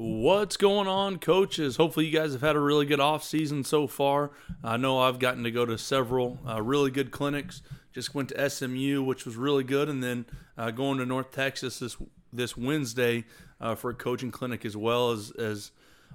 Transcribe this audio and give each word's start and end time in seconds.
What's 0.00 0.56
going 0.56 0.86
on, 0.86 1.18
coaches? 1.18 1.74
Hopefully, 1.74 2.06
you 2.06 2.16
guys 2.16 2.30
have 2.30 2.40
had 2.40 2.54
a 2.54 2.60
really 2.60 2.86
good 2.86 3.00
off 3.00 3.24
season 3.24 3.64
so 3.64 3.88
far. 3.88 4.30
I 4.62 4.76
know 4.76 5.00
I've 5.00 5.18
gotten 5.18 5.42
to 5.42 5.50
go 5.50 5.66
to 5.66 5.76
several 5.76 6.38
uh, 6.48 6.62
really 6.62 6.92
good 6.92 7.10
clinics. 7.10 7.62
Just 7.92 8.14
went 8.14 8.28
to 8.28 8.48
SMU, 8.48 9.02
which 9.02 9.26
was 9.26 9.34
really 9.34 9.64
good, 9.64 9.88
and 9.88 10.00
then 10.00 10.26
uh, 10.56 10.70
going 10.70 10.98
to 10.98 11.04
North 11.04 11.32
Texas 11.32 11.80
this 11.80 11.96
this 12.32 12.56
Wednesday 12.56 13.24
uh, 13.60 13.74
for 13.74 13.90
a 13.90 13.94
coaching 13.94 14.30
clinic, 14.30 14.64
as 14.64 14.76
well 14.76 15.10
as 15.10 15.32
as 15.32 15.72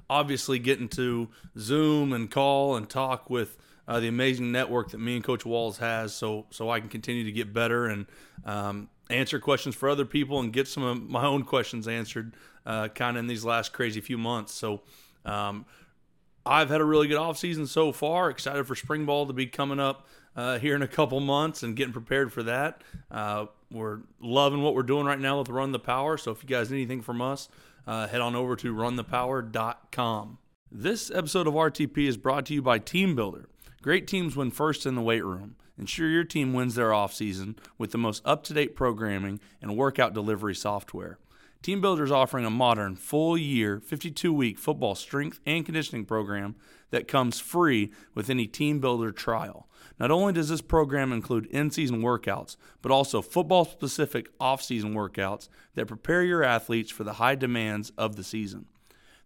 obviously 0.09 0.59
getting 0.59 0.87
to 0.87 1.27
Zoom 1.59 2.13
and 2.13 2.31
call 2.31 2.77
and 2.77 2.89
talk 2.89 3.29
with 3.29 3.57
uh, 3.85 3.99
the 3.99 4.07
amazing 4.07 4.49
network 4.49 4.91
that 4.91 4.99
me 4.99 5.15
and 5.15 5.25
Coach 5.25 5.45
Walls 5.45 5.79
has, 5.79 6.15
so 6.15 6.45
so 6.51 6.69
I 6.69 6.79
can 6.79 6.87
continue 6.87 7.25
to 7.25 7.33
get 7.33 7.51
better 7.51 7.87
and 7.87 8.05
um, 8.45 8.87
answer 9.09 9.39
questions 9.39 9.75
for 9.75 9.89
other 9.89 10.05
people 10.05 10.39
and 10.39 10.53
get 10.53 10.69
some 10.69 10.83
of 10.83 11.01
my 11.01 11.25
own 11.25 11.43
questions 11.43 11.85
answered 11.85 12.33
uh, 12.65 12.87
kind 12.89 13.17
of 13.17 13.21
in 13.21 13.27
these 13.27 13.45
last 13.45 13.73
crazy 13.73 14.01
few 14.01 14.17
months. 14.17 14.53
So 14.53 14.81
um, 15.25 15.65
I've 16.45 16.69
had 16.69 16.81
a 16.81 16.85
really 16.85 17.07
good 17.07 17.17
offseason 17.17 17.67
so 17.67 17.91
far. 17.91 18.29
Excited 18.29 18.65
for 18.65 18.75
spring 18.75 19.05
ball 19.05 19.25
to 19.27 19.33
be 19.33 19.45
coming 19.45 19.79
up 19.79 20.07
uh, 20.35 20.59
here 20.59 20.75
in 20.75 20.81
a 20.81 20.87
couple 20.87 21.19
months 21.19 21.63
and 21.63 21.75
getting 21.75 21.93
prepared 21.93 22.33
for 22.33 22.43
that. 22.43 22.81
Uh, 23.09 23.45
we're 23.71 23.99
loving 24.19 24.61
what 24.61 24.75
we're 24.75 24.83
doing 24.83 25.05
right 25.05 25.19
now 25.19 25.39
with 25.39 25.49
Run 25.49 25.71
the 25.71 25.79
Power. 25.79 26.17
So 26.17 26.31
if 26.31 26.43
you 26.43 26.49
guys 26.49 26.69
need 26.69 26.77
anything 26.77 27.01
from 27.01 27.21
us, 27.21 27.49
uh, 27.87 28.07
head 28.07 28.21
on 28.21 28.35
over 28.35 28.55
to 28.57 28.73
runthepower.com. 28.73 30.37
This 30.71 31.11
episode 31.11 31.47
of 31.47 31.53
RTP 31.53 32.07
is 32.07 32.17
brought 32.17 32.45
to 32.47 32.53
you 32.53 32.61
by 32.61 32.79
TeamBuildr. 32.79 33.45
Great 33.81 34.07
teams 34.07 34.35
win 34.35 34.49
first 34.49 34.85
in 34.85 34.95
the 34.95 35.01
weight 35.01 35.23
room. 35.23 35.55
Ensure 35.77 36.07
your 36.07 36.23
team 36.23 36.53
wins 36.53 36.75
their 36.75 36.91
offseason 36.91 37.57
with 37.77 37.91
the 37.91 37.97
most 37.97 38.21
up 38.25 38.43
to 38.45 38.53
date 38.53 38.75
programming 38.75 39.39
and 39.61 39.77
workout 39.77 40.13
delivery 40.13 40.55
software. 40.55 41.17
TeamBuildr 41.63 42.03
is 42.03 42.11
offering 42.11 42.43
a 42.43 42.49
modern, 42.49 42.97
full 42.97 43.37
year, 43.37 43.79
52 43.79 44.33
week 44.33 44.59
football 44.59 44.95
strength 44.95 45.39
and 45.45 45.65
conditioning 45.65 46.03
program 46.03 46.57
that 46.89 47.07
comes 47.07 47.39
free 47.39 47.93
with 48.13 48.29
any 48.29 48.49
TeamBuildr 48.49 49.15
trial. 49.15 49.69
Not 49.97 50.11
only 50.11 50.33
does 50.33 50.49
this 50.49 50.61
program 50.61 51.13
include 51.13 51.45
in 51.45 51.71
season 51.71 52.01
workouts, 52.01 52.57
but 52.81 52.91
also 52.91 53.21
football 53.21 53.63
specific 53.63 54.27
off 54.41 54.61
season 54.61 54.93
workouts 54.93 55.47
that 55.75 55.87
prepare 55.87 56.23
your 56.23 56.43
athletes 56.43 56.91
for 56.91 57.05
the 57.05 57.13
high 57.13 57.35
demands 57.35 57.93
of 57.97 58.17
the 58.17 58.25
season. 58.25 58.65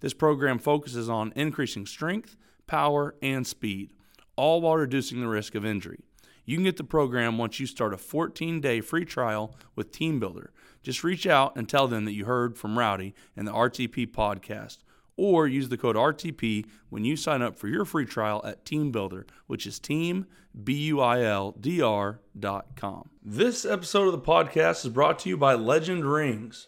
This 0.02 0.14
program 0.14 0.60
focuses 0.60 1.10
on 1.10 1.34
increasing 1.36 1.88
strength, 1.88 2.36
power, 2.68 3.16
and 3.20 3.48
speed, 3.48 3.94
all 4.36 4.62
while 4.62 4.78
reducing 4.78 5.22
the 5.22 5.28
risk 5.28 5.56
of 5.56 5.66
injury. 5.66 6.04
You 6.46 6.56
can 6.56 6.64
get 6.64 6.78
the 6.78 6.84
program 6.84 7.38
once 7.38 7.60
you 7.60 7.66
start 7.66 7.94
a 7.94 7.98
14 7.98 8.62
day 8.62 8.80
free 8.80 9.06
trial 9.06 9.56
with 9.76 9.92
TeamBuildr. 9.92 10.48
Just 10.88 11.04
reach 11.04 11.28
out 11.28 11.58
and 11.58 11.68
tell 11.68 11.90
them 11.90 12.06
that 12.06 12.14
you 12.14 12.24
heard 12.24 12.58
from 12.58 12.80
Rowdy 12.80 13.14
and 13.36 13.46
the 13.46 13.52
RTP 13.52 14.08
podcast, 14.08 14.78
or 15.18 15.46
use 15.46 15.68
the 15.68 15.78
code 15.78 15.98
RTP 15.98 16.66
when 16.88 17.04
you 17.04 17.18
sign 17.18 17.42
up 17.42 17.60
for 17.60 17.68
your 17.68 17.84
free 17.84 18.06
trial 18.06 18.42
at 18.46 18.64
TeamBuildr, 18.64 19.26
which 19.48 19.68
is 19.68 19.80
team, 19.80 20.28
B-U-I-L-D-R 20.64 22.22
dot 22.40 22.68
com. 22.78 23.10
This 23.22 23.66
episode 23.66 24.06
of 24.06 24.14
the 24.14 24.18
podcast 24.20 24.86
is 24.86 24.92
brought 24.92 25.20
to 25.20 25.28
you 25.28 25.36
by 25.36 25.56
Legend 25.56 26.06
Rings. 26.06 26.68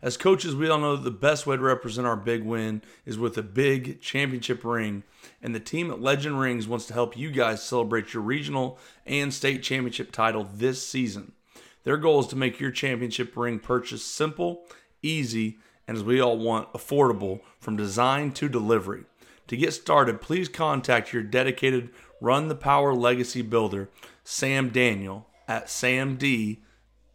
As 0.00 0.16
coaches, 0.16 0.56
we 0.56 0.66
all 0.70 0.78
know 0.78 0.96
that 0.96 1.04
the 1.04 1.10
best 1.10 1.46
way 1.46 1.56
to 1.56 1.62
represent 1.62 2.06
our 2.06 2.16
big 2.16 2.44
win 2.44 2.80
is 3.04 3.18
with 3.18 3.36
a 3.36 3.42
big 3.42 4.00
championship 4.00 4.64
ring, 4.64 5.02
and 5.42 5.54
the 5.54 5.60
team 5.60 5.90
at 5.90 6.00
Legend 6.00 6.40
Rings 6.40 6.66
wants 6.66 6.86
to 6.86 6.94
help 6.94 7.18
you 7.18 7.30
guys 7.30 7.62
celebrate 7.62 8.14
your 8.14 8.22
regional 8.22 8.78
and 9.04 9.34
state 9.34 9.62
championship 9.62 10.10
title 10.10 10.48
this 10.54 10.82
season. 10.82 11.32
Their 11.88 11.96
goal 11.96 12.20
is 12.20 12.26
to 12.26 12.36
make 12.36 12.60
your 12.60 12.70
championship 12.70 13.34
ring 13.34 13.58
purchase 13.58 14.04
simple, 14.04 14.66
easy, 15.00 15.56
and 15.86 15.96
as 15.96 16.04
we 16.04 16.20
all 16.20 16.36
want, 16.36 16.70
affordable 16.74 17.40
from 17.60 17.78
design 17.78 18.32
to 18.32 18.46
delivery. 18.46 19.04
To 19.46 19.56
get 19.56 19.72
started, 19.72 20.20
please 20.20 20.50
contact 20.50 21.14
your 21.14 21.22
dedicated 21.22 21.88
Run 22.20 22.48
the 22.48 22.54
Power 22.54 22.92
Legacy 22.92 23.40
builder, 23.40 23.88
Sam 24.22 24.68
Daniel, 24.68 25.28
at 25.48 25.68
samd 25.68 26.58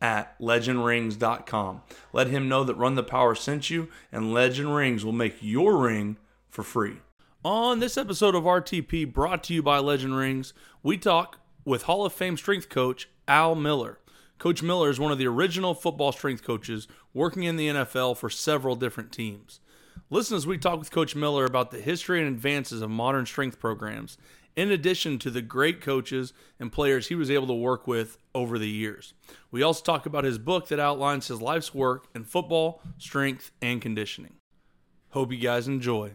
at 0.02 0.40
legendrings.com. 0.40 1.84
Let 2.12 2.30
him 2.30 2.50
know 2.50 2.64
that 2.64 2.74
Run 2.74 2.96
the 2.96 3.04
Power 3.04 3.36
sent 3.36 3.70
you, 3.70 3.90
and 4.12 4.34
Legend 4.34 4.76
Rings 4.76 5.06
will 5.06 5.12
make 5.12 5.36
your 5.40 5.78
ring 5.78 6.18
for 6.50 6.64
free. 6.64 6.98
On 7.46 7.78
this 7.78 7.96
episode 7.96 8.34
of 8.34 8.46
RTP, 8.46 9.14
brought 9.14 9.44
to 9.44 9.54
you 9.54 9.62
by 9.62 9.78
Legend 9.78 10.18
Rings, 10.18 10.56
we 10.82 10.98
talk 10.98 11.38
with 11.64 11.84
Hall 11.84 12.08
of 12.08 12.14
Fame 12.14 12.38
strength 12.38 12.70
coach 12.70 13.08
Al 13.28 13.54
Miller. 13.54 14.00
Coach 14.38 14.62
Miller 14.62 14.90
is 14.90 15.00
one 15.00 15.12
of 15.12 15.18
the 15.18 15.28
original 15.28 15.74
football 15.74 16.12
strength 16.12 16.44
coaches 16.44 16.88
working 17.14 17.44
in 17.44 17.56
the 17.56 17.70
NFL 17.70 18.18
for 18.18 18.30
several 18.30 18.76
different 18.76 19.12
teams. 19.12 19.60
Listen 20.10 20.36
as 20.36 20.46
we 20.46 20.58
talk 20.58 20.80
with 20.80 20.92
Coach 20.92 21.16
Miller 21.16 21.46
about 21.46 21.72
the 21.72 21.80
history 21.80 22.20
and 22.20 22.28
advances 22.28 22.82
of 22.82 22.90
modern 22.90 23.26
strength 23.26 23.60
programs, 23.60 24.18
in 24.56 24.72
addition 24.72 25.18
to 25.20 25.32
the 25.32 25.42
great 25.42 25.82
coaches 25.82 26.34
and 26.60 26.72
players 26.72 27.08
he 27.08 27.16
was 27.16 27.32
able 27.32 27.48
to 27.48 27.54
work 27.54 27.88
with 27.88 28.18
over 28.36 28.60
the 28.60 28.68
years. 28.68 29.14
We 29.50 29.64
also 29.64 29.84
talk 29.84 30.06
about 30.06 30.24
his 30.24 30.38
book 30.38 30.68
that 30.68 30.80
outlines 30.80 31.28
his 31.28 31.42
life's 31.42 31.74
work 31.74 32.08
in 32.14 32.24
football, 32.24 32.82
strength, 32.98 33.52
and 33.62 33.82
conditioning. 33.82 34.36
Hope 35.10 35.32
you 35.32 35.38
guys 35.38 35.68
enjoy. 35.68 36.14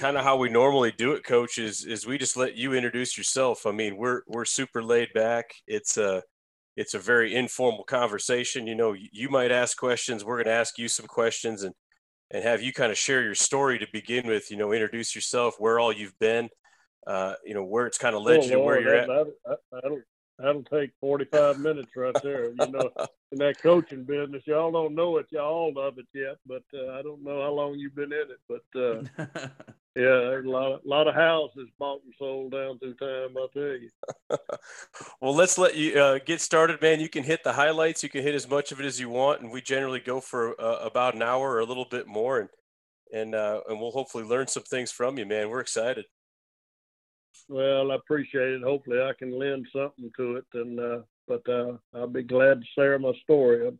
Kind 0.00 0.16
of 0.16 0.24
how 0.24 0.36
we 0.36 0.48
normally 0.48 0.92
do 0.96 1.12
it, 1.12 1.24
Coach. 1.24 1.58
Is 1.58 1.84
is 1.84 2.06
we 2.06 2.16
just 2.16 2.36
let 2.36 2.56
you 2.56 2.72
introduce 2.72 3.18
yourself. 3.18 3.66
I 3.66 3.72
mean, 3.72 3.96
we're 3.96 4.22
we're 4.26 4.46
super 4.46 4.82
laid 4.82 5.12
back. 5.14 5.54
It's 5.66 5.98
a 5.98 6.22
it's 6.76 6.94
a 6.94 6.98
very 6.98 7.34
informal 7.34 7.84
conversation. 7.84 8.66
You 8.66 8.74
know, 8.74 8.96
you 9.12 9.28
might 9.28 9.52
ask 9.52 9.76
questions. 9.76 10.24
We're 10.24 10.36
going 10.36 10.46
to 10.46 10.52
ask 10.52 10.78
you 10.78 10.88
some 10.88 11.06
questions 11.06 11.62
and 11.62 11.74
and 12.30 12.42
have 12.42 12.62
you 12.62 12.72
kind 12.72 12.90
of 12.90 12.96
share 12.96 13.22
your 13.22 13.34
story 13.34 13.78
to 13.78 13.86
begin 13.92 14.26
with. 14.26 14.50
You 14.50 14.56
know, 14.56 14.72
introduce 14.72 15.14
yourself, 15.14 15.56
where 15.58 15.78
all 15.78 15.92
you've 15.92 16.18
been. 16.18 16.48
Uh, 17.06 17.34
you 17.46 17.54
know, 17.54 17.64
where 17.64 17.86
it's 17.86 17.96
kind 17.96 18.14
of 18.14 18.22
led 18.22 18.40
oh, 18.40 18.42
you 18.42 18.50
to 18.50 18.58
Lord, 18.58 18.66
where 18.66 18.80
you're 18.80 19.06
that, 19.06 19.26
at. 19.46 19.58
That, 19.72 20.02
that'll 20.40 20.62
take 20.64 20.90
45 21.00 21.58
minutes 21.58 21.90
right 21.96 22.16
there. 22.22 22.50
You 22.50 22.70
know, 22.70 22.90
in 23.32 23.38
that 23.38 23.62
coaching 23.62 24.04
business, 24.04 24.42
y'all 24.46 24.72
don't 24.72 24.94
know 24.94 25.18
it, 25.18 25.26
y'all 25.30 25.76
of 25.78 25.98
it 25.98 26.06
yet, 26.14 26.36
but 26.46 26.62
uh, 26.74 26.92
I 26.92 27.02
don't 27.02 27.22
know 27.22 27.42
how 27.42 27.52
long 27.52 27.74
you've 27.74 27.94
been 27.94 28.12
in 28.12 28.28
it. 28.30 28.40
But 28.48 28.80
uh, 28.80 29.02
yeah, 29.96 30.28
there's 30.30 30.46
a 30.46 30.50
lot, 30.50 30.72
of, 30.72 30.80
lot 30.84 31.08
of 31.08 31.14
houses 31.14 31.68
bought 31.78 32.02
and 32.04 32.14
sold 32.18 32.52
down 32.52 32.78
through 32.78 32.94
time. 32.94 33.36
I'll 33.36 33.48
tell 33.48 33.62
you. 33.62 33.90
well, 35.20 35.34
let's 35.34 35.58
let 35.58 35.76
you 35.76 36.00
uh, 36.00 36.18
get 36.24 36.40
started, 36.40 36.80
man. 36.80 37.00
You 37.00 37.08
can 37.08 37.24
hit 37.24 37.44
the 37.44 37.52
highlights. 37.52 38.02
You 38.02 38.08
can 38.08 38.22
hit 38.22 38.34
as 38.34 38.48
much 38.48 38.72
of 38.72 38.80
it 38.80 38.86
as 38.86 38.98
you 38.98 39.10
want, 39.10 39.42
and 39.42 39.50
we 39.50 39.60
generally 39.60 40.00
go 40.00 40.20
for 40.20 40.60
uh, 40.60 40.78
about 40.78 41.14
an 41.14 41.22
hour 41.22 41.50
or 41.50 41.60
a 41.60 41.66
little 41.66 41.86
bit 41.90 42.06
more, 42.06 42.40
and 42.40 42.48
and 43.12 43.34
uh, 43.34 43.60
and 43.68 43.80
we'll 43.80 43.90
hopefully 43.90 44.24
learn 44.24 44.46
some 44.46 44.62
things 44.62 44.90
from 44.90 45.18
you, 45.18 45.26
man. 45.26 45.50
We're 45.50 45.60
excited. 45.60 46.06
Well, 47.50 47.90
I 47.90 47.96
appreciate 47.96 48.52
it. 48.52 48.62
Hopefully, 48.62 49.00
I 49.02 49.12
can 49.18 49.36
lend 49.36 49.66
something 49.72 50.08
to 50.16 50.36
it, 50.36 50.44
and 50.54 50.78
uh, 50.78 50.98
but 51.26 51.42
uh, 51.48 51.72
I'll 51.92 52.06
be 52.06 52.22
glad 52.22 52.60
to 52.60 52.66
share 52.76 52.96
my 53.00 53.10
story. 53.24 53.66
I 53.66 53.72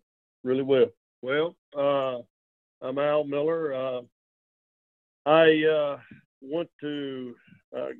really 0.43 0.65
will. 0.65 0.89
Well, 1.23 1.55
uh, 1.79 2.19
I'm 2.85 2.99
Al 2.99 3.23
Miller. 3.23 3.73
Uh, 3.73 4.01
I 5.25 5.63
uh, 5.65 5.99
went 6.43 6.69
to 6.81 7.37
uh, 7.77 7.91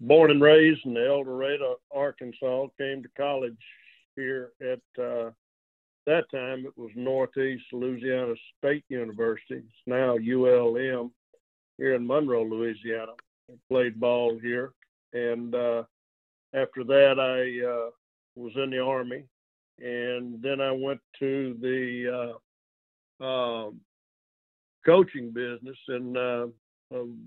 born 0.00 0.30
and 0.30 0.40
raised 0.40 0.86
in 0.86 0.96
El 0.96 1.24
Dorado, 1.24 1.76
Arkansas. 1.94 2.68
Came 2.78 3.02
to 3.02 3.08
college 3.14 3.52
here 4.16 4.52
at 4.62 4.80
that 4.96 6.24
time. 6.30 6.64
It 6.64 6.72
was 6.78 6.90
Northeast 6.96 7.64
Louisiana 7.74 8.32
State 8.56 8.84
University. 8.88 9.56
It's 9.56 9.86
now 9.86 10.16
ULM 10.16 11.12
here 11.76 11.96
in 11.96 12.06
Monroe, 12.06 12.44
Louisiana. 12.44 13.12
I 13.50 13.56
played 13.68 14.00
ball 14.00 14.38
here 14.40 14.72
and 15.12 15.54
uh, 15.54 15.82
after 16.54 16.84
that, 16.84 17.18
I 17.18 17.66
uh, 17.66 17.90
was 18.34 18.52
in 18.56 18.70
the 18.70 18.80
army, 18.80 19.24
and 19.78 20.40
then 20.42 20.60
I 20.60 20.72
went 20.72 21.00
to 21.18 21.56
the 21.60 22.38
uh, 23.20 23.24
um, 23.24 23.80
coaching 24.84 25.30
business, 25.30 25.76
and 25.88 26.16
uh, 26.16 26.46
um, 26.94 27.18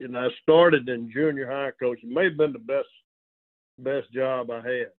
and 0.00 0.16
I 0.16 0.28
started 0.42 0.88
in 0.88 1.10
junior 1.10 1.50
high 1.50 1.72
coaching. 1.80 2.12
May 2.12 2.24
have 2.24 2.36
been 2.36 2.52
the 2.52 2.58
best 2.58 2.88
best 3.78 4.12
job 4.12 4.50
I 4.50 4.56
had 4.56 4.90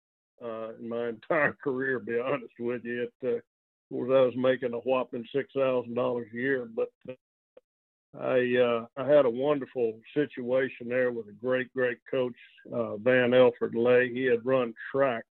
uh, 0.44 0.70
in 0.80 0.90
my 0.90 1.08
entire 1.10 1.54
career. 1.64 2.00
Be 2.00 2.20
honest 2.20 2.54
with 2.60 2.84
you, 2.86 3.04
it, 3.04 3.14
uh, 3.24 3.36
of 3.38 3.42
course, 3.90 4.12
I 4.14 4.22
was 4.22 4.34
making 4.36 4.74
a 4.74 4.78
whopping 4.80 5.26
six 5.34 5.50
thousand 5.56 5.94
dollars 5.94 6.28
a 6.34 6.38
year, 6.38 6.68
but 6.76 6.90
I 8.20 8.56
uh, 8.58 8.86
I 8.98 9.08
had 9.08 9.26
a 9.26 9.30
wonderful 9.30 10.00
situation 10.14 10.90
there 10.90 11.12
with 11.12 11.28
a 11.28 11.34
great 11.34 11.72
great 11.74 12.00
coach 12.10 12.36
uh, 12.74 12.98
Van 12.98 13.34
Elford 13.34 13.76
Lay. 13.76 14.12
He 14.12 14.24
had 14.24 14.46
run 14.46 14.74
track 14.92 15.24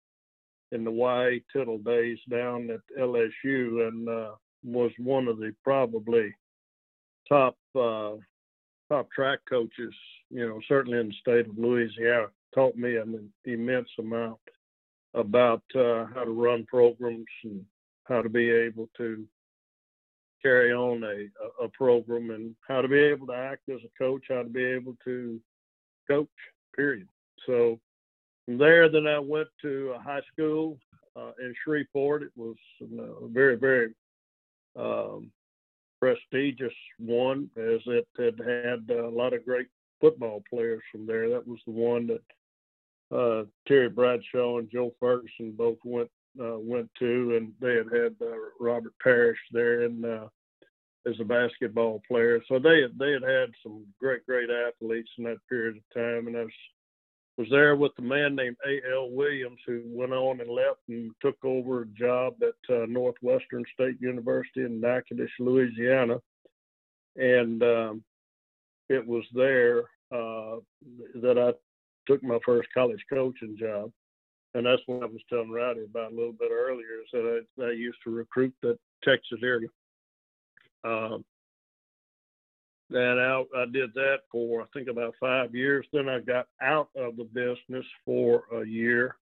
in 0.73 0.85
the 0.85 0.91
Y 0.91 1.41
Tittle 1.53 1.79
days 1.79 2.19
down 2.31 2.71
at 2.71 2.81
LSU 2.99 3.89
and 3.89 4.09
uh, 4.09 4.33
was 4.65 4.93
one 4.99 5.29
of 5.29 5.39
the 5.39 5.55
probably 5.65 6.35
top 7.29 7.57
uh, 7.75 8.13
top 8.89 9.11
track 9.11 9.41
coaches, 9.49 9.95
you 10.31 10.47
know, 10.47 10.61
certainly 10.69 10.99
in 10.99 11.09
the 11.09 11.15
state 11.21 11.49
of 11.49 11.59
Louisiana, 11.59 12.27
taught 12.55 12.77
me 12.77 12.97
an 12.97 13.31
immense 13.45 13.89
amount 13.99 14.39
about 15.15 15.63
uh, 15.75 16.07
how 16.15 16.25
to 16.25 16.31
run 16.31 16.65
programs 16.67 17.25
and 17.43 17.65
how 18.05 18.23
to 18.23 18.29
be 18.29 18.51
able 18.51 18.89
to 18.97 19.27
carry 20.43 20.73
on 20.73 21.03
a, 21.05 21.65
a 21.65 21.69
program 21.69 22.31
and 22.31 22.55
how 22.67 22.81
to 22.81 22.89
be 22.89 22.99
able 22.99 23.27
to 23.29 23.35
act 23.35 23.69
as 23.69 23.81
a 23.85 23.99
coach, 24.03 24.25
how 24.29 24.43
to 24.43 24.49
be 24.49 24.65
able 24.65 24.97
to 25.05 25.41
coach, 26.09 26.29
period. 26.75 27.09
So 27.47 27.79
from 28.45 28.59
there, 28.59 28.89
then 28.89 29.07
I 29.07 29.19
went 29.19 29.49
to 29.63 29.95
a 29.97 30.03
high 30.03 30.23
school 30.33 30.79
uh, 31.17 31.33
in 31.41 31.55
Shreveport. 31.65 32.23
It 32.23 32.33
was 32.37 32.57
a 32.83 33.29
very, 33.29 33.57
very 33.57 33.95
um, 34.77 35.31
prestigious 36.01 36.75
one 36.99 37.51
as 37.57 37.81
it 37.87 38.07
had 38.19 38.39
had 38.39 38.97
a 38.97 39.09
lot 39.09 39.33
of 39.33 39.45
great 39.45 39.69
football 40.01 40.43
players 40.49 40.83
from 40.93 41.07
there. 41.07 41.29
That 41.31 41.47
was 41.47 41.59
the 41.67 41.73
one 41.73 42.07
that 42.09 43.17
uh, 43.17 43.45
Terry 43.67 43.89
Bradshaw 43.89 44.59
and 44.59 44.71
Joe 44.71 44.93
Ferguson 45.01 45.53
both 45.57 45.79
went 45.85 46.11
uh, 46.41 46.59
went 46.59 46.91
to, 46.99 47.37
and 47.37 47.53
they 47.61 47.77
had 47.77 47.93
had 47.93 48.15
uh, 48.21 48.37
Robert 48.61 48.95
Parish 49.03 49.39
there 49.53 49.83
and 49.83 50.05
uh, 50.05 50.29
as 51.07 51.15
a 51.21 51.25
basketball 51.25 52.03
player. 52.09 52.43
So 52.49 52.59
they 52.59 52.83
had, 52.83 52.99
they 52.99 53.13
had 53.13 53.23
had 53.23 53.51
some 53.63 53.85
great 54.01 54.27
great 54.27 54.51
athletes 54.51 55.11
in 55.19 55.25
that 55.25 55.39
period 55.49 55.77
of 55.77 55.83
time, 55.95 56.27
and 56.27 56.37
I 56.37 56.43
was 56.45 56.53
was 57.37 57.49
there 57.51 57.77
with 57.77 57.93
a 57.99 58.03
man 58.03 58.35
named 58.35 58.57
A.L. 58.67 59.11
Williams 59.11 59.59
who 59.67 59.83
went 59.87 60.13
on 60.13 60.41
and 60.41 60.49
left 60.49 60.81
and 60.89 61.11
took 61.21 61.37
over 61.45 61.83
a 61.83 61.87
job 61.87 62.35
at 62.43 62.75
uh, 62.75 62.87
Northwestern 62.89 63.63
State 63.75 64.01
University 64.01 64.65
in 64.65 64.81
Natchitoches, 64.81 65.31
Louisiana. 65.39 66.19
And 67.17 67.63
um, 67.63 68.05
it 68.89 69.07
was 69.07 69.25
there 69.35 69.81
uh, 70.13 70.57
that 71.17 71.39
I 71.39 71.53
took 72.11 72.23
my 72.23 72.39
first 72.45 72.69
college 72.73 73.05
coaching 73.13 73.57
job. 73.59 73.91
And 74.57 74.65
that's 74.65 74.81
what 74.87 75.03
I 75.03 75.07
was 75.07 75.21
telling 75.29 75.51
Rowdy 75.51 75.85
about 75.85 76.13
a 76.13 76.15
little 76.15 76.33
bit 76.33 76.51
earlier, 76.51 77.03
is 77.03 77.11
that 77.13 77.45
I, 77.61 77.63
I 77.65 77.71
used 77.73 77.99
to 78.05 78.11
recruit 78.11 78.55
the 78.63 78.79
Texas 79.05 79.41
area. 79.43 79.69
Um, 80.83 81.27
and 82.91 83.21
I, 83.21 83.43
I 83.55 83.67
did 83.71 83.93
that 83.95 84.21
for 84.33 84.63
I 84.63 84.65
think 84.73 84.89
about 84.89 85.15
five 85.21 85.55
years. 85.55 85.85
Then 85.93 86.09
I 86.09 86.21
got 86.21 86.47
out 86.63 86.89
of 86.97 87.19
the 87.19 87.25
business 87.25 87.85
for 88.07 88.45
a 88.55 88.65
year 88.65 89.17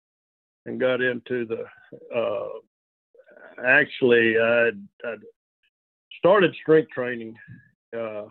and 0.67 0.81
got 0.81 1.01
into 1.01 1.47
the. 1.47 1.65
Uh, 2.13 2.59
actually, 3.65 4.37
I, 4.37 4.71
started 6.19 6.57
strength 6.61 6.91
training, 6.91 7.37
uh, 7.97 8.25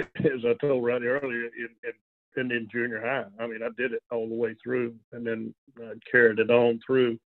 as 0.16 0.44
I 0.44 0.52
told 0.60 0.84
Rowdy 0.84 1.06
earlier, 1.06 1.44
in, 1.44 1.70
in, 1.82 1.92
in 2.38 2.68
junior 2.70 3.00
high. 3.00 3.24
I 3.42 3.46
mean, 3.46 3.62
I 3.62 3.68
did 3.76 3.92
it 3.92 4.02
all 4.10 4.28
the 4.28 4.34
way 4.34 4.54
through, 4.62 4.94
and 5.12 5.26
then 5.26 5.54
I 5.78 5.92
carried 6.10 6.38
it 6.38 6.50
on 6.50 6.80
through. 6.86 7.18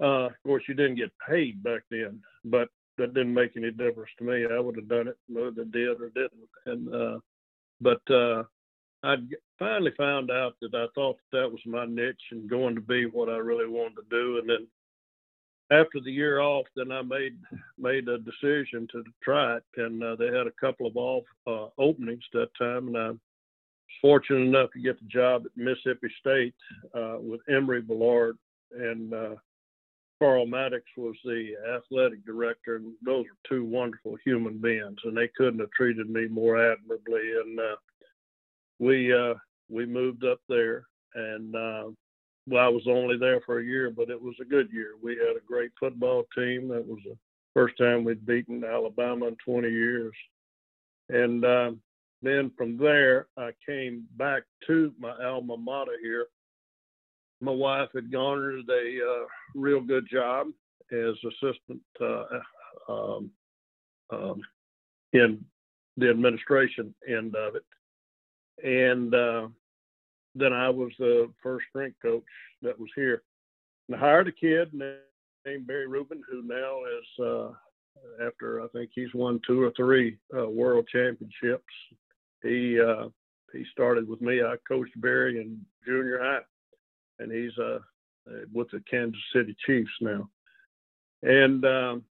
Uh, 0.00 0.26
of 0.26 0.32
course, 0.44 0.62
you 0.68 0.74
didn't 0.74 0.96
get 0.96 1.12
paid 1.28 1.62
back 1.62 1.82
then, 1.90 2.20
but 2.44 2.68
that 2.98 3.14
didn't 3.14 3.34
make 3.34 3.56
any 3.56 3.70
difference 3.70 4.10
to 4.18 4.24
me. 4.24 4.46
I 4.46 4.60
would 4.60 4.76
have 4.76 4.88
done 4.88 5.08
it 5.08 5.16
whether 5.28 5.62
it 5.62 5.72
did 5.72 6.00
or 6.00 6.10
didn't. 6.10 6.48
And 6.66 6.94
uh, 6.94 7.18
but 7.80 8.00
uh, 8.10 8.44
I 9.02 9.16
finally 9.58 9.92
found 9.96 10.30
out 10.30 10.54
that 10.60 10.74
I 10.74 10.86
thought 10.94 11.16
that, 11.32 11.38
that 11.38 11.50
was 11.50 11.60
my 11.66 11.86
niche 11.86 12.16
and 12.32 12.50
going 12.50 12.74
to 12.74 12.80
be 12.80 13.06
what 13.06 13.28
I 13.28 13.36
really 13.36 13.68
wanted 13.68 13.96
to 13.96 14.02
do. 14.10 14.38
And 14.38 14.48
then 14.48 14.66
after 15.70 16.00
the 16.00 16.10
year 16.10 16.40
off, 16.40 16.66
then 16.74 16.90
I 16.90 17.02
made 17.02 17.36
made 17.78 18.08
a 18.08 18.18
decision 18.18 18.88
to 18.92 19.04
try 19.22 19.56
it. 19.56 19.64
And 19.76 20.02
uh, 20.02 20.16
they 20.16 20.26
had 20.26 20.46
a 20.46 20.60
couple 20.60 20.86
of 20.86 20.96
off 20.96 21.24
uh, 21.46 21.68
openings 21.80 22.24
that 22.32 22.50
time, 22.58 22.88
and 22.88 22.98
I 22.98 23.10
fortunate 24.00 24.40
enough 24.40 24.70
to 24.72 24.80
get 24.80 24.98
the 25.00 25.06
job 25.06 25.44
at 25.46 25.56
Mississippi 25.56 26.08
State 26.20 26.54
uh, 26.94 27.16
with 27.20 27.40
Emory 27.48 27.82
Bellard 27.82 28.36
and 28.72 29.14
uh, 29.14 29.34
Carl 30.18 30.46
Maddox 30.46 30.84
was 30.96 31.16
the 31.24 31.52
athletic 31.76 32.24
director, 32.24 32.76
and 32.76 32.92
those 33.04 33.24
were 33.24 33.48
two 33.48 33.64
wonderful 33.64 34.16
human 34.24 34.58
beings, 34.58 34.98
and 35.04 35.16
they 35.16 35.28
couldn't 35.36 35.60
have 35.60 35.70
treated 35.70 36.10
me 36.10 36.26
more 36.26 36.56
admirably. 36.56 37.32
And 37.44 37.60
uh, 37.60 37.76
we 38.78 39.12
uh, 39.12 39.34
we 39.68 39.86
moved 39.86 40.24
up 40.24 40.40
there, 40.48 40.86
and 41.14 41.54
uh, 41.54 41.84
well, 42.48 42.64
I 42.64 42.68
was 42.68 42.86
only 42.88 43.16
there 43.16 43.40
for 43.42 43.60
a 43.60 43.64
year, 43.64 43.90
but 43.90 44.10
it 44.10 44.20
was 44.20 44.34
a 44.40 44.44
good 44.44 44.70
year. 44.72 44.92
We 45.00 45.12
had 45.12 45.36
a 45.36 45.46
great 45.46 45.70
football 45.78 46.24
team. 46.36 46.68
That 46.68 46.86
was 46.86 47.00
the 47.04 47.16
first 47.54 47.78
time 47.78 48.02
we'd 48.02 48.26
beaten 48.26 48.64
Alabama 48.64 49.28
in 49.28 49.36
20 49.44 49.68
years, 49.68 50.12
and 51.10 51.44
uh, 51.44 51.72
then 52.22 52.50
from 52.56 52.76
there 52.76 53.26
I 53.36 53.50
came 53.64 54.06
back 54.16 54.42
to 54.66 54.92
my 54.98 55.12
alma 55.24 55.56
mater 55.56 55.96
here 56.02 56.26
my 57.40 57.52
wife 57.52 57.88
had 57.94 58.10
garnered 58.10 58.68
a 58.68 58.98
uh, 59.00 59.26
real 59.54 59.80
good 59.80 60.08
job 60.10 60.48
as 60.92 61.14
assistant 61.24 61.80
uh, 62.00 62.24
um, 62.88 63.30
um, 64.10 64.40
in 65.12 65.44
the 65.96 66.10
administration 66.10 66.94
end 67.08 67.34
of 67.36 67.54
it, 67.54 67.64
and 68.64 69.14
uh, 69.14 69.48
then 70.34 70.52
I 70.52 70.68
was 70.70 70.92
the 70.98 71.30
first 71.42 71.66
strength 71.68 71.96
coach 72.02 72.22
that 72.62 72.78
was 72.78 72.90
here. 72.94 73.22
And 73.88 73.96
I 73.96 74.00
hired 74.00 74.28
a 74.28 74.32
kid 74.32 74.72
named 74.72 75.66
Barry 75.66 75.86
Rubin, 75.86 76.22
who 76.30 76.42
now 76.42 76.80
is 76.84 77.24
uh, 77.24 78.26
after 78.26 78.62
I 78.62 78.68
think 78.68 78.90
he's 78.94 79.12
won 79.14 79.40
two 79.46 79.62
or 79.62 79.72
three 79.76 80.18
uh, 80.36 80.48
world 80.48 80.88
championships. 80.90 81.64
He 82.42 82.80
uh, 82.80 83.08
he 83.52 83.64
started 83.72 84.08
with 84.08 84.20
me. 84.20 84.42
I 84.42 84.56
coached 84.66 85.00
Barry 85.00 85.40
in 85.40 85.60
junior 85.86 86.18
high 86.20 86.40
and 87.18 87.32
he's 87.32 87.56
uh, 87.58 87.78
with 88.52 88.70
the 88.70 88.82
Kansas 88.90 89.20
City 89.34 89.56
Chiefs 89.66 89.90
now. 90.00 90.28
And 91.22 91.64
um, 91.64 92.04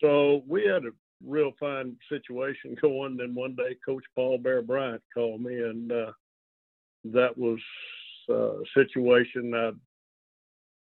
so 0.00 0.42
we 0.46 0.64
had 0.64 0.84
a 0.84 0.90
real 1.24 1.52
fine 1.58 1.96
situation 2.08 2.76
going. 2.82 3.16
Then 3.16 3.34
one 3.34 3.54
day, 3.54 3.76
Coach 3.84 4.04
Paul 4.14 4.38
Bear 4.38 4.62
Bryant 4.62 5.02
called 5.12 5.40
me, 5.40 5.54
and 5.54 5.90
uh, 5.90 6.12
that 7.04 7.36
was 7.36 7.58
uh, 8.28 8.60
a 8.60 8.64
situation 8.74 9.52
I 9.54 9.70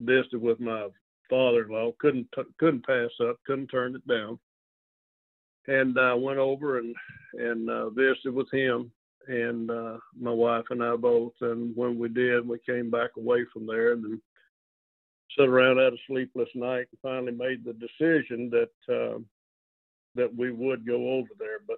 visited 0.01 0.41
with 0.41 0.59
my 0.59 0.87
father-in-law. 1.29 1.93
couldn't 1.99 2.27
t- 2.35 2.43
couldn't 2.59 2.85
pass 2.85 3.09
up, 3.21 3.37
couldn't 3.45 3.67
turn 3.67 3.95
it 3.95 4.07
down, 4.07 4.39
and 5.67 5.97
I 5.99 6.11
uh, 6.11 6.15
went 6.15 6.39
over 6.39 6.77
and 6.77 6.95
and 7.37 7.69
uh, 7.69 7.89
visited 7.89 8.33
with 8.33 8.51
him 8.51 8.91
and 9.27 9.71
uh, 9.71 9.97
my 10.19 10.31
wife 10.31 10.65
and 10.69 10.83
I 10.83 10.95
both. 10.95 11.33
And 11.41 11.75
when 11.75 11.97
we 11.97 12.09
did, 12.09 12.47
we 12.47 12.59
came 12.59 12.89
back 12.89 13.11
away 13.17 13.45
from 13.51 13.65
there 13.65 13.93
and 13.93 14.03
then 14.03 14.21
sat 15.37 15.47
around 15.47 15.77
had 15.77 15.93
a 15.93 15.97
sleepless 16.07 16.49
night 16.55 16.87
and 16.91 16.99
finally 17.01 17.31
made 17.31 17.63
the 17.63 17.73
decision 17.73 18.51
that 18.51 18.93
uh, 18.93 19.19
that 20.15 20.33
we 20.35 20.51
would 20.51 20.85
go 20.85 21.11
over 21.11 21.29
there. 21.37 21.59
But 21.67 21.77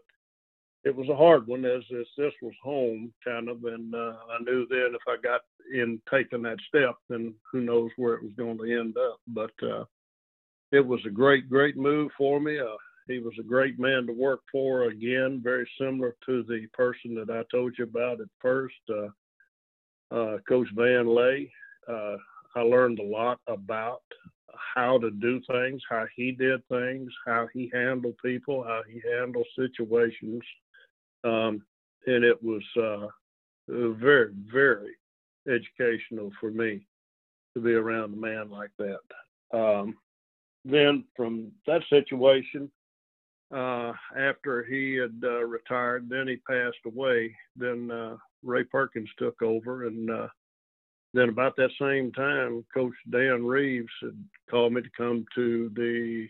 it 0.83 0.95
was 0.95 1.09
a 1.09 1.15
hard 1.15 1.47
one 1.47 1.65
as, 1.65 1.83
as 1.99 2.05
this 2.17 2.33
was 2.41 2.53
home 2.61 3.11
kind 3.23 3.49
of, 3.49 3.63
and 3.65 3.93
uh, 3.93 4.13
I 4.31 4.43
knew 4.43 4.67
then 4.69 4.93
if 4.93 5.01
I 5.07 5.17
got 5.21 5.41
in 5.73 5.99
taking 6.09 6.43
that 6.43 6.59
step, 6.67 6.95
then 7.09 7.33
who 7.51 7.61
knows 7.61 7.91
where 7.97 8.13
it 8.13 8.23
was 8.23 8.33
going 8.37 8.57
to 8.59 8.79
end 8.79 8.95
up. 8.97 9.19
But 9.27 9.51
uh, 9.63 9.85
it 10.71 10.85
was 10.85 11.01
a 11.05 11.09
great, 11.09 11.49
great 11.49 11.77
move 11.77 12.11
for 12.17 12.39
me. 12.39 12.59
Uh, 12.59 12.77
he 13.07 13.19
was 13.19 13.33
a 13.39 13.43
great 13.43 13.79
man 13.79 14.05
to 14.07 14.13
work 14.13 14.41
for. 14.51 14.83
Again, 14.83 15.41
very 15.43 15.69
similar 15.79 16.15
to 16.25 16.43
the 16.43 16.67
person 16.73 17.15
that 17.15 17.29
I 17.29 17.43
told 17.55 17.75
you 17.77 17.85
about 17.85 18.21
at 18.21 18.27
first, 18.41 18.75
uh, 18.89 20.15
uh, 20.15 20.37
Coach 20.47 20.67
Van 20.75 21.07
Lay. 21.07 21.51
Uh, 21.87 22.17
I 22.55 22.61
learned 22.61 22.99
a 22.99 23.03
lot 23.03 23.39
about 23.47 24.01
how 24.75 24.97
to 24.97 25.11
do 25.11 25.41
things, 25.49 25.81
how 25.89 26.05
he 26.15 26.31
did 26.31 26.67
things, 26.67 27.11
how 27.25 27.47
he 27.53 27.69
handled 27.73 28.15
people, 28.23 28.63
how 28.63 28.81
he 28.87 29.01
handled 29.09 29.45
situations. 29.57 30.41
Um, 31.23 31.63
and 32.05 32.23
it 32.23 32.41
was 32.41 32.63
uh, 32.81 33.07
very, 33.67 34.31
very 34.51 34.95
educational 35.47 36.31
for 36.39 36.51
me 36.51 36.85
to 37.53 37.61
be 37.61 37.73
around 37.73 38.13
a 38.13 38.17
man 38.17 38.49
like 38.49 38.71
that. 38.77 39.57
Um, 39.57 39.95
then 40.65 41.05
from 41.15 41.51
that 41.65 41.81
situation, 41.89 42.69
uh, 43.53 43.93
after 44.17 44.63
he 44.63 44.95
had 44.95 45.15
uh, 45.23 45.43
retired. 45.43 46.09
Then 46.09 46.27
he 46.27 46.37
passed 46.37 46.77
away. 46.85 47.35
Then 47.55 47.89
uh, 47.91 48.17
Ray 48.43 48.63
Perkins 48.63 49.09
took 49.17 49.41
over, 49.41 49.87
and 49.87 50.09
uh, 50.09 50.27
then 51.13 51.29
about 51.29 51.55
that 51.57 51.71
same 51.79 52.11
time, 52.11 52.65
Coach 52.73 52.93
Dan 53.09 53.45
Reeves 53.45 53.87
had 54.01 54.17
called 54.49 54.73
me 54.73 54.81
to 54.81 54.89
come 54.97 55.25
to 55.35 55.71
the 55.75 56.27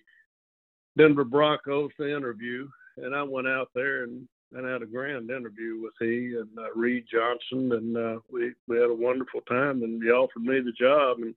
Denver 0.97 1.23
Broncos 1.23 1.91
to 1.97 2.15
interview, 2.15 2.67
and 2.97 3.15
I 3.15 3.23
went 3.23 3.47
out 3.47 3.69
there 3.75 4.03
and, 4.03 4.27
and 4.53 4.67
had 4.67 4.81
a 4.81 4.87
grand 4.87 5.29
interview 5.29 5.81
with 5.81 5.93
he 5.99 6.35
and 6.37 6.49
uh, 6.57 6.73
Reed 6.75 7.05
Johnson, 7.11 7.71
and 7.73 8.21
we 8.31 8.53
we 8.67 8.77
had 8.77 8.89
a 8.89 8.95
wonderful 8.95 9.41
time. 9.41 9.83
And 9.83 10.01
he 10.01 10.09
offered 10.09 10.43
me 10.43 10.59
the 10.59 10.71
job, 10.71 11.17
and 11.19 11.35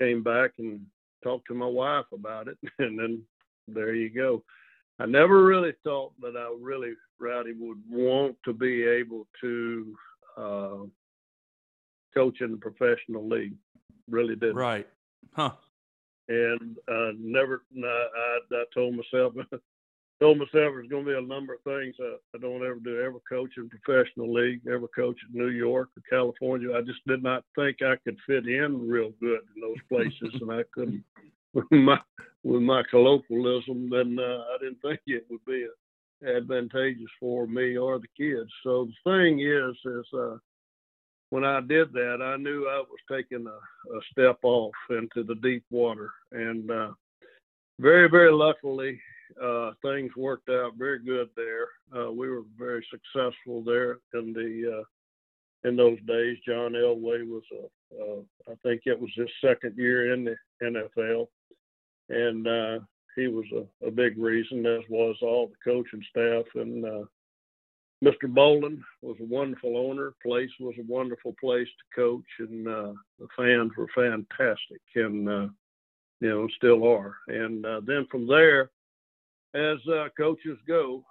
came 0.00 0.22
back 0.24 0.50
and 0.58 0.84
talked 1.22 1.46
to 1.46 1.54
my 1.54 1.66
wife 1.66 2.06
about 2.12 2.48
it, 2.48 2.58
and 2.80 2.98
then 2.98 3.22
there 3.68 3.94
you 3.94 4.10
go 4.10 4.42
I 5.00 5.06
never 5.06 5.44
really 5.44 5.72
thought 5.82 6.12
that 6.20 6.36
I 6.36 6.54
really, 6.58 6.92
Rowdy, 7.18 7.52
would 7.58 7.82
want 7.90 8.36
to 8.44 8.52
be 8.52 8.84
able 8.84 9.26
to 9.40 9.96
uh, 10.36 10.76
coach 12.14 12.40
in 12.40 12.52
the 12.52 12.56
professional 12.56 13.28
league. 13.28 13.54
Really 14.08 14.36
did. 14.36 14.54
Right. 14.54 14.86
Huh. 15.32 15.52
And 16.28 16.76
uh, 16.88 17.10
never, 17.18 17.62
I, 17.76 17.86
I, 17.86 18.38
I 18.52 18.64
told 18.72 18.94
myself, 18.94 19.34
told 20.20 20.38
myself 20.38 20.50
there's 20.52 20.88
going 20.88 21.04
to 21.04 21.10
be 21.10 21.18
a 21.18 21.20
number 21.20 21.54
of 21.54 21.62
things 21.64 21.96
I, 22.00 22.14
I 22.34 22.38
don't 22.40 22.64
ever 22.64 22.78
do. 22.82 23.00
Ever 23.00 23.20
coach 23.28 23.50
in 23.56 23.68
professional 23.68 24.32
league, 24.32 24.60
ever 24.66 24.88
coach 24.88 25.18
in 25.28 25.38
New 25.38 25.50
York 25.50 25.90
or 25.96 26.02
California. 26.08 26.74
I 26.74 26.82
just 26.82 27.00
did 27.06 27.22
not 27.22 27.44
think 27.56 27.82
I 27.82 27.96
could 28.04 28.16
fit 28.26 28.46
in 28.46 28.88
real 28.88 29.10
good 29.20 29.40
in 29.54 29.60
those 29.60 29.76
places, 29.88 30.40
and 30.40 30.52
I 30.52 30.62
couldn't 30.72 31.04
my 31.70 31.98
with 32.44 32.62
my 32.62 32.82
colloquialism, 32.90 33.88
then 33.90 34.18
uh, 34.20 34.44
I 34.54 34.58
didn't 34.60 34.80
think 34.82 35.00
it 35.06 35.26
would 35.30 35.44
be 35.46 35.66
advantageous 36.24 37.10
for 37.18 37.46
me 37.46 37.76
or 37.76 37.98
the 37.98 38.06
kids. 38.16 38.50
So 38.62 38.86
the 38.86 39.10
thing 39.10 39.40
is, 39.40 39.74
is 39.84 40.06
uh, 40.16 40.36
when 41.30 41.44
I 41.44 41.60
did 41.60 41.92
that, 41.94 42.18
I 42.22 42.36
knew 42.36 42.68
I 42.68 42.78
was 42.80 43.00
taking 43.10 43.46
a, 43.46 43.96
a 43.96 44.00
step 44.12 44.38
off 44.42 44.74
into 44.90 45.24
the 45.24 45.34
deep 45.36 45.64
water, 45.70 46.10
and 46.32 46.70
uh, 46.70 46.90
very, 47.80 48.08
very 48.08 48.32
luckily, 48.32 49.00
uh, 49.42 49.72
things 49.82 50.12
worked 50.16 50.48
out 50.48 50.76
very 50.76 51.02
good 51.02 51.28
there. 51.34 51.68
Uh, 51.96 52.12
we 52.12 52.28
were 52.28 52.44
very 52.58 52.86
successful 52.90 53.62
there 53.64 53.98
in 54.12 54.32
the 54.32 54.80
uh, 54.80 55.68
in 55.68 55.76
those 55.76 55.98
days. 56.06 56.36
John 56.46 56.72
Elway 56.72 57.26
was 57.26 57.42
a, 57.52 58.52
uh, 58.52 58.54
think 58.62 58.82
it 58.84 59.00
was 59.00 59.10
his 59.16 59.28
second 59.42 59.76
year 59.76 60.12
in 60.12 60.24
the 60.24 60.36
NFL, 60.62 61.26
and 62.08 62.46
uh, 62.46 62.78
he 63.16 63.28
was 63.28 63.46
a, 63.52 63.86
a, 63.86 63.90
big 63.90 64.18
reason, 64.18 64.66
as 64.66 64.82
was 64.88 65.16
all 65.22 65.48
the 65.48 65.72
coaching 65.72 66.02
staff. 66.10 66.44
And 66.54 66.84
uh, 66.84 67.04
Mr. 68.04 68.28
Bowlen 68.28 68.82
was 69.02 69.16
a 69.20 69.24
wonderful 69.24 69.76
owner. 69.76 70.14
Place 70.22 70.50
was 70.60 70.74
a 70.78 70.92
wonderful 70.92 71.34
place 71.40 71.68
to 71.68 72.00
coach, 72.00 72.24
and 72.38 72.66
uh, 72.66 72.92
the 73.18 73.28
fans 73.36 73.72
were 73.76 73.88
fantastic, 73.94 74.82
and 74.94 75.28
uh, 75.28 75.48
you 76.20 76.28
know 76.28 76.48
still 76.56 76.86
are. 76.86 77.16
And 77.28 77.64
uh, 77.64 77.80
then 77.84 78.06
from 78.10 78.26
there, 78.26 78.70
as 79.54 79.78
uh, 79.88 80.08
coaches 80.16 80.58
go, 80.66 81.04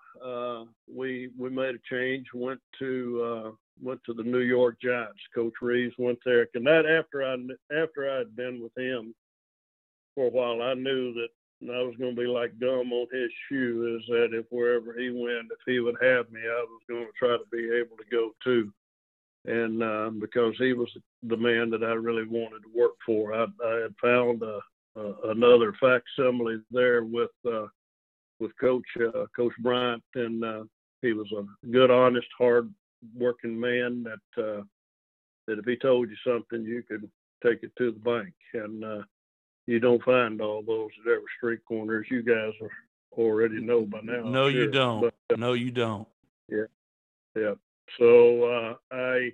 we 0.94 1.30
we 1.38 1.50
made 1.50 1.76
a 1.76 1.80
change. 1.90 2.28
Went 2.34 2.62
to 2.80 3.56
went 3.82 4.02
to 4.06 4.14
the 4.14 4.24
New 4.24 4.42
York 4.42 4.78
Giants. 4.82 5.22
Coach 5.34 5.54
Reeves 5.62 5.96
went 5.98 6.20
there, 6.26 6.48
and 6.54 6.68
that 6.68 6.86
after 6.86 7.24
I 7.24 7.36
after 7.76 8.12
I 8.12 8.18
had 8.18 8.36
been 8.36 8.62
with 8.62 8.78
him 8.78 9.16
for 10.16 10.28
a 10.28 10.30
while, 10.30 10.62
I 10.62 10.74
knew 10.74 11.14
that 11.14 11.30
I 11.72 11.82
was 11.82 11.96
going 11.98 12.16
to 12.16 12.22
be 12.22 12.28
like 12.28 12.60
gum 12.60 12.92
on 12.92 13.08
his 13.12 13.32
shoe. 13.48 13.98
Is 13.98 14.06
that 14.08 14.38
if 14.38 14.46
wherever 14.50 14.98
he 14.98 15.10
went, 15.10 15.52
if 15.52 15.60
he 15.66 15.80
would 15.80 15.96
have 16.02 16.32
me, 16.32 16.42
I 16.42 16.66
was 16.68 16.82
going 16.90 17.06
to 17.06 17.12
try 17.18 17.38
to 17.38 17.44
be 17.52 17.72
able 17.76 17.98
to 17.98 18.06
go 18.12 18.32
too. 18.44 18.72
And 19.46 19.84
uh, 19.84 20.10
because 20.20 20.56
he 20.58 20.74
was 20.74 20.90
the 21.24 21.38
man 21.38 21.70
that 21.72 21.84
I 21.84 21.94
really 21.94 22.26
wanted 22.26 22.64
to 22.64 22.72
work 22.74 22.94
for, 23.06 23.34
I, 23.34 23.46
I 23.66 23.74
had 23.82 23.96
found 24.02 24.42
uh, 24.42 24.60
uh, 24.96 25.32
another 25.32 25.74
facsimile 25.80 26.62
there 26.72 27.04
with 27.04 27.32
uh, 27.46 27.68
with 28.40 28.52
Coach 28.60 28.86
uh, 29.00 29.26
Coach 29.36 29.54
Bryant, 29.60 30.04
and 30.16 30.44
uh, 30.44 30.64
he 31.02 31.14
was 31.14 31.32
a 31.32 31.68
good, 31.68 31.92
honest, 31.92 32.28
hard 32.38 32.74
working 33.18 33.60
man 33.60 34.04
that 34.04 34.44
uh, 34.44 34.64
that 35.48 35.60
if 35.60 35.66
he 35.66 35.76
told 35.76 36.10
you 36.10 36.16
something, 36.26 36.64
you 36.64 36.84
could 36.84 37.10
take 37.46 37.64
it 37.64 37.72
to 37.78 37.92
the 37.92 38.00
bank. 38.00 38.34
And 38.54 38.84
uh, 38.84 39.02
you 39.66 39.80
don't 39.80 40.04
find 40.04 40.42
all 40.42 40.62
those 40.62 40.90
at 41.06 41.12
every 41.12 41.24
street 41.38 41.60
corner, 41.66 42.00
as 42.00 42.12
you 42.12 42.22
guys 42.22 42.54
are 42.62 42.72
already 43.18 43.62
know 43.62 43.82
by 43.82 44.00
now. 44.02 44.24
No, 44.24 44.50
sure. 44.50 44.64
you 44.64 44.72
don't. 44.72 45.02
But, 45.02 45.14
uh, 45.34 45.36
no, 45.38 45.54
you 45.54 45.72
don't. 45.72 46.08
Yeah, 46.50 46.66
yeah. 47.36 47.54
So 48.00 48.44
uh, 48.44 48.76
I 48.92 49.32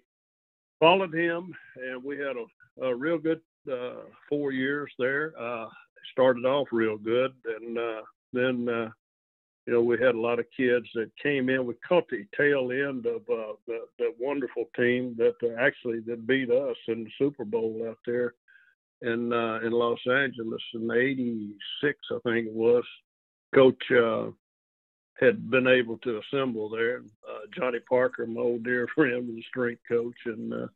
followed 0.80 1.14
him, 1.14 1.56
and 1.76 2.04
we 2.04 2.18
had 2.18 2.36
a, 2.38 2.86
a 2.86 2.96
real 2.96 3.18
good 3.18 3.42
uh, 3.72 4.02
four 4.28 4.52
years 4.52 4.92
there. 5.00 5.34
Uh, 5.40 5.68
started 6.12 6.46
off 6.46 6.68
real 6.72 6.98
good, 6.98 7.34
and 7.46 7.78
uh, 7.78 8.02
then 8.34 8.68
uh, 8.70 8.90
you 9.66 9.74
know 9.74 9.82
we 9.82 9.98
had 10.00 10.16
a 10.16 10.20
lot 10.20 10.40
of 10.40 10.46
kids 10.56 10.88
that 10.94 11.12
came 11.22 11.50
in. 11.50 11.66
We 11.66 11.74
caught 11.88 12.08
the 12.10 12.26
tail 12.38 12.72
end 12.72 13.06
of 13.06 13.22
uh, 13.30 13.54
the, 13.68 13.86
the 13.98 14.14
wonderful 14.20 14.66
team 14.76 15.16
that 15.18 15.36
uh, 15.44 15.60
actually 15.60 16.02
that 16.02 16.28
beat 16.28 16.52
us 16.52 16.78
in 16.88 17.04
the 17.04 17.12
Super 17.18 17.46
Bowl 17.46 17.86
out 17.88 17.98
there 18.06 18.34
in 19.02 19.32
uh, 19.34 19.60
in 19.64 19.72
Los 19.72 20.00
Angeles 20.10 20.62
in 20.74 20.92
'86, 20.92 22.00
I 22.12 22.18
think 22.24 22.48
it 22.48 22.54
was. 22.54 22.84
Coach 23.54 23.82
uh, 23.92 24.28
had 25.20 25.50
been 25.50 25.68
able 25.68 25.98
to 26.00 26.20
assemble 26.20 26.70
there. 26.70 27.00
Uh, 27.28 27.40
Johnny 27.58 27.80
Parker, 27.88 28.26
my 28.26 28.42
old 28.42 28.64
dear 28.64 28.88
friend, 28.96 29.28
was 29.28 29.36
the 29.36 29.44
strength 29.50 29.82
coach, 29.88 30.18
and 30.26 30.54
uh, 30.54 30.68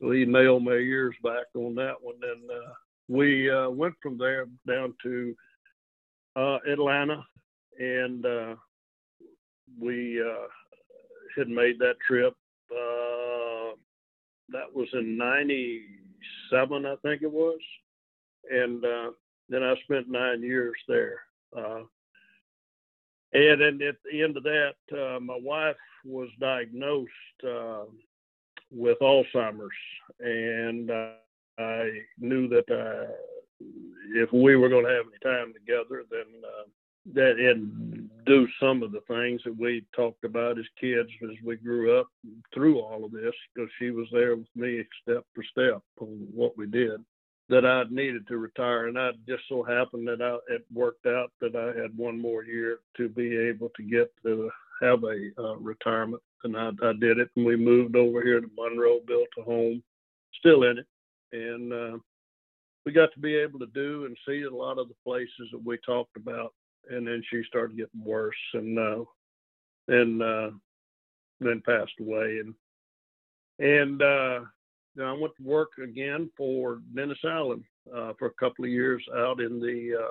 so 0.00 0.10
he 0.10 0.24
nailed 0.24 0.64
my 0.64 0.72
ears 0.72 1.14
back 1.22 1.46
on 1.54 1.74
that 1.76 1.94
one. 2.00 2.16
And 2.22 2.50
uh, 2.50 2.72
we 3.08 3.50
uh, 3.50 3.70
went 3.70 3.94
from 4.02 4.18
there 4.18 4.46
down 4.66 4.94
to 5.02 5.34
uh, 6.36 6.58
Atlanta, 6.70 7.24
and 7.78 8.24
uh, 8.24 8.54
we 9.80 10.20
uh, 10.20 10.46
had 11.36 11.48
made 11.48 11.78
that 11.78 11.96
trip. 12.06 12.34
Uh, 12.70 13.23
that 14.50 14.74
was 14.74 14.88
in 14.92 15.16
97, 15.16 16.86
I 16.86 16.96
think 17.02 17.22
it 17.22 17.30
was, 17.30 17.58
and 18.50 18.84
uh, 18.84 19.10
then 19.48 19.62
I 19.62 19.74
spent 19.84 20.08
nine 20.08 20.42
years 20.42 20.74
there. 20.88 21.20
Uh, 21.56 21.82
and 23.32 23.82
at 23.82 23.96
the 24.04 24.22
end 24.22 24.36
of 24.36 24.44
that, 24.44 24.74
uh, 24.92 25.18
my 25.20 25.38
wife 25.40 25.76
was 26.04 26.28
diagnosed 26.38 27.10
uh, 27.46 27.84
with 28.70 28.98
Alzheimer's, 29.00 29.70
and 30.20 30.90
uh, 30.90 31.12
I 31.58 31.90
knew 32.18 32.48
that 32.48 32.70
uh, 32.70 33.12
if 34.14 34.32
we 34.32 34.56
were 34.56 34.68
going 34.68 34.84
to 34.84 34.92
have 34.92 35.06
any 35.06 35.18
time 35.36 35.52
together, 35.52 36.04
then 36.10 36.26
that 37.12 37.36
and 37.38 38.08
do 38.24 38.48
some 38.58 38.82
of 38.82 38.92
the 38.92 39.02
things 39.06 39.42
that 39.44 39.56
we 39.56 39.84
talked 39.94 40.24
about 40.24 40.58
as 40.58 40.64
kids 40.80 41.08
as 41.22 41.36
we 41.44 41.56
grew 41.56 41.98
up 41.98 42.08
through 42.54 42.80
all 42.80 43.04
of 43.04 43.12
this 43.12 43.34
because 43.54 43.70
she 43.78 43.90
was 43.90 44.06
there 44.12 44.36
with 44.36 44.48
me 44.56 44.82
step 45.02 45.24
for 45.34 45.44
step 45.44 45.82
on 46.00 46.26
what 46.32 46.56
we 46.56 46.66
did 46.66 47.04
that 47.50 47.66
I 47.66 47.84
needed 47.90 48.26
to 48.28 48.38
retire. 48.38 48.86
And 48.86 48.98
I 48.98 49.10
just 49.28 49.42
so 49.48 49.62
happened 49.62 50.08
that 50.08 50.22
I, 50.22 50.54
it 50.54 50.64
worked 50.72 51.06
out 51.06 51.30
that 51.40 51.54
I 51.54 51.78
had 51.78 51.96
one 51.96 52.18
more 52.20 52.42
year 52.44 52.78
to 52.96 53.08
be 53.08 53.36
able 53.36 53.70
to 53.76 53.82
get 53.82 54.10
to 54.22 54.50
have 54.80 55.04
a 55.04 55.30
uh, 55.38 55.56
retirement. 55.56 56.22
And 56.44 56.56
I, 56.56 56.70
I 56.82 56.92
did 56.98 57.18
it 57.18 57.30
and 57.36 57.44
we 57.44 57.56
moved 57.56 57.96
over 57.96 58.22
here 58.22 58.40
to 58.40 58.50
Monroe 58.56 59.00
built 59.06 59.28
a 59.38 59.42
home 59.42 59.82
still 60.38 60.64
in 60.64 60.78
it. 60.78 60.86
And 61.32 61.72
uh, 61.72 61.98
we 62.86 62.92
got 62.92 63.12
to 63.12 63.20
be 63.20 63.34
able 63.34 63.58
to 63.58 63.66
do 63.66 64.06
and 64.06 64.16
see 64.26 64.42
a 64.42 64.54
lot 64.54 64.78
of 64.78 64.88
the 64.88 64.94
places 65.04 65.48
that 65.52 65.64
we 65.64 65.78
talked 65.84 66.16
about 66.16 66.54
and 66.90 67.06
then 67.06 67.22
she 67.30 67.42
started 67.46 67.76
getting 67.76 68.04
worse 68.04 68.34
and 68.54 68.78
uh 68.78 69.04
and 69.88 70.22
uh 70.22 70.50
then 71.40 71.62
passed 71.64 71.92
away. 72.00 72.40
And 72.40 72.54
and 73.58 74.02
uh 74.02 74.40
then 74.96 75.06
I 75.06 75.12
went 75.12 75.34
to 75.36 75.42
work 75.42 75.70
again 75.82 76.30
for 76.36 76.80
Dennis 76.94 77.18
Allen 77.24 77.64
uh 77.94 78.12
for 78.18 78.26
a 78.26 78.34
couple 78.34 78.64
of 78.64 78.70
years 78.70 79.04
out 79.16 79.40
in 79.40 79.60
the 79.60 80.10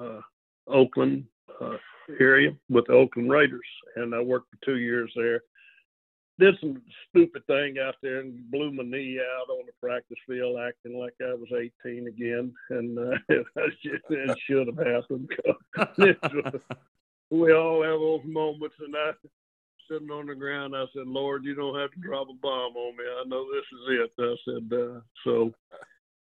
uh 0.00 0.02
uh 0.02 0.20
Oakland 0.68 1.24
uh 1.60 1.76
area 2.20 2.50
with 2.68 2.86
the 2.86 2.92
Oakland 2.92 3.30
Raiders. 3.30 3.60
And 3.96 4.14
I 4.14 4.20
worked 4.20 4.50
for 4.50 4.64
two 4.64 4.78
years 4.78 5.12
there 5.16 5.42
did 6.38 6.54
some 6.60 6.82
stupid 7.08 7.46
thing 7.46 7.76
out 7.78 7.96
there 8.02 8.20
and 8.20 8.50
blew 8.50 8.72
my 8.72 8.82
knee 8.82 9.20
out 9.38 9.50
on 9.50 9.66
the 9.66 9.72
practice 9.80 10.18
field, 10.26 10.58
acting 10.58 10.98
like 10.98 11.14
I 11.20 11.34
was 11.34 11.48
18 11.84 12.08
again, 12.08 12.52
and 12.70 12.98
uh, 12.98 13.18
it 13.28 14.38
should 14.46 14.68
have 14.68 14.78
happened. 14.78 15.30
we 17.30 17.52
all 17.52 17.82
have 17.82 18.00
those 18.00 18.24
moments, 18.24 18.76
and 18.80 18.94
I 18.96 19.12
sitting 19.90 20.10
on 20.10 20.26
the 20.26 20.34
ground. 20.34 20.74
I 20.74 20.84
said, 20.94 21.06
"Lord, 21.06 21.44
you 21.44 21.54
don't 21.54 21.78
have 21.78 21.90
to 21.92 22.00
drop 22.00 22.28
a 22.30 22.34
bomb 22.34 22.76
on 22.76 22.96
me. 22.96 23.04
I 23.04 23.28
know 23.28 23.46
this 23.52 23.64
is 23.72 24.08
it." 24.08 24.10
I 24.18 24.34
said, 24.44 24.78
uh, 24.78 25.00
"So." 25.24 25.52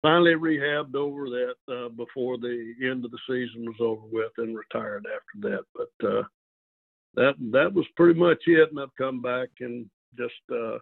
Finally 0.02 0.32
rehabbed 0.32 0.94
over 0.94 1.28
that 1.28 1.56
uh, 1.70 1.90
before 1.90 2.38
the 2.38 2.72
end 2.82 3.04
of 3.04 3.10
the 3.10 3.18
season 3.28 3.66
was 3.66 3.76
over 3.80 4.06
with, 4.10 4.32
and 4.38 4.56
retired 4.56 5.04
after 5.04 5.50
that. 5.50 5.64
But 5.74 6.08
uh, 6.08 6.22
that 7.16 7.34
that 7.52 7.74
was 7.74 7.84
pretty 7.96 8.18
much 8.18 8.38
it. 8.46 8.70
And 8.70 8.80
I've 8.80 8.96
come 8.96 9.20
back 9.20 9.50
and 9.60 9.90
just 10.16 10.34
uh, 10.52 10.78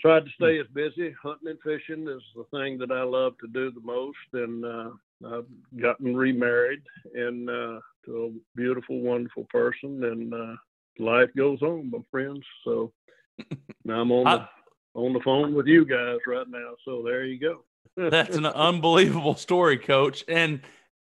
tried 0.00 0.24
to 0.24 0.30
stay 0.32 0.58
as 0.58 0.66
busy. 0.72 1.14
Hunting 1.22 1.48
and 1.48 1.58
fishing 1.62 2.08
is 2.08 2.22
the 2.34 2.44
thing 2.56 2.78
that 2.78 2.90
I 2.90 3.02
love 3.02 3.34
to 3.40 3.48
do 3.48 3.70
the 3.70 3.80
most, 3.80 4.16
and 4.32 4.64
uh, 4.64 4.90
I've 5.26 5.80
gotten 5.80 6.16
remarried 6.16 6.82
and 7.14 7.48
uh, 7.48 7.80
to 8.06 8.24
a 8.24 8.56
beautiful, 8.56 9.00
wonderful 9.00 9.44
person, 9.50 10.02
and 10.04 10.32
uh, 10.32 10.56
life 10.98 11.30
goes 11.36 11.62
on, 11.62 11.90
my 11.90 11.98
friends. 12.10 12.44
So 12.64 12.92
now 13.84 14.00
I'm 14.00 14.12
on 14.12 14.24
the 14.24 14.48
on 14.98 15.12
the 15.12 15.20
phone 15.20 15.54
with 15.54 15.66
you 15.66 15.84
guys 15.84 16.18
right 16.26 16.48
now. 16.48 16.74
So 16.84 17.02
there 17.04 17.24
you 17.24 17.38
go. 17.38 17.64
That's 18.10 18.36
an 18.36 18.46
unbelievable 18.46 19.34
story, 19.34 19.78
Coach. 19.78 20.24
And 20.28 20.60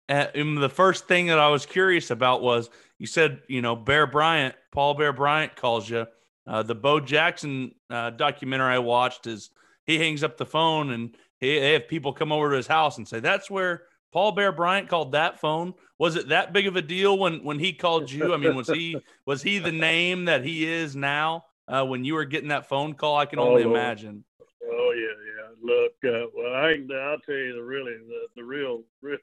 and 0.10 0.58
the 0.58 0.70
first 0.70 1.08
thing 1.08 1.28
that 1.28 1.40
I 1.40 1.50
was 1.50 1.66
curious 1.66 2.12
about 2.12 2.42
was 2.42 2.70
you 3.00 3.08
said, 3.08 3.42
you 3.48 3.62
know, 3.62 3.76
Bear 3.76 4.06
Bryant, 4.06 4.56
Paul 4.72 4.94
Bear 4.94 5.14
Bryant 5.14 5.56
calls 5.56 5.90
you. 5.90 6.08
Uh, 6.46 6.64
the 6.64 6.76
Bo 6.76 7.00
Jackson 7.00 7.74
uh, 7.90 8.10
documentary 8.10 8.74
I 8.74 8.80
watched 8.80 9.28
is 9.28 9.50
he 9.86 9.98
hangs 9.98 10.24
up 10.24 10.38
the 10.38 10.46
phone 10.46 10.92
and 10.92 11.16
he, 11.40 11.60
they 11.60 11.74
have 11.74 11.88
people 11.88 12.14
come 12.14 12.32
over 12.32 12.50
to 12.52 12.58
his 12.58 12.68
house 12.68 12.98
and 12.98 13.08
say, 13.08 13.20
that's 13.20 13.50
where 13.50 13.84
Paul 14.12 14.34
Bear 14.34 14.52
Bryant 14.52 14.90
called 14.90 15.14
that 15.14 15.40
phone. 15.40 15.74
Was 15.98 16.16
it 16.16 16.30
that 16.30 16.54
big 16.54 16.68
of 16.68 16.76
a 16.76 16.82
deal 16.82 17.18
when, 17.18 17.44
when 17.44 17.60
he 17.60 17.74
called 17.74 18.12
you? 18.12 18.34
I 18.34 18.38
mean, 18.38 18.56
was 18.56 18.68
he, 18.68 18.98
was 19.26 19.42
he 19.42 19.60
the 19.60 19.72
name 19.72 20.26
that 20.26 20.44
he 20.44 20.72
is 20.72 20.96
now 20.96 21.46
uh, 21.68 21.86
when 21.86 22.04
you 22.04 22.14
were 22.16 22.26
getting 22.26 22.50
that 22.50 22.68
phone 22.68 22.94
call? 22.94 23.18
I 23.18 23.26
can 23.26 23.40
only 23.40 23.64
oh, 23.64 23.72
imagine. 23.72 24.24
Oh 24.66 24.94
yeah. 24.96 25.08
Yeah. 25.26 25.50
Look, 25.64 25.94
uh, 26.04 26.28
well, 26.36 26.54
I, 26.54 26.78
I'll 27.10 27.20
tell 27.20 27.36
you 27.36 27.56
the 27.56 27.64
really, 27.64 27.94
the, 27.94 28.28
the 28.36 28.44
real, 28.44 28.84
real, 29.02 29.18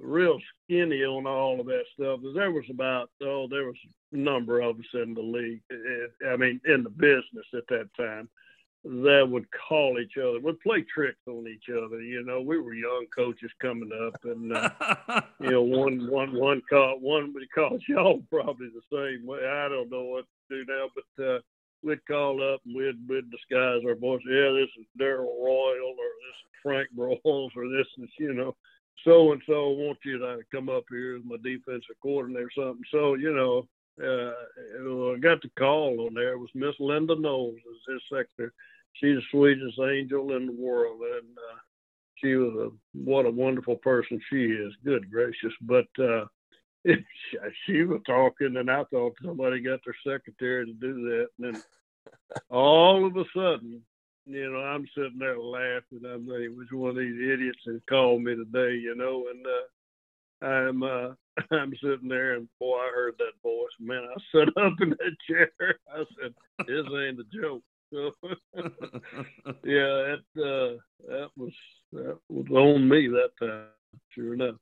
real 0.00 0.38
skinny 0.64 1.04
on 1.04 1.26
all 1.26 1.60
of 1.60 1.66
that 1.66 1.84
stuff. 1.94 2.20
There 2.34 2.50
was 2.50 2.64
about 2.70 3.10
oh, 3.22 3.46
there 3.48 3.66
was 3.66 3.76
a 4.12 4.16
number 4.16 4.60
of 4.60 4.78
us 4.78 4.86
in 4.94 5.14
the 5.14 5.22
league. 5.22 5.60
I 6.28 6.36
mean, 6.36 6.60
in 6.66 6.82
the 6.82 6.90
business 6.90 7.46
at 7.54 7.66
that 7.68 7.88
time, 7.96 8.28
that 8.84 9.26
would 9.28 9.46
call 9.68 9.98
each 9.98 10.16
other, 10.16 10.40
would 10.40 10.60
play 10.60 10.82
tricks 10.82 11.26
on 11.26 11.46
each 11.48 11.68
other. 11.70 12.00
You 12.00 12.24
know, 12.24 12.40
we 12.40 12.58
were 12.58 12.74
young 12.74 13.06
coaches 13.14 13.50
coming 13.60 13.90
up, 14.06 14.20
and 14.24 14.52
uh, 14.52 15.20
you 15.40 15.50
know, 15.50 15.62
one 15.62 16.08
one 16.10 16.38
one 16.38 16.62
call 16.68 16.98
one 17.00 17.32
would 17.34 17.50
call 17.52 17.78
y'all 17.88 18.22
probably 18.30 18.68
the 18.68 18.82
same 18.92 19.26
way. 19.26 19.46
I 19.46 19.68
don't 19.68 19.90
know 19.90 20.04
what 20.04 20.24
to 20.50 20.64
do 20.64 20.72
now, 20.72 20.86
but. 20.94 21.24
uh 21.24 21.38
we'd 21.82 22.04
call 22.06 22.42
up 22.42 22.60
and 22.66 22.74
we'd, 22.74 22.96
we'd 23.08 23.30
disguise 23.30 23.82
our 23.86 23.94
voice. 23.94 24.20
Yeah, 24.28 24.50
this 24.52 24.68
is 24.78 24.86
Darrell 24.98 25.38
Royal 25.40 25.90
or 25.90 26.10
this 26.24 26.36
is 26.42 26.60
Frank 26.62 26.88
Broyles 26.96 27.56
or 27.56 27.68
this 27.68 27.86
is, 27.98 28.08
you 28.18 28.34
know, 28.34 28.56
so 29.04 29.32
and 29.32 29.42
so 29.46 29.70
want 29.70 29.98
you 30.04 30.18
to 30.18 30.38
come 30.52 30.68
up 30.68 30.84
here 30.90 31.16
as 31.16 31.22
my 31.24 31.36
defensive 31.42 31.96
coordinator 32.02 32.46
or 32.46 32.50
something. 32.56 32.84
So, 32.90 33.14
you 33.14 33.34
know, 33.34 33.68
uh, 34.02 34.32
I 35.14 35.18
got 35.18 35.40
the 35.42 35.50
call 35.58 36.06
on 36.06 36.14
there. 36.14 36.32
It 36.32 36.38
was 36.38 36.50
Miss 36.54 36.74
Linda 36.78 37.14
Knowles 37.18 37.56
as 37.56 37.94
his 37.94 38.02
secretary. 38.10 38.50
She's 38.94 39.16
the 39.16 39.22
sweetest 39.30 39.78
angel 39.78 40.36
in 40.36 40.46
the 40.46 40.52
world, 40.52 41.00
and 41.00 41.36
uh, 41.36 41.58
she 42.16 42.34
was 42.34 42.54
a 42.54 42.98
what 42.98 43.26
a 43.26 43.30
wonderful 43.30 43.76
person 43.76 44.20
she 44.30 44.44
is. 44.44 44.72
Good 44.84 45.10
gracious! 45.10 45.52
But 45.60 45.86
uh, 45.98 46.24
she 47.66 47.82
was 47.82 48.00
talking, 48.06 48.56
and 48.56 48.70
I 48.70 48.84
thought 48.84 49.16
somebody 49.22 49.60
got 49.60 49.80
their 49.84 49.96
secretary 50.06 50.66
to 50.66 50.72
do 50.72 50.94
that, 51.08 51.26
and 51.38 51.54
then 51.54 51.62
all 52.48 53.06
of 53.06 53.16
a 53.16 53.24
sudden, 53.34 53.82
you 54.26 54.52
know, 54.52 54.58
I'm 54.58 54.86
sitting 54.94 55.18
there 55.18 55.38
laughing. 55.38 56.02
I'm 56.04 56.26
thinking, 56.26 56.56
which 56.56 56.72
one 56.72 56.90
of 56.90 56.96
these 56.96 57.20
idiots 57.20 57.60
has 57.66 57.80
called 57.88 58.22
me 58.22 58.34
today, 58.34 58.74
you 58.76 58.94
know, 58.94 59.26
and 59.30 59.46
uh, 59.46 60.46
I'm 60.46 60.82
uh, 60.82 61.08
I'm 61.50 61.72
sitting 61.82 62.08
there, 62.08 62.34
and 62.34 62.48
boy, 62.58 62.76
I 62.76 62.90
heard 62.94 63.14
that 63.18 63.40
voice. 63.42 63.70
Man, 63.78 64.02
I 64.04 64.20
sat 64.32 64.48
up 64.62 64.74
in 64.80 64.90
that 64.90 65.16
chair. 65.28 65.50
I 65.92 66.04
said, 66.20 66.34
"This 66.66 66.84
ain't 66.86 67.20
a 67.20 67.24
joke." 67.32 67.62
So, 67.92 68.10
yeah, 69.64 70.16
that 70.16 70.22
uh, 70.36 70.76
that 71.08 71.28
was 71.36 71.52
that 71.92 72.18
was 72.28 72.46
on 72.50 72.88
me 72.88 73.08
that 73.08 73.30
time. 73.40 73.68
Sure 74.10 74.34
enough. 74.34 74.56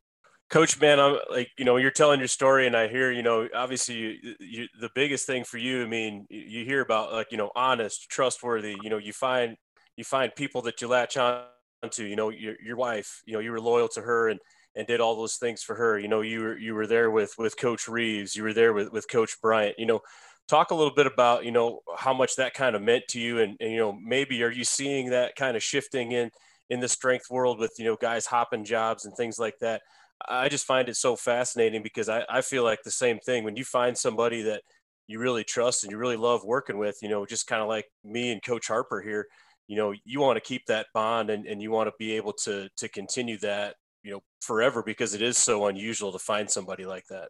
Coach, 0.51 0.81
man, 0.81 1.01
I'm 1.01 1.19
like, 1.31 1.49
you 1.59 1.65
know, 1.65 1.77
you're 1.77 1.91
telling 1.91 2.21
your 2.21 2.29
story, 2.29 2.67
and 2.67 2.77
I 2.77 2.87
hear, 2.87 3.11
you 3.11 3.23
know, 3.23 3.49
obviously, 3.55 3.97
you, 3.97 4.35
you, 4.39 4.69
the 4.81 4.91
biggest 4.95 5.27
thing 5.27 5.43
for 5.43 5.59
you. 5.59 5.83
I 5.83 5.87
mean, 5.87 6.27
you 6.31 6.65
hear 6.65 6.81
about 6.81 7.13
like, 7.13 7.33
you 7.33 7.39
know, 7.39 7.51
honest, 7.57 8.09
trustworthy. 8.09 8.77
You 8.83 8.91
know, 8.91 8.99
you 8.99 9.13
find 9.13 9.57
you 9.97 10.05
find 10.05 10.35
people 10.35 10.63
that 10.63 10.81
you 10.81 10.89
latch 10.89 11.17
on 11.17 11.45
to. 11.91 12.05
You 12.05 12.15
know, 12.15 12.29
your 12.29 12.55
your 12.63 12.77
wife. 12.77 13.23
You 13.27 13.33
know, 13.33 13.41
you 13.41 13.51
were 13.51 13.61
loyal 13.61 13.89
to 13.89 14.03
her 14.03 14.29
and 14.29 14.39
and 14.77 14.87
did 14.87 15.01
all 15.01 15.17
those 15.17 15.37
things 15.37 15.63
for 15.63 15.75
her. 15.77 15.99
You 15.99 16.09
know, 16.09 16.21
you 16.21 16.41
were 16.41 16.59
you 16.59 16.75
were 16.75 16.87
there 16.87 17.11
with 17.11 17.35
with 17.39 17.59
Coach 17.59 17.89
Reeves. 17.89 18.37
You 18.37 18.43
were 18.45 18.53
there 18.53 18.73
with 18.73 18.93
with 18.93 19.09
Coach 19.11 19.41
Bryant. 19.41 19.79
You 19.79 19.87
know, 19.87 20.01
talk 20.49 20.71
a 20.71 20.75
little 20.75 20.95
bit 20.95 21.07
about 21.07 21.45
you 21.45 21.53
know 21.53 21.81
how 21.97 22.13
much 22.15 22.37
that 22.37 22.55
kind 22.55 22.77
of 22.77 22.83
meant 22.83 23.05
to 23.09 23.21
you, 23.21 23.41
and, 23.41 23.57
and 23.61 23.73
you 23.73 23.79
know 23.79 23.93
maybe 23.93 24.43
are 24.43 24.53
you 24.53 24.65
seeing 24.65 25.11
that 25.11 25.37
kind 25.37 25.57
of 25.57 25.63
shifting 25.63 26.13
in 26.13 26.31
in 26.71 26.81
the 26.81 26.89
strength 26.89 27.27
world 27.31 27.59
with 27.59 27.73
you 27.79 27.85
know 27.85 27.97
guys 27.97 28.27
hopping 28.27 28.65
jobs 28.65 29.05
and 29.05 29.17
things 29.17 29.39
like 29.39 29.55
that 29.61 29.83
I 30.29 30.49
just 30.49 30.67
find 30.67 30.89
it 30.89 30.97
so 30.97 31.17
fascinating 31.17 31.83
because 31.83 32.09
I, 32.09 32.25
I 32.29 32.41
feel 32.41 32.65
like 32.65 32.83
the 32.83 32.91
same 32.91 33.19
thing 33.19 33.45
when 33.45 33.57
you 33.57 33.65
find 33.65 33.97
somebody 33.97 34.43
that 34.43 34.63
you 35.07 35.19
really 35.19 35.45
trust 35.45 35.85
and 35.85 35.91
you 35.91 35.99
really 35.99 36.17
love 36.17 36.45
working 36.45 36.79
with, 36.79 36.99
you 37.03 37.09
know, 37.09 37.27
just 37.27 37.47
kind 37.47 37.63
of 37.63 37.69
like 37.69 37.87
me 38.05 38.33
and 38.33 38.43
Coach 38.43 38.69
Harper 38.69 39.01
here, 39.01 39.27
you 39.67 39.77
know, 39.77 39.93
you 40.05 40.21
want 40.21 40.37
to 40.37 40.41
keep 40.41 40.67
that 40.67 40.87
bond 40.95 41.31
and, 41.31 41.47
and 41.47 41.61
you 41.61 41.71
want 41.71 41.89
to 41.89 41.93
be 41.99 42.13
able 42.13 42.33
to 42.45 42.69
to 42.77 42.89
continue 42.89 43.39
that, 43.39 43.77
you 44.03 44.13
know, 44.13 44.21
forever 44.41 44.83
because 44.83 45.15
it 45.15 45.23
is 45.23 45.37
so 45.39 45.67
unusual 45.67 46.13
to 46.13 46.19
find 46.19 46.51
somebody 46.51 46.85
like 46.85 47.05
that. 47.11 47.29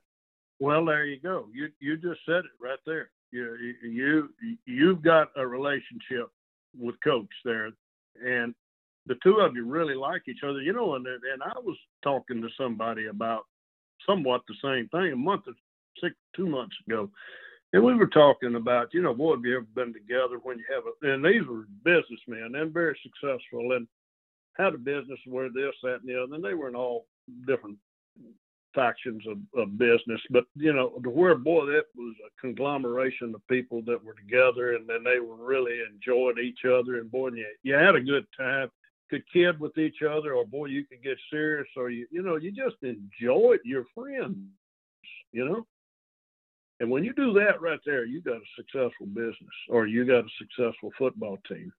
Well, 0.60 0.84
there 0.84 1.04
you 1.04 1.20
go. 1.20 1.48
You 1.52 1.68
you 1.80 1.96
just 1.96 2.20
said 2.26 2.38
it 2.38 2.60
right 2.60 2.78
there. 2.86 3.10
You 3.32 3.56
you 3.82 4.28
you've 4.66 5.02
got 5.02 5.28
a 5.36 5.46
relationship 5.46 6.28
with 6.78 6.94
Coach 7.02 7.30
there, 7.44 7.70
and 8.24 8.54
the 9.06 9.16
two 9.22 9.38
of 9.40 9.54
you 9.54 9.66
really 9.66 9.94
like 9.94 10.22
each 10.28 10.42
other, 10.44 10.60
you 10.60 10.72
know. 10.72 10.94
And 10.94 11.06
and 11.06 11.42
I 11.42 11.52
was 11.62 11.76
talking 12.02 12.40
to 12.42 12.48
somebody 12.56 13.06
about 13.06 13.44
somewhat 14.06 14.42
the 14.48 14.54
same 14.62 14.88
thing 14.88 15.12
a 15.12 15.16
month 15.16 15.44
or 15.46 15.54
six, 16.00 16.14
two 16.34 16.46
months 16.46 16.76
ago, 16.86 17.10
and 17.74 17.82
we 17.82 17.94
were 17.94 18.06
talking 18.06 18.54
about, 18.54 18.94
you 18.94 19.02
know, 19.02 19.14
boy, 19.14 19.34
have 19.34 19.44
you 19.44 19.56
ever 19.56 19.66
been 19.74 19.92
together 19.92 20.38
when 20.42 20.58
you 20.58 20.64
have 20.72 20.84
a? 20.86 21.12
And 21.12 21.24
these 21.24 21.46
were 21.46 21.66
businessmen 21.84 22.54
and 22.54 22.72
very 22.72 22.96
successful 23.02 23.72
and 23.72 23.88
had 24.56 24.74
a 24.74 24.78
business 24.78 25.18
where 25.26 25.48
this, 25.48 25.74
that, 25.82 26.00
and 26.00 26.08
the 26.08 26.22
other, 26.22 26.34
and 26.34 26.44
they 26.44 26.54
were 26.54 26.68
in 26.68 26.76
all 26.76 27.06
different 27.48 27.76
factions 28.76 29.24
of, 29.26 29.38
of 29.58 29.76
business. 29.76 30.20
But 30.30 30.44
you 30.54 30.72
know, 30.72 30.90
to 31.02 31.10
where 31.10 31.34
boy, 31.34 31.66
that 31.66 31.86
was 31.96 32.14
a 32.24 32.40
conglomeration 32.40 33.34
of 33.34 33.46
people 33.48 33.82
that 33.86 34.04
were 34.04 34.14
together, 34.14 34.76
and 34.76 34.88
then 34.88 35.02
they 35.02 35.18
were 35.18 35.36
really 35.36 35.80
enjoyed 35.92 36.38
each 36.38 36.64
other, 36.64 37.00
and 37.00 37.10
boy, 37.10 37.30
you, 37.30 37.46
you 37.64 37.74
had 37.74 37.96
a 37.96 38.00
good 38.00 38.26
time 38.38 38.70
could 39.14 39.32
kid 39.32 39.60
with 39.60 39.78
each 39.78 40.02
other, 40.02 40.34
or 40.34 40.44
boy, 40.44 40.66
you 40.66 40.84
could 40.84 41.02
get 41.02 41.18
serious, 41.30 41.68
or 41.76 41.90
you, 41.90 42.06
you 42.10 42.22
know, 42.22 42.36
you 42.36 42.50
just 42.50 42.76
enjoy 42.82 43.54
it. 43.54 43.60
Your 43.64 43.84
friends, 43.94 44.36
you 45.32 45.44
know. 45.44 45.66
And 46.80 46.90
when 46.90 47.04
you 47.04 47.12
do 47.12 47.32
that 47.34 47.60
right 47.60 47.78
there, 47.86 48.04
you 48.04 48.20
got 48.20 48.36
a 48.36 48.54
successful 48.56 49.06
business, 49.06 49.54
or 49.68 49.86
you 49.86 50.04
got 50.04 50.24
a 50.24 50.38
successful 50.38 50.90
football 50.98 51.38
team. 51.48 51.72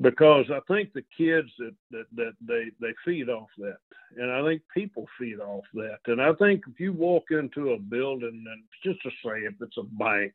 Because 0.00 0.46
I 0.50 0.60
think 0.72 0.92
the 0.92 1.04
kids 1.16 1.48
that, 1.58 1.74
that 1.90 2.06
that 2.16 2.32
they 2.46 2.70
they 2.80 2.92
feed 3.04 3.28
off 3.28 3.48
that, 3.58 3.78
and 4.16 4.30
I 4.30 4.42
think 4.44 4.62
people 4.72 5.06
feed 5.18 5.40
off 5.40 5.64
that. 5.74 5.98
And 6.06 6.20
I 6.20 6.32
think 6.34 6.62
if 6.68 6.80
you 6.80 6.92
walk 6.92 7.24
into 7.30 7.72
a 7.72 7.78
building, 7.78 8.44
and 8.48 8.62
just 8.84 9.02
to 9.02 9.10
say 9.24 9.40
if 9.40 9.54
it's 9.60 9.76
a 9.78 9.82
bank, 9.82 10.32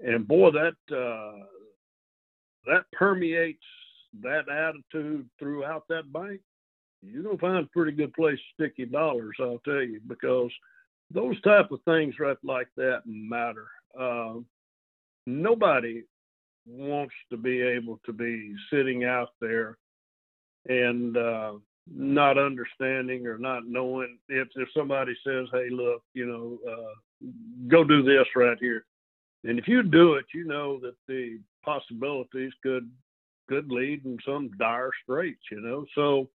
and 0.00 0.26
boy, 0.26 0.50
that 0.50 0.76
uh, 0.94 1.44
that 2.66 2.84
permeates 2.92 3.64
that 4.22 4.48
attitude 4.48 5.28
throughout 5.38 5.84
that 5.88 6.12
bank, 6.12 6.40
you're 7.02 7.22
gonna 7.22 7.38
find 7.38 7.64
a 7.64 7.68
pretty 7.68 7.92
good 7.92 8.12
place 8.14 8.38
to 8.38 8.64
stick 8.64 8.74
your 8.76 8.88
dollars. 8.88 9.36
I'll 9.40 9.60
tell 9.64 9.82
you 9.82 10.00
because 10.06 10.50
those 11.10 11.40
type 11.42 11.70
of 11.70 11.80
things 11.84 12.18
right 12.18 12.36
like 12.42 12.68
that 12.76 13.02
matter. 13.06 13.66
Uh, 13.98 14.34
nobody 15.26 16.02
wants 16.66 17.14
to 17.30 17.36
be 17.36 17.60
able 17.60 18.00
to 18.06 18.12
be 18.12 18.54
sitting 18.72 19.04
out 19.04 19.30
there 19.40 19.76
and 20.68 21.16
uh, 21.16 21.52
not 21.92 22.38
understanding 22.38 23.26
or 23.26 23.38
not 23.38 23.66
knowing 23.66 24.18
if 24.28 24.48
if 24.56 24.68
somebody 24.76 25.14
says, 25.26 25.46
"Hey, 25.52 25.68
look, 25.70 26.02
you 26.14 26.26
know, 26.26 26.58
uh, 26.70 27.26
go 27.68 27.84
do 27.84 28.02
this 28.02 28.26
right 28.34 28.58
here," 28.58 28.86
and 29.44 29.58
if 29.58 29.68
you 29.68 29.82
do 29.82 30.14
it, 30.14 30.24
you 30.32 30.44
know 30.44 30.78
that 30.80 30.96
the 31.06 31.38
possibilities 31.64 32.52
could 32.62 32.90
could 33.48 33.70
lead 33.70 34.04
in 34.04 34.18
some 34.26 34.50
dire 34.58 34.90
straits, 35.02 35.42
you 35.50 35.60
know. 35.60 35.84
So 35.94 36.28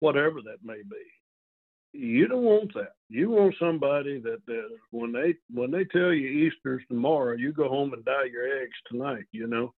whatever 0.00 0.40
that 0.42 0.64
may 0.64 0.82
be, 0.82 1.98
you 1.98 2.26
don't 2.26 2.42
want 2.42 2.74
that. 2.74 2.94
You 3.08 3.30
want 3.30 3.54
somebody 3.58 4.18
that, 4.20 4.44
that 4.46 4.68
when 4.90 5.12
they 5.12 5.34
when 5.52 5.70
they 5.70 5.84
tell 5.84 6.12
you 6.12 6.28
Easter's 6.28 6.82
tomorrow, 6.88 7.36
you 7.36 7.52
go 7.52 7.68
home 7.68 7.92
and 7.92 8.04
dye 8.04 8.28
your 8.32 8.62
eggs 8.62 8.76
tonight, 8.90 9.24
you 9.32 9.46
know. 9.46 9.74